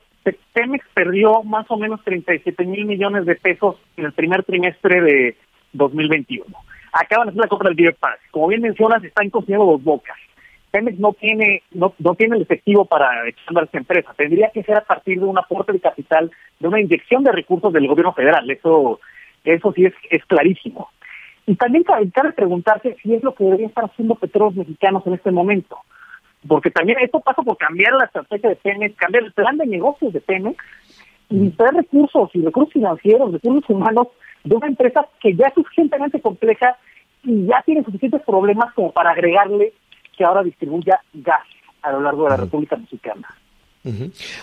Pemex 0.52 0.84
perdió 0.92 1.44
más 1.44 1.66
o 1.68 1.76
menos 1.76 2.02
37 2.02 2.64
mil 2.64 2.84
millones 2.84 3.26
de 3.26 3.36
pesos 3.36 3.76
en 3.96 4.06
el 4.06 4.12
primer 4.12 4.42
trimestre 4.42 5.00
de 5.00 5.36
2021. 5.72 6.44
Acaban 6.92 7.28
de 7.28 7.30
hacer 7.30 7.42
la 7.42 7.48
compra 7.48 7.68
del 7.68 7.76
Deer 7.76 7.96
Como 8.32 8.48
bien 8.48 8.60
mencionas, 8.60 9.04
están 9.04 9.30
consiguiendo 9.30 9.66
dos 9.66 9.84
bocas. 9.84 10.16
Pemex 10.72 10.98
no 10.98 11.12
tiene 11.12 11.62
no, 11.70 11.94
no 11.98 12.14
tiene 12.14 12.36
el 12.36 12.42
efectivo 12.42 12.86
para 12.86 13.28
echar 13.28 13.58
a 13.58 13.64
esa 13.64 13.78
empresa. 13.78 14.14
Tendría 14.16 14.50
que 14.50 14.64
ser 14.64 14.78
a 14.78 14.84
partir 14.84 15.20
de 15.20 15.26
un 15.26 15.38
aporte 15.38 15.72
de 15.72 15.80
capital, 15.80 16.30
de 16.58 16.68
una 16.68 16.80
inyección 16.80 17.22
de 17.22 17.30
recursos 17.30 17.72
del 17.72 17.86
gobierno 17.86 18.12
federal. 18.14 18.50
Eso 18.50 18.98
eso 19.44 19.72
sí 19.72 19.84
es, 19.84 19.94
es 20.10 20.24
clarísimo. 20.24 20.88
Y 21.46 21.56
también 21.56 21.84
cabe, 21.84 22.32
preguntarse 22.32 22.96
si 23.02 23.14
es 23.14 23.22
lo 23.22 23.34
que 23.34 23.44
deberían 23.44 23.68
estar 23.68 23.84
haciendo 23.84 24.14
petróleos 24.14 24.56
mexicanos 24.56 25.06
en 25.06 25.14
este 25.14 25.30
momento. 25.30 25.78
Porque 26.46 26.70
también 26.70 26.98
esto 27.00 27.20
pasa 27.20 27.42
por 27.42 27.56
cambiar 27.56 27.92
la 27.94 28.04
estrategia 28.04 28.50
de 28.50 28.56
Pemex, 28.56 28.96
cambiar 28.96 29.24
el 29.24 29.32
plan 29.32 29.56
de 29.58 29.66
negocios 29.66 30.12
de 30.12 30.20
Pemex 30.20 30.56
y 31.28 31.50
traer 31.50 31.74
recursos 31.74 32.30
y 32.34 32.42
recursos 32.42 32.72
financieros, 32.72 33.32
recursos 33.32 33.68
humanos 33.68 34.08
de 34.44 34.56
una 34.56 34.66
empresa 34.66 35.06
que 35.20 35.34
ya 35.34 35.48
es 35.48 35.54
suficientemente 35.54 36.20
compleja 36.20 36.76
y 37.24 37.46
ya 37.46 37.62
tiene 37.64 37.84
suficientes 37.84 38.22
problemas 38.22 38.72
como 38.74 38.92
para 38.92 39.10
agregarle 39.10 39.72
que 40.16 40.24
ahora 40.24 40.42
distribuya 40.42 41.00
gas 41.12 41.46
a 41.82 41.92
lo 41.92 42.00
largo 42.00 42.24
de 42.24 42.30
la 42.30 42.36
República 42.36 42.76
Mexicana. 42.76 43.28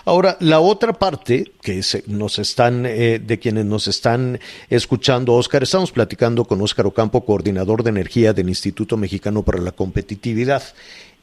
Ahora, 0.04 0.36
la 0.42 0.60
otra 0.60 0.92
parte 0.92 1.54
que 1.62 1.82
nos 2.08 2.40
están, 2.40 2.86
eh, 2.86 3.20
de 3.20 3.40
quienes 3.40 3.66
nos 3.66 3.88
están 3.88 4.38
escuchando, 4.70 5.34
Oscar, 5.36 5.64
estamos 5.64 5.94
platicando 5.94 6.44
con 6.44 6.62
Óscar 6.62 6.86
Ocampo, 6.86 7.24
coordinador 7.24 7.84
de 7.84 7.90
energía 7.90 8.34
del 8.34 8.50
Instituto 8.50 8.98
Mexicano 8.98 9.44
para 9.44 9.62
la 9.62 9.72
Competitividad. 9.72 10.64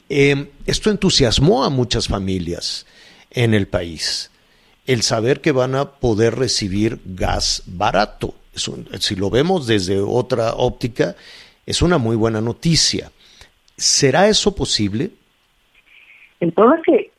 Em, 0.09 0.47
esto 0.65 0.89
entusiasmó 0.89 1.63
a 1.63 1.69
muchas 1.69 2.07
familias 2.07 2.87
en 3.29 3.53
el 3.53 3.67
país, 3.67 4.31
el 4.87 5.03
saber 5.03 5.41
que 5.41 5.51
van 5.51 5.75
a 5.75 5.91
poder 5.91 6.35
recibir 6.35 6.99
gas 7.05 7.63
barato. 7.67 8.33
si 8.99 9.15
lo 9.15 9.29
vemos 9.29 9.67
desde 9.67 9.99
otra 10.01 10.55
óptica, 10.55 11.15
es 11.67 11.83
una 11.83 11.99
muy 11.99 12.15
buena 12.15 12.41
noticia. 12.41 13.11
¿Será 13.77 14.27
eso 14.27 14.55
posible? 14.55 15.11
El 16.39 16.51
problema 16.51 16.81
es 16.81 16.83
que, 16.83 17.11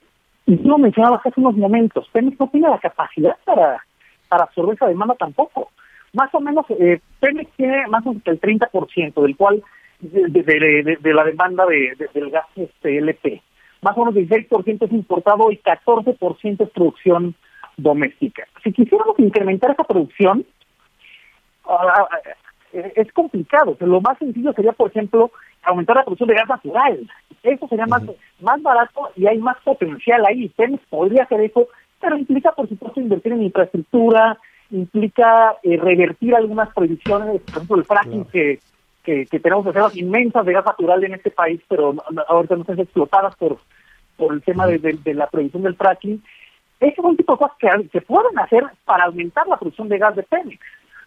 yo 0.46 0.76
mencionaba 0.78 1.20
hace 1.24 1.40
unos 1.40 1.56
momentos, 1.56 2.08
Pemex 2.12 2.38
no 2.40 2.48
tiene 2.48 2.68
la 2.68 2.78
capacidad 2.78 3.36
para, 3.44 3.84
para 4.28 4.44
absorber 4.44 4.74
esa 4.74 4.88
demanda 4.88 5.14
tampoco. 5.14 5.70
Más 6.14 6.34
o 6.34 6.40
menos, 6.40 6.66
eh, 6.70 7.00
Pemex 7.20 7.50
tiene 7.56 7.86
más 7.86 8.04
o 8.06 8.10
menos 8.10 8.26
el 8.26 8.40
30%, 8.40 9.22
del 9.22 9.36
cual, 9.36 9.62
de, 10.00 10.98
la 11.14 11.24
demanda 11.24 11.64
de, 11.66 11.94
del 12.12 12.30
gas 12.30 12.46
este, 12.56 12.98
LP. 12.98 13.40
Más 13.82 13.96
o 13.96 14.04
menos 14.04 14.16
el 14.16 14.28
16% 14.28 14.84
es 14.84 14.92
importado 14.92 15.52
y 15.52 15.58
14% 15.58 16.62
es 16.62 16.70
producción 16.70 17.36
doméstica. 17.76 18.48
Si 18.64 18.72
quisiéramos 18.72 19.16
incrementar 19.18 19.70
esa 19.70 19.84
producción, 19.84 20.44
ah, 21.68 22.08
ah, 22.10 22.18
eh, 22.72 22.92
es 22.96 23.12
complicado. 23.12 23.76
lo 23.80 24.00
más 24.00 24.18
sencillo 24.18 24.52
sería, 24.52 24.72
por 24.72 24.90
ejemplo, 24.90 25.30
aumentar 25.62 25.96
la 25.96 26.04
producción 26.04 26.28
de 26.28 26.34
gas 26.34 26.48
natural. 26.48 27.10
Eso 27.42 27.68
sería 27.68 27.86
más, 27.86 28.02
más 28.40 28.62
barato 28.62 29.10
y 29.16 29.26
hay 29.26 29.38
más 29.38 29.56
potencial 29.64 30.24
ahí. 30.26 30.48
Pemex 30.50 30.84
podría 30.88 31.24
hacer 31.24 31.40
eso, 31.40 31.68
pero 32.00 32.16
implica, 32.16 32.52
por 32.52 32.68
supuesto, 32.68 33.00
invertir 33.00 33.32
en 33.32 33.42
infraestructura, 33.42 34.38
implica 34.70 35.56
eh, 35.62 35.76
revertir 35.76 36.34
algunas 36.34 36.72
prohibiciones, 36.74 37.40
por 37.42 37.56
ejemplo, 37.56 37.76
el 37.76 37.84
fracking 37.84 38.24
que, 38.26 38.58
que, 39.02 39.40
tenemos 39.40 39.64
reservas 39.64 39.96
inmensas 39.96 40.44
de 40.44 40.52
gas 40.52 40.66
natural 40.66 41.02
en 41.04 41.14
este 41.14 41.30
país, 41.30 41.60
pero 41.68 41.94
ahorita 42.28 42.56
no 42.56 42.60
están 42.62 42.80
explotadas 42.80 43.34
por, 43.36 43.58
por 44.16 44.34
el 44.34 44.42
tema 44.42 44.66
de, 44.66 45.14
la 45.14 45.28
prohibición 45.28 45.62
del 45.62 45.76
fracking. 45.76 46.22
Ese 46.80 46.92
es 46.92 46.98
un 46.98 47.16
tipo 47.16 47.32
de 47.32 47.38
cosas 47.38 47.56
que 47.58 47.88
se 47.90 48.00
pueden 48.02 48.38
hacer 48.38 48.64
para 48.84 49.04
aumentar 49.04 49.46
la 49.48 49.56
producción 49.56 49.88
de 49.88 49.98
gas 49.98 50.14
de 50.14 50.22
Pemex. 50.24 50.60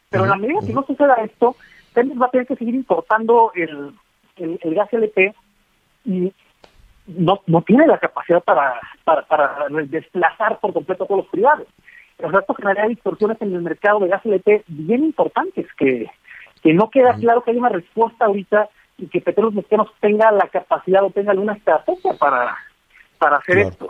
Pero 0.10 0.24
en 0.24 0.30
la 0.32 0.36
medida 0.36 0.60
que 0.66 0.74
no 0.74 0.84
suceda 0.84 1.14
esto, 1.24 1.56
Pemex 1.93 2.20
va 2.20 2.26
a 2.26 2.32
tener 2.32 2.47
que 2.47 2.56
seguir 2.56 2.74
importando 2.74 3.52
el, 3.54 3.93
el, 4.42 4.76
gas 4.76 4.92
LP 4.92 5.34
y 6.06 6.34
no, 7.08 7.42
no 7.48 7.62
tiene 7.62 7.88
la 7.88 7.98
capacidad 7.98 8.44
para, 8.44 8.80
para, 9.04 9.24
para 9.24 9.68
desplazar 9.86 10.60
por 10.60 10.74
completo 10.74 11.04
a 11.04 11.08
todos 11.08 11.24
los 11.24 11.32
privados. 11.32 11.68
O 12.24 12.30
sea, 12.30 12.39
esto 12.39 12.54
generaría 12.54 12.89
distorsiones 12.89 13.42
en 13.42 13.54
el 13.54 13.62
mercado 13.62 14.00
de 14.00 14.08
gas 14.08 14.26
LP 14.26 14.64
bien 14.68 15.04
importantes, 15.04 15.68
que, 15.78 16.10
que 16.62 16.74
no 16.74 16.89
queda 16.89 17.16
claro 17.16 17.44
que 17.44 17.52
hay 17.52 17.58
una 17.58 17.70
respuesta 17.70 18.26
ahorita 18.26 18.70
y 18.98 19.08
que 19.08 19.22
Petróleos 19.22 19.56
Mexicanos 19.56 19.88
tenga 20.00 20.32
la 20.32 20.48
capacidad 20.48 21.04
o 21.04 21.10
tenga 21.10 21.32
alguna 21.32 21.54
estrategia 21.54 22.14
para, 22.14 22.56
para 23.18 23.38
hacer 23.38 23.58
esto. 23.60 23.89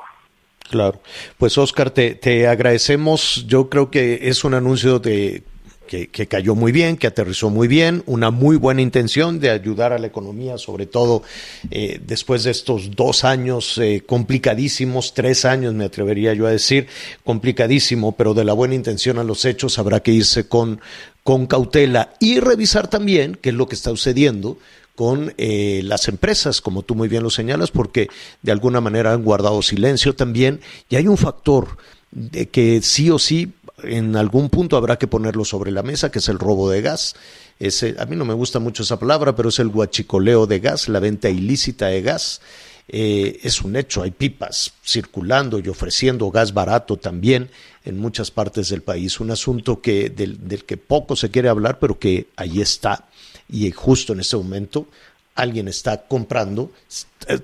Claro. 0.69 0.99
Pues 1.37 1.57
Oscar, 1.57 1.89
te, 1.89 2.15
te 2.15 2.47
agradecemos. 2.47 3.45
Yo 3.45 3.69
creo 3.69 3.91
que 3.91 4.29
es 4.29 4.45
un 4.45 4.53
anuncio 4.53 4.99
de 4.99 5.43
que, 5.91 6.27
cayó 6.27 6.55
muy 6.55 6.71
bien, 6.71 6.95
que 6.95 7.07
aterrizó 7.07 7.49
muy 7.49 7.67
bien, 7.67 8.01
una 8.05 8.31
muy 8.31 8.55
buena 8.55 8.81
intención 8.81 9.41
de 9.41 9.49
ayudar 9.49 9.91
a 9.91 9.99
la 9.99 10.07
economía, 10.07 10.57
sobre 10.57 10.85
todo 10.85 11.21
eh, 11.69 11.99
después 12.07 12.45
de 12.45 12.51
estos 12.51 12.95
dos 12.95 13.25
años 13.25 13.77
eh, 13.77 14.01
complicadísimos, 14.05 15.13
tres 15.13 15.43
años 15.43 15.73
me 15.73 15.83
atrevería 15.83 16.33
yo 16.33 16.47
a 16.47 16.51
decir, 16.51 16.87
complicadísimo, 17.25 18.13
pero 18.13 18.33
de 18.33 18.45
la 18.45 18.53
buena 18.53 18.75
intención 18.75 19.19
a 19.19 19.25
los 19.25 19.43
hechos 19.43 19.79
habrá 19.79 19.99
que 19.99 20.13
irse 20.13 20.47
con, 20.47 20.79
con 21.23 21.45
cautela 21.45 22.13
y 22.21 22.39
revisar 22.39 22.87
también 22.87 23.37
qué 23.41 23.49
es 23.49 23.55
lo 23.55 23.67
que 23.67 23.75
está 23.75 23.89
sucediendo 23.89 24.57
con 24.95 25.33
eh, 25.37 25.81
las 25.83 26.07
empresas, 26.07 26.61
como 26.61 26.83
tú 26.83 26.95
muy 26.95 27.09
bien 27.09 27.23
lo 27.23 27.29
señalas, 27.29 27.69
porque 27.71 28.07
de 28.41 28.51
alguna 28.53 28.79
manera 28.79 29.11
han 29.11 29.23
guardado 29.23 29.61
silencio 29.61 30.15
también. 30.15 30.61
Y 30.89 30.95
hay 30.95 31.07
un 31.07 31.17
factor 31.17 31.77
de 32.11 32.47
que 32.47 32.81
sí 32.81 33.09
o 33.09 33.17
sí 33.17 33.53
en 33.83 34.15
algún 34.15 34.49
punto 34.49 34.77
habrá 34.77 34.97
que 34.97 35.07
ponerlo 35.07 35.45
sobre 35.45 35.71
la 35.71 35.83
mesa, 35.83 36.11
que 36.11 36.19
es 36.19 36.29
el 36.29 36.39
robo 36.39 36.69
de 36.69 36.81
gas. 36.81 37.15
Ese, 37.59 37.95
a 37.99 38.05
mí 38.05 38.15
no 38.15 38.25
me 38.25 38.33
gusta 38.33 38.59
mucho 38.59 38.83
esa 38.83 38.99
palabra, 38.99 39.35
pero 39.35 39.49
es 39.49 39.59
el 39.59 39.69
guachicoleo 39.69 40.47
de 40.47 40.59
gas, 40.59 40.89
la 40.89 40.99
venta 40.99 41.29
ilícita 41.29 41.87
de 41.87 42.01
gas. 42.01 42.41
Eh, 42.87 43.39
es 43.43 43.61
un 43.61 43.75
hecho, 43.75 44.03
hay 44.03 44.11
pipas 44.11 44.73
circulando 44.83 45.59
y 45.59 45.69
ofreciendo 45.69 46.29
gas 46.31 46.53
barato 46.53 46.97
también 46.97 47.49
en 47.85 47.99
muchas 47.99 48.31
partes 48.31 48.69
del 48.69 48.81
país. 48.81 49.19
Un 49.19 49.31
asunto 49.31 49.81
que, 49.81 50.09
del, 50.09 50.47
del 50.47 50.65
que 50.65 50.77
poco 50.77 51.15
se 51.15 51.29
quiere 51.29 51.49
hablar, 51.49 51.79
pero 51.79 51.97
que 51.97 52.27
ahí 52.35 52.61
está. 52.61 53.07
Y 53.47 53.69
justo 53.71 54.13
en 54.13 54.21
ese 54.21 54.37
momento 54.37 54.87
alguien 55.35 55.67
está 55.67 56.05
comprando, 56.07 56.71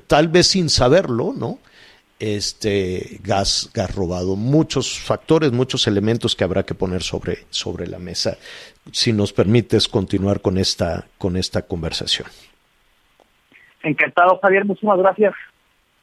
tal 0.07 0.27
vez 0.27 0.47
sin 0.47 0.69
saberlo, 0.69 1.33
¿no? 1.35 1.59
Este 2.19 3.19
gas, 3.23 3.69
gas 3.73 3.93
robado. 3.93 4.35
Muchos 4.35 4.99
factores, 4.99 5.51
muchos 5.51 5.87
elementos 5.87 6.35
que 6.35 6.43
habrá 6.43 6.63
que 6.63 6.73
poner 6.73 7.03
sobre, 7.03 7.45
sobre 7.49 7.87
la 7.87 7.99
mesa. 7.99 8.37
Si 8.91 9.13
nos 9.13 9.33
permites 9.33 9.87
continuar 9.87 10.41
con 10.41 10.57
esta, 10.57 11.07
con 11.17 11.37
esta 11.37 11.63
conversación. 11.63 12.27
Encantado, 13.83 14.39
Javier, 14.41 14.65
muchísimas 14.65 14.97
gracias. 14.99 15.33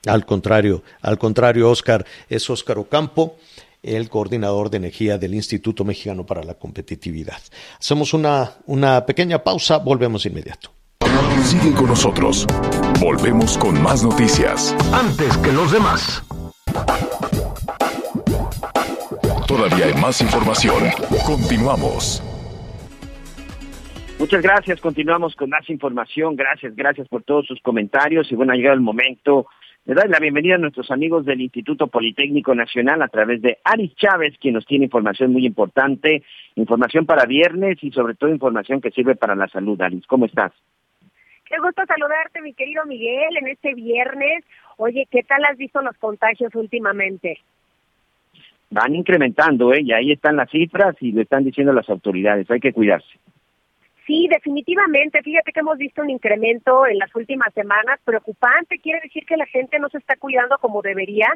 Al 0.07 0.25
contrario, 0.27 0.83
al 1.01 1.19
contrario, 1.19 1.71
Oscar, 1.71 2.05
es 2.29 2.49
Oscar 2.51 2.79
Ocampo, 2.79 3.39
el 3.83 4.09
coordinador 4.09 4.71
de 4.71 4.77
energía 4.79 5.19
del 5.19 5.35
Instituto 5.35 5.85
Mexicano 5.85 6.25
para 6.25 6.43
la 6.43 6.55
Competitividad. 6.55 7.41
Hacemos 7.79 8.15
una, 8.15 8.53
una 8.67 9.05
pequeña 9.07 9.43
pausa, 9.43 9.79
volvemos 9.79 10.27
inmediato. 10.27 10.71
Sigue 11.43 11.75
con 11.75 11.87
nosotros. 11.87 12.47
Volvemos 13.01 13.59
con 13.59 13.81
más 13.83 14.03
noticias. 14.03 14.75
Antes 14.93 15.37
que 15.39 15.53
los 15.53 15.73
demás. 15.73 16.23
Todavía 19.47 19.87
hay 19.87 19.95
más 20.01 20.21
información. 20.21 20.83
Continuamos. 21.27 22.23
Muchas 24.19 24.43
gracias. 24.43 24.81
Continuamos 24.81 25.37
con 25.37 25.51
más 25.51 25.69
información. 25.69 26.35
Gracias, 26.35 26.75
gracias 26.75 27.09
por 27.09 27.23
todos 27.23 27.47
sus 27.47 27.61
comentarios. 27.61 28.33
Y 28.33 28.35
bueno, 28.35 28.53
ha 28.53 28.57
llegado 28.57 28.75
el 28.75 28.81
momento 28.81 29.47
de 29.85 29.95
dar 29.95 30.09
la 30.09 30.19
bienvenida 30.19 30.55
a 30.55 30.59
nuestros 30.59 30.91
amigos 30.91 31.27
del 31.27 31.43
Instituto 31.43 31.89
Politécnico 31.89 32.55
Nacional 32.55 33.03
a 33.03 33.09
través 33.09 33.43
de 33.43 33.59
Aris 33.65 33.95
Chávez, 33.97 34.35
quien 34.41 34.55
nos 34.55 34.65
tiene 34.65 34.87
información 34.87 35.31
muy 35.33 35.45
importante, 35.45 36.23
información 36.55 37.05
para 37.05 37.27
viernes 37.27 37.77
y 37.83 37.91
sobre 37.91 38.15
todo 38.15 38.31
información 38.31 38.81
que 38.81 38.91
sirve 38.91 39.15
para 39.15 39.35
la 39.35 39.47
salud. 39.49 39.81
Aris, 39.81 40.07
¿cómo 40.07 40.25
estás? 40.25 40.53
Qué 41.55 41.61
gusto 41.61 41.83
saludarte, 41.87 42.41
mi 42.41 42.53
querido 42.53 42.85
Miguel, 42.85 43.37
en 43.37 43.47
este 43.47 43.75
viernes. 43.75 44.43
Oye, 44.77 45.07
¿qué 45.09 45.23
tal 45.23 45.45
has 45.45 45.57
visto 45.57 45.81
los 45.83 45.97
contagios 45.99 46.53
últimamente? 46.57 47.39
Van 48.71 48.93
incrementando, 48.93 49.73
¿eh? 49.73 49.83
Y 49.83 49.93
ahí 49.93 50.11
están 50.11 50.35
las 50.35 50.51
cifras 50.51 50.97
y 51.01 51.13
lo 51.13 51.23
están 51.23 51.45
diciendo 51.45 51.73
las 51.73 51.89
autoridades. 51.89 52.51
Hay 52.51 52.59
que 52.59 52.73
cuidarse. 52.73 53.21
Sí, 54.07 54.29
definitivamente. 54.31 55.23
Fíjate 55.23 55.51
que 55.53 55.61
hemos 55.61 55.79
visto 55.79 56.03
un 56.03 56.11
incremento 56.11 56.87
en 56.87 56.99
las 56.99 57.15
últimas 57.15 57.55
semanas 57.55 57.99
preocupante. 58.05 58.79
Quiere 58.79 59.01
decir 59.01 59.25
que 59.25 59.39
la 59.39 59.47
gente 59.47 59.79
no 59.79 59.89
se 59.89 59.97
está 59.97 60.17
cuidando 60.17 60.59
como 60.59 60.83
debería. 60.83 61.29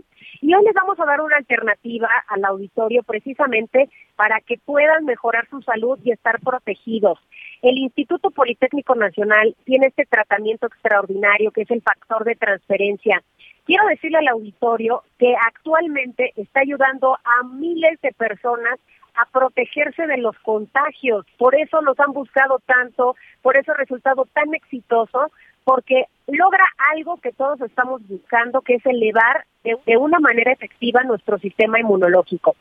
Y 0.43 0.55
hoy 0.55 0.65
les 0.65 0.75
vamos 0.75 1.01
a 1.01 1.07
dar 1.07 1.23
una 1.23 1.37
alternativa 1.37 2.11
al 2.29 2.45
auditorio 2.45 3.03
precisamente 3.05 3.89
para 4.17 4.41
que 4.41 4.59
puedan 4.59 5.07
mejorar 5.07 5.49
su 5.49 5.63
salud 5.63 5.99
y 6.05 6.11
estar 6.11 6.41
protegidos. 6.41 7.19
El 7.63 7.79
Instituto 7.79 8.31
Politécnico 8.31 8.95
Nacional 8.95 9.57
tiene 9.65 9.87
este 9.87 10.05
tratamiento 10.05 10.67
extraordinario 10.67 11.51
que 11.53 11.63
es 11.63 11.71
el 11.71 11.81
factor 11.81 12.25
de 12.25 12.37
transferencia. 12.37 13.23
Quiero 13.65 13.87
decirle 13.87 14.19
al 14.19 14.29
auditorio 14.29 15.03
que 15.19 15.35
actualmente 15.47 16.33
está 16.37 16.61
ayudando 16.61 17.17
a 17.25 17.45
miles 17.45 18.01
de 18.03 18.13
personas 18.13 18.79
a 19.19 19.27
protegerse 19.27 20.07
de 20.07 20.19
los 20.19 20.39
contagios. 20.41 21.27
Por 21.39 21.55
eso 21.55 21.81
nos 21.83 21.99
han 21.99 22.13
buscado 22.13 22.61
tanto, 22.67 23.17
por 23.43 23.57
eso 23.57 23.73
ha 23.73 23.77
resultado 23.77 24.27
tan 24.33 24.55
exitoso, 24.55 25.31
porque 25.69 26.07
logra 26.29 26.65
algo 26.95 27.19
que 27.19 27.31
todos 27.31 27.61
estamos 27.61 28.01
buscando, 28.09 28.63
que 28.63 28.77
es 28.77 28.87
elevar 28.87 29.45
de, 29.63 29.99
una 29.99 30.19
manera 30.19 30.51
efectiva 30.51 31.03
nuestro 31.03 31.37
sistema 31.39 31.79
inmunológico. 31.79 32.57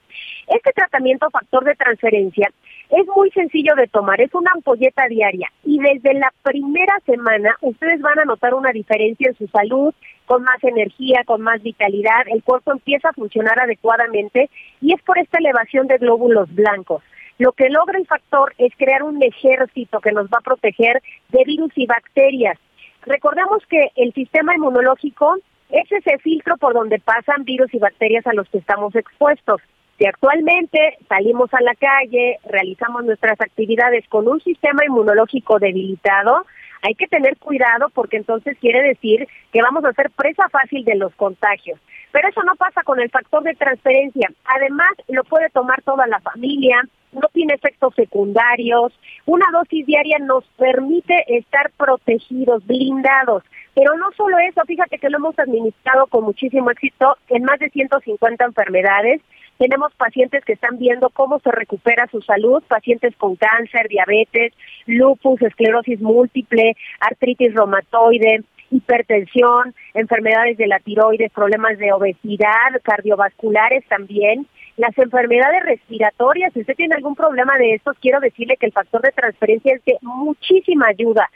Este 0.48 0.74
tratamiento 0.74 1.30
factor 1.30 1.64
de 1.64 1.76
transferencia 1.76 2.52
es 2.90 3.08
muy 3.16 3.32
sencillo 3.32 3.76
de 3.76 3.88
tomar, 3.88 4.20
es 4.20 4.34
una 4.34 4.52
ampolleta 4.54 5.08
diaria 5.08 5.50
y 5.64 5.80
desde 5.80 6.16
la 6.16 6.34
primera 6.44 7.00
semana 7.06 7.56
ustedes 7.62 8.02
van 8.02 8.20
a 8.20 8.26
notar 8.26 8.54
una 8.54 8.72
diferencia 8.72 9.30
en 9.30 9.38
su 9.38 9.48
salud, 9.48 9.94
con 10.26 10.44
más 10.44 10.62
energía, 10.66 11.24
con 11.26 11.42
más 11.42 11.64
vitalidad, 11.64 12.28
el 12.28 12.44
cuerpo 12.44 12.74
empieza 12.74 13.08
a 13.08 13.14
funcionar 13.14 13.58
adecuadamente 13.58 14.50
y 14.82 14.92
es 14.92 15.02
por 15.04 15.18
esta 15.18 15.38
elevación 15.38 15.88
de 15.88 15.98
glóbulos 15.98 16.54
blancos. 16.54 17.04
Lo 17.38 17.54
que 17.54 17.70
logra 17.70 18.00
el 18.00 18.08
factor 18.08 18.54
es 18.58 18.74
crear 18.76 19.04
un 19.04 19.24
ejército 19.24 20.02
que 20.02 20.12
nos 20.12 20.26
va 20.26 20.40
a 20.40 20.44
proteger 20.44 21.02
de 21.30 21.44
virus 21.46 21.72
y 21.76 21.86
bacterias. 21.86 22.58
Recordemos 23.06 23.66
que 23.70 23.92
el 23.96 24.14
sistema 24.14 24.56
inmunológico 24.56 25.38
es 25.70 25.92
ese 25.92 26.18
filtro 26.20 26.58
por 26.58 26.74
donde 26.74 27.00
pasan 27.00 27.44
virus 27.44 27.74
y 27.74 27.80
bacterias 27.80 28.26
a 28.28 28.34
los 28.34 28.48
que 28.50 28.58
estamos 28.58 28.96
expuestos. 28.96 29.62
Si 29.98 30.06
actualmente 30.06 30.98
salimos 31.10 31.52
a 31.54 31.62
la 31.62 31.74
calle, 31.74 32.38
realizamos 32.46 33.04
nuestras 33.04 33.40
actividades 33.42 34.08
con 34.10 34.28
un 34.28 34.40
sistema 34.42 34.86
inmunológico 34.86 35.58
debilitado, 35.58 36.46
hay 36.84 36.94
que 36.94 37.08
tener 37.08 37.38
cuidado 37.38 37.90
porque 37.90 38.18
entonces 38.18 38.58
quiere 38.60 38.82
decir 38.84 39.28
que 39.52 39.62
vamos 39.62 39.84
a 39.86 39.94
ser 39.94 40.12
presa 40.12 40.48
fácil 40.50 40.86
de 40.86 40.96
los 40.96 41.14
contagios. 41.16 41.80
Pero 42.12 42.30
eso 42.30 42.44
no 42.44 42.56
pasa 42.56 42.84
con 42.84 43.00
el 43.00 43.10
factor 43.10 43.44
de 43.44 43.56
transferencia. 43.56 44.30
Además, 44.46 44.90
lo 45.08 45.24
puede 45.24 45.50
tomar 45.50 45.82
toda 45.82 46.06
la 46.08 46.20
familia, 46.20 46.82
no 47.12 47.28
tiene 47.34 47.54
efectos 47.54 47.94
secundarios. 47.96 48.94
Una 49.26 49.46
dosis 49.52 49.86
diaria 49.86 50.18
nos 50.20 50.44
permite 50.58 51.16
estar 51.28 51.72
protegidos, 51.78 52.66
blindados. 52.66 53.44
Pero 53.74 53.96
no 53.96 54.12
solo 54.16 54.38
eso, 54.40 54.62
fíjate 54.66 54.98
que 54.98 55.10
lo 55.10 55.18
hemos 55.18 55.38
administrado 55.38 56.08
con 56.08 56.24
muchísimo 56.24 56.72
éxito 56.72 57.16
en 57.30 57.44
más 57.44 57.60
de 57.60 57.70
150 57.70 58.44
enfermedades. 58.46 59.22
Tenemos 59.58 59.94
pacientes 59.96 60.44
que 60.46 60.54
están 60.54 60.78
viendo 60.78 61.10
cómo 61.10 61.40
se 61.40 61.52
recupera 61.52 62.08
su 62.08 62.22
salud, 62.22 62.64
pacientes 62.68 63.16
con 63.18 63.36
cáncer, 63.36 63.88
diabetes, 63.88 64.54
lupus, 64.86 65.42
esclerosis 65.42 66.00
múltiple, 66.00 66.76
artritis 67.00 67.54
reumatoide, 67.54 68.44
hipertensión, 68.72 69.74
enfermedades 69.94 70.58
de 70.58 70.68
la 70.68 70.80
tiroides, 70.80 71.32
problemas 71.32 71.78
de 71.78 71.92
obesidad, 71.92 72.82
cardiovasculares 72.84 73.86
también. 73.88 74.48
Las 74.78 74.96
enfermedades 75.00 75.64
respiratorias, 75.64 76.54
si 76.54 76.62
usted 76.62 76.76
tiene 76.76 76.94
algún 76.94 77.16
problema 77.16 77.58
de 77.58 77.74
estos, 77.74 77.98
quiero 78.00 78.20
decirle 78.20 78.58
que 78.58 78.68
el 78.68 78.72
factor 78.72 79.02
de 79.02 79.12
transferencia 79.12 79.74
es 79.74 79.84
de 79.86 79.98
muchísima 80.02 80.88
ayuda. 80.90 81.28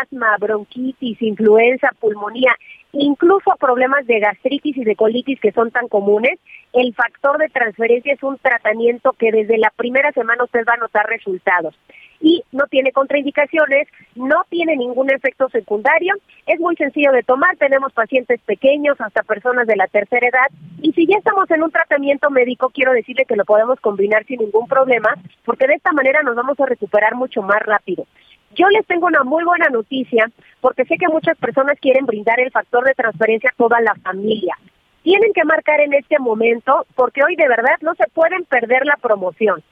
Asma, 0.00 0.34
bronquitis, 0.40 1.20
influenza, 1.20 1.90
pulmonía, 2.00 2.56
incluso 2.92 3.56
problemas 3.58 4.06
de 4.06 4.20
gastritis 4.20 4.76
y 4.76 4.84
de 4.84 4.96
colitis 4.96 5.40
que 5.40 5.52
son 5.52 5.70
tan 5.70 5.88
comunes. 5.88 6.38
El 6.72 6.94
factor 6.94 7.38
de 7.38 7.48
transferencia 7.48 8.12
es 8.12 8.22
un 8.22 8.38
tratamiento 8.38 9.12
que 9.12 9.32
desde 9.32 9.58
la 9.58 9.72
primera 9.76 10.12
semana 10.12 10.44
usted 10.44 10.64
va 10.68 10.74
a 10.74 10.78
notar 10.78 11.06
resultados 11.06 11.74
y 12.20 12.42
no 12.52 12.66
tiene 12.66 12.92
contraindicaciones, 12.92 13.88
no 14.14 14.44
tiene 14.48 14.76
ningún 14.76 15.10
efecto 15.10 15.48
secundario, 15.50 16.14
es 16.46 16.58
muy 16.60 16.76
sencillo 16.76 17.12
de 17.12 17.22
tomar, 17.22 17.56
tenemos 17.56 17.92
pacientes 17.92 18.40
pequeños 18.42 19.00
hasta 19.00 19.22
personas 19.22 19.66
de 19.66 19.76
la 19.76 19.86
tercera 19.86 20.26
edad 20.26 20.48
y 20.80 20.92
si 20.92 21.06
ya 21.06 21.18
estamos 21.18 21.50
en 21.50 21.62
un 21.62 21.70
tratamiento 21.70 22.30
médico, 22.30 22.70
quiero 22.70 22.92
decirle 22.92 23.24
que 23.26 23.36
lo 23.36 23.44
podemos 23.44 23.80
combinar 23.80 24.24
sin 24.24 24.40
ningún 24.40 24.66
problema, 24.66 25.14
porque 25.44 25.66
de 25.66 25.74
esta 25.74 25.92
manera 25.92 26.22
nos 26.22 26.36
vamos 26.36 26.58
a 26.60 26.66
recuperar 26.66 27.14
mucho 27.14 27.42
más 27.42 27.60
rápido. 27.60 28.06
Yo 28.54 28.68
les 28.68 28.86
tengo 28.86 29.06
una 29.06 29.22
muy 29.24 29.44
buena 29.44 29.68
noticia, 29.68 30.30
porque 30.60 30.84
sé 30.84 30.96
que 30.96 31.08
muchas 31.08 31.36
personas 31.38 31.78
quieren 31.80 32.06
brindar 32.06 32.40
el 32.40 32.50
factor 32.50 32.84
de 32.84 32.94
transferencia 32.94 33.50
a 33.50 33.56
toda 33.56 33.80
la 33.80 33.94
familia. 33.96 34.56
Tienen 35.02 35.32
que 35.32 35.44
marcar 35.44 35.80
en 35.80 35.92
este 35.94 36.18
momento, 36.18 36.86
porque 36.94 37.22
hoy 37.22 37.36
de 37.36 37.48
verdad 37.48 37.76
no 37.82 37.94
se 37.94 38.08
pueden 38.12 38.44
perder 38.44 38.86
la 38.86 38.96
promoción. 38.96 39.62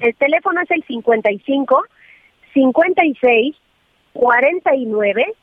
El 0.00 0.14
teléfono 0.14 0.60
es 0.60 0.70
el 0.70 0.84
55 0.84 1.84
56 2.54 3.56
49 4.12 5.34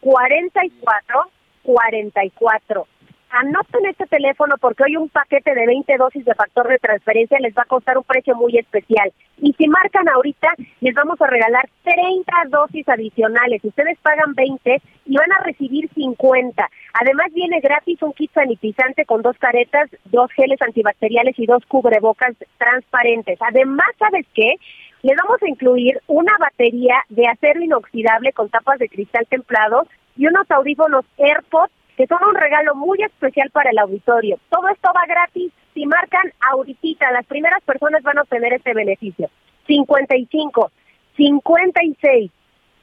44 0.00 1.30
44. 1.62 2.86
Anoten 3.30 3.84
este 3.86 4.06
teléfono 4.06 4.56
porque 4.58 4.84
hoy 4.84 4.96
un 4.96 5.10
paquete 5.10 5.54
de 5.54 5.66
20 5.66 5.96
dosis 5.98 6.24
de 6.24 6.34
factor 6.34 6.66
de 6.66 6.78
transferencia 6.78 7.38
les 7.40 7.54
va 7.54 7.62
a 7.62 7.66
costar 7.66 7.98
un 7.98 8.04
precio 8.04 8.34
muy 8.34 8.56
especial. 8.56 9.12
Y 9.36 9.52
si 9.52 9.68
marcan 9.68 10.08
ahorita, 10.08 10.54
les 10.80 10.94
vamos 10.94 11.20
a 11.20 11.26
regalar 11.26 11.68
30 11.84 12.32
dosis 12.48 12.88
adicionales. 12.88 13.62
Ustedes 13.62 13.98
pagan 14.00 14.34
20 14.34 14.80
y 15.04 15.16
van 15.16 15.30
a 15.32 15.44
recibir 15.44 15.90
50. 15.94 16.70
Además 17.00 17.26
viene 17.34 17.60
gratis 17.60 18.00
un 18.02 18.14
kit 18.14 18.32
sanitizante 18.32 19.04
con 19.04 19.20
dos 19.20 19.36
caretas, 19.38 19.90
dos 20.06 20.30
geles 20.32 20.60
antibacteriales 20.62 21.38
y 21.38 21.44
dos 21.44 21.64
cubrebocas 21.66 22.34
transparentes. 22.56 23.38
Además, 23.42 23.88
¿sabes 23.98 24.26
qué? 24.34 24.54
Les 25.02 25.16
vamos 25.16 25.40
a 25.42 25.48
incluir 25.48 26.00
una 26.06 26.32
batería 26.38 27.04
de 27.10 27.26
acero 27.26 27.60
inoxidable 27.60 28.32
con 28.32 28.48
tapas 28.48 28.78
de 28.78 28.88
cristal 28.88 29.26
templado 29.28 29.86
y 30.16 30.26
unos 30.26 30.50
audífonos 30.50 31.04
AirPods 31.18 31.77
que 31.98 32.06
son 32.06 32.22
un 32.22 32.36
regalo 32.36 32.76
muy 32.76 33.02
especial 33.02 33.50
para 33.50 33.70
el 33.70 33.78
auditorio. 33.78 34.38
Todo 34.50 34.68
esto 34.68 34.88
va 34.94 35.04
gratis 35.08 35.52
si 35.74 35.84
marcan 35.84 36.32
ahorita. 36.48 37.10
Las 37.10 37.26
primeras 37.26 37.60
personas 37.64 38.04
van 38.04 38.18
a 38.18 38.22
obtener 38.22 38.52
este 38.52 38.72
beneficio. 38.72 39.28
55, 39.66 40.70
56, 41.16 42.30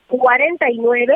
49, 0.10 1.16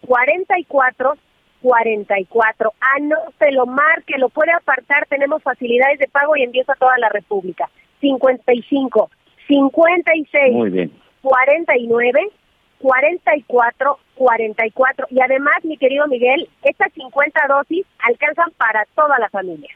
44, 0.00 1.12
44. 1.60 2.72
Anótelo, 2.96 3.66
marque, 3.66 4.16
lo 4.16 4.30
puede 4.30 4.52
apartar. 4.52 5.06
Tenemos 5.06 5.42
facilidades 5.42 5.98
de 5.98 6.08
pago 6.08 6.36
y 6.36 6.42
envíos 6.42 6.70
a 6.70 6.74
toda 6.76 6.96
la 6.96 7.10
República. 7.10 7.68
55, 8.00 9.10
56, 9.46 10.52
Muy 10.54 10.70
bien. 10.70 10.90
49, 11.20 12.30
44 12.78 13.98
44 14.14 15.06
y 15.10 15.20
además 15.20 15.64
mi 15.64 15.76
querido 15.76 16.06
Miguel 16.06 16.48
estas 16.62 16.92
50 16.92 17.40
dosis 17.48 17.86
alcanzan 17.98 18.50
para 18.56 18.84
toda 18.94 19.18
la 19.18 19.28
familia 19.28 19.70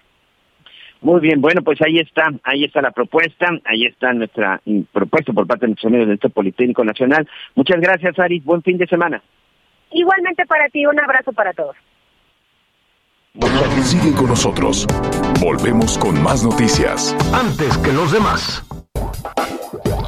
muy 1.03 1.21
bien, 1.21 1.41
bueno, 1.41 1.63
pues 1.63 1.81
ahí 1.83 1.99
está, 1.99 2.25
ahí 2.45 2.65
está 2.65 2.83
la 2.83 2.91
propuesta, 2.91 3.47
ahí 3.65 3.87
está 3.87 4.13
nuestra 4.13 4.61
propuesta 4.93 5.33
por 5.33 5.47
parte 5.47 5.65
de 5.65 5.69
nuestros 5.69 5.89
amigos 5.89 6.07
del 6.07 6.15
Instituto 6.15 6.35
Politécnico 6.35 6.85
Nacional. 6.85 7.27
Muchas 7.55 7.81
gracias, 7.81 8.19
Aris, 8.19 8.45
buen 8.45 8.63
fin 8.63 8.77
de 8.77 8.87
semana. 8.87 9.23
Igualmente 9.93 10.45
para 10.47 10.69
ti, 10.69 10.85
un 10.87 11.01
abrazo 11.01 11.33
para 11.33 11.53
todos. 11.53 11.77
Sigue 13.83 14.15
con 14.15 14.29
nosotros. 14.29 14.87
Volvemos 15.41 15.97
con 15.99 16.23
más 16.23 16.45
noticias. 16.45 17.17
Antes 17.33 17.79
que 17.79 17.93
los 17.93 18.13
demás. 18.13 18.67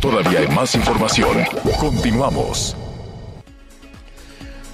Todavía 0.03 0.41
hay 0.41 0.49
más 0.49 0.75
información. 0.75 1.45
Continuamos. 1.79 2.75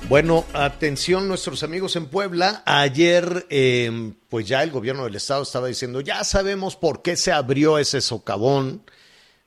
Bueno, 0.08 0.46
atención 0.54 1.28
nuestros 1.28 1.62
amigos 1.62 1.96
en 1.96 2.06
Puebla. 2.06 2.62
Ayer, 2.64 3.46
em, 3.50 4.14
pues 4.30 4.48
ya 4.48 4.62
el 4.62 4.70
gobierno 4.70 5.04
del 5.04 5.16
estado 5.16 5.42
estaba 5.42 5.66
diciendo, 5.66 6.00
ya 6.00 6.24
sabemos 6.24 6.76
por 6.76 7.02
qué 7.02 7.14
se 7.14 7.30
abrió 7.30 7.76
ese 7.76 8.00
socavón 8.00 8.82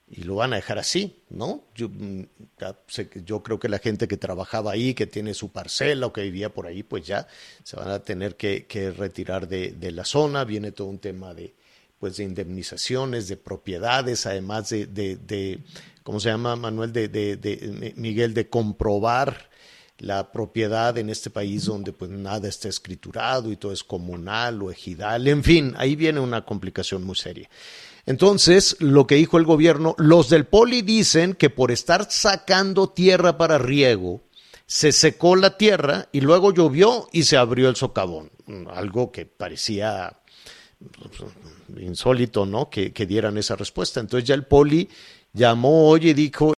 y 0.07 0.21
lo 0.21 0.35
van 0.35 0.53
a 0.53 0.57
dejar 0.57 0.77
así, 0.77 1.23
¿no? 1.31 1.63
Yo, 1.73 1.89
mm, 1.89 2.25
yo 3.25 3.41
creo 3.41 3.59
que 3.59 3.67
la 3.67 3.79
gente 3.79 4.07
que 4.07 4.17
trabajaba 4.17 4.73
ahí, 4.73 4.93
que 4.93 5.07
tiene 5.07 5.33
su 5.33 5.51
parcela 5.51 6.05
o 6.05 6.13
que 6.13 6.21
vivía 6.21 6.53
por 6.53 6.67
ahí, 6.67 6.83
pues 6.83 7.07
ya 7.07 7.25
se 7.63 7.75
van 7.75 7.89
a 7.89 8.03
tener 8.03 8.35
que, 8.35 8.93
retirar 8.95 9.47
de, 9.47 9.91
la 9.91 10.05
zona. 10.05 10.43
Viene 10.43 10.73
todo 10.73 10.89
un 10.89 10.99
tema 10.99 11.33
de, 11.33 11.55
pues 12.01 12.17
de 12.17 12.23
indemnizaciones, 12.23 13.27
de 13.27 13.37
propiedades, 13.37 14.25
además 14.25 14.71
de, 14.71 14.87
de, 14.87 15.59
¿cómo 16.01 16.19
se 16.19 16.29
llama, 16.29 16.55
Manuel? 16.55 16.91
De, 16.91 17.07
de, 17.07 17.93
Miguel, 17.95 18.33
de 18.33 18.49
comprobar 18.49 19.51
la 19.99 20.31
propiedad 20.31 20.97
en 20.97 21.11
este 21.11 21.29
país 21.29 21.65
donde 21.65 21.93
pues 21.93 22.09
nada 22.09 22.49
está 22.49 22.69
escriturado 22.69 23.51
y 23.51 23.55
todo 23.55 23.71
es 23.71 23.83
comunal 23.83 24.63
o 24.63 24.71
ejidal, 24.71 25.27
en 25.27 25.43
fin, 25.43 25.75
ahí 25.77 25.95
viene 25.95 26.19
una 26.19 26.43
complicación 26.43 27.03
muy 27.03 27.15
seria. 27.15 27.47
Entonces, 28.07 28.77
lo 28.79 29.05
que 29.05 29.13
dijo 29.13 29.37
el 29.37 29.45
gobierno, 29.45 29.93
los 29.99 30.27
del 30.27 30.47
poli 30.47 30.81
dicen 30.81 31.35
que 31.35 31.51
por 31.51 31.69
estar 31.69 32.09
sacando 32.09 32.89
tierra 32.89 33.37
para 33.37 33.59
riego, 33.59 34.23
se 34.65 34.91
secó 34.91 35.35
la 35.35 35.55
tierra 35.55 36.09
y 36.11 36.21
luego 36.21 36.51
llovió 36.51 37.07
y 37.11 37.23
se 37.23 37.37
abrió 37.37 37.69
el 37.69 37.75
socavón, 37.75 38.31
algo 38.73 39.11
que 39.11 39.27
parecía 39.27 40.20
insólito, 41.77 42.45
¿no? 42.45 42.69
Que, 42.69 42.91
que 42.91 43.05
dieran 43.05 43.37
esa 43.37 43.55
respuesta. 43.55 43.99
Entonces 43.99 44.27
ya 44.27 44.35
el 44.35 44.45
poli 44.45 44.89
llamó 45.33 45.87
hoy 45.89 46.09
y 46.09 46.13
dijo, 46.13 46.53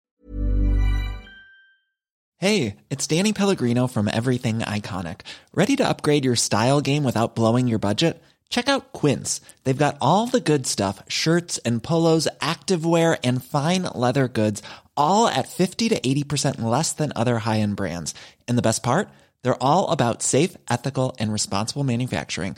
Hey, 2.38 2.76
it's 2.89 3.07
Danny 3.07 3.32
Pellegrino 3.32 3.88
from 3.88 4.09
Everything 4.09 4.59
Iconic. 4.59 5.21
Ready 5.53 5.78
to 5.78 5.88
upgrade 5.88 6.26
your 6.26 6.36
style 6.36 6.82
game 6.82 7.05
without 7.05 7.36
blowing 7.36 7.69
your 7.69 7.80
budget? 7.80 8.21
Check 8.49 8.67
out 8.67 8.91
Quince. 8.91 9.39
They've 9.63 9.86
got 9.86 9.97
all 10.01 10.28
the 10.28 10.41
good 10.41 10.67
stuff 10.67 11.01
shirts 11.07 11.57
and 11.59 11.82
polos, 11.82 12.28
activewear, 12.41 13.17
and 13.24 13.43
fine 13.43 13.84
leather 13.95 14.28
goods, 14.28 14.61
all 14.97 15.28
at 15.28 15.47
50 15.47 15.89
to 15.89 15.99
80% 16.01 16.61
less 16.61 16.91
than 16.91 17.13
other 17.15 17.39
high 17.39 17.61
end 17.61 17.78
brands. 17.78 18.13
And 18.45 18.57
the 18.57 18.61
best 18.61 18.84
part? 18.84 19.07
They're 19.41 19.63
all 19.63 19.91
about 19.91 20.21
safe, 20.21 20.57
ethical, 20.69 21.15
and 21.19 21.32
responsible 21.32 21.86
manufacturing. 21.86 22.57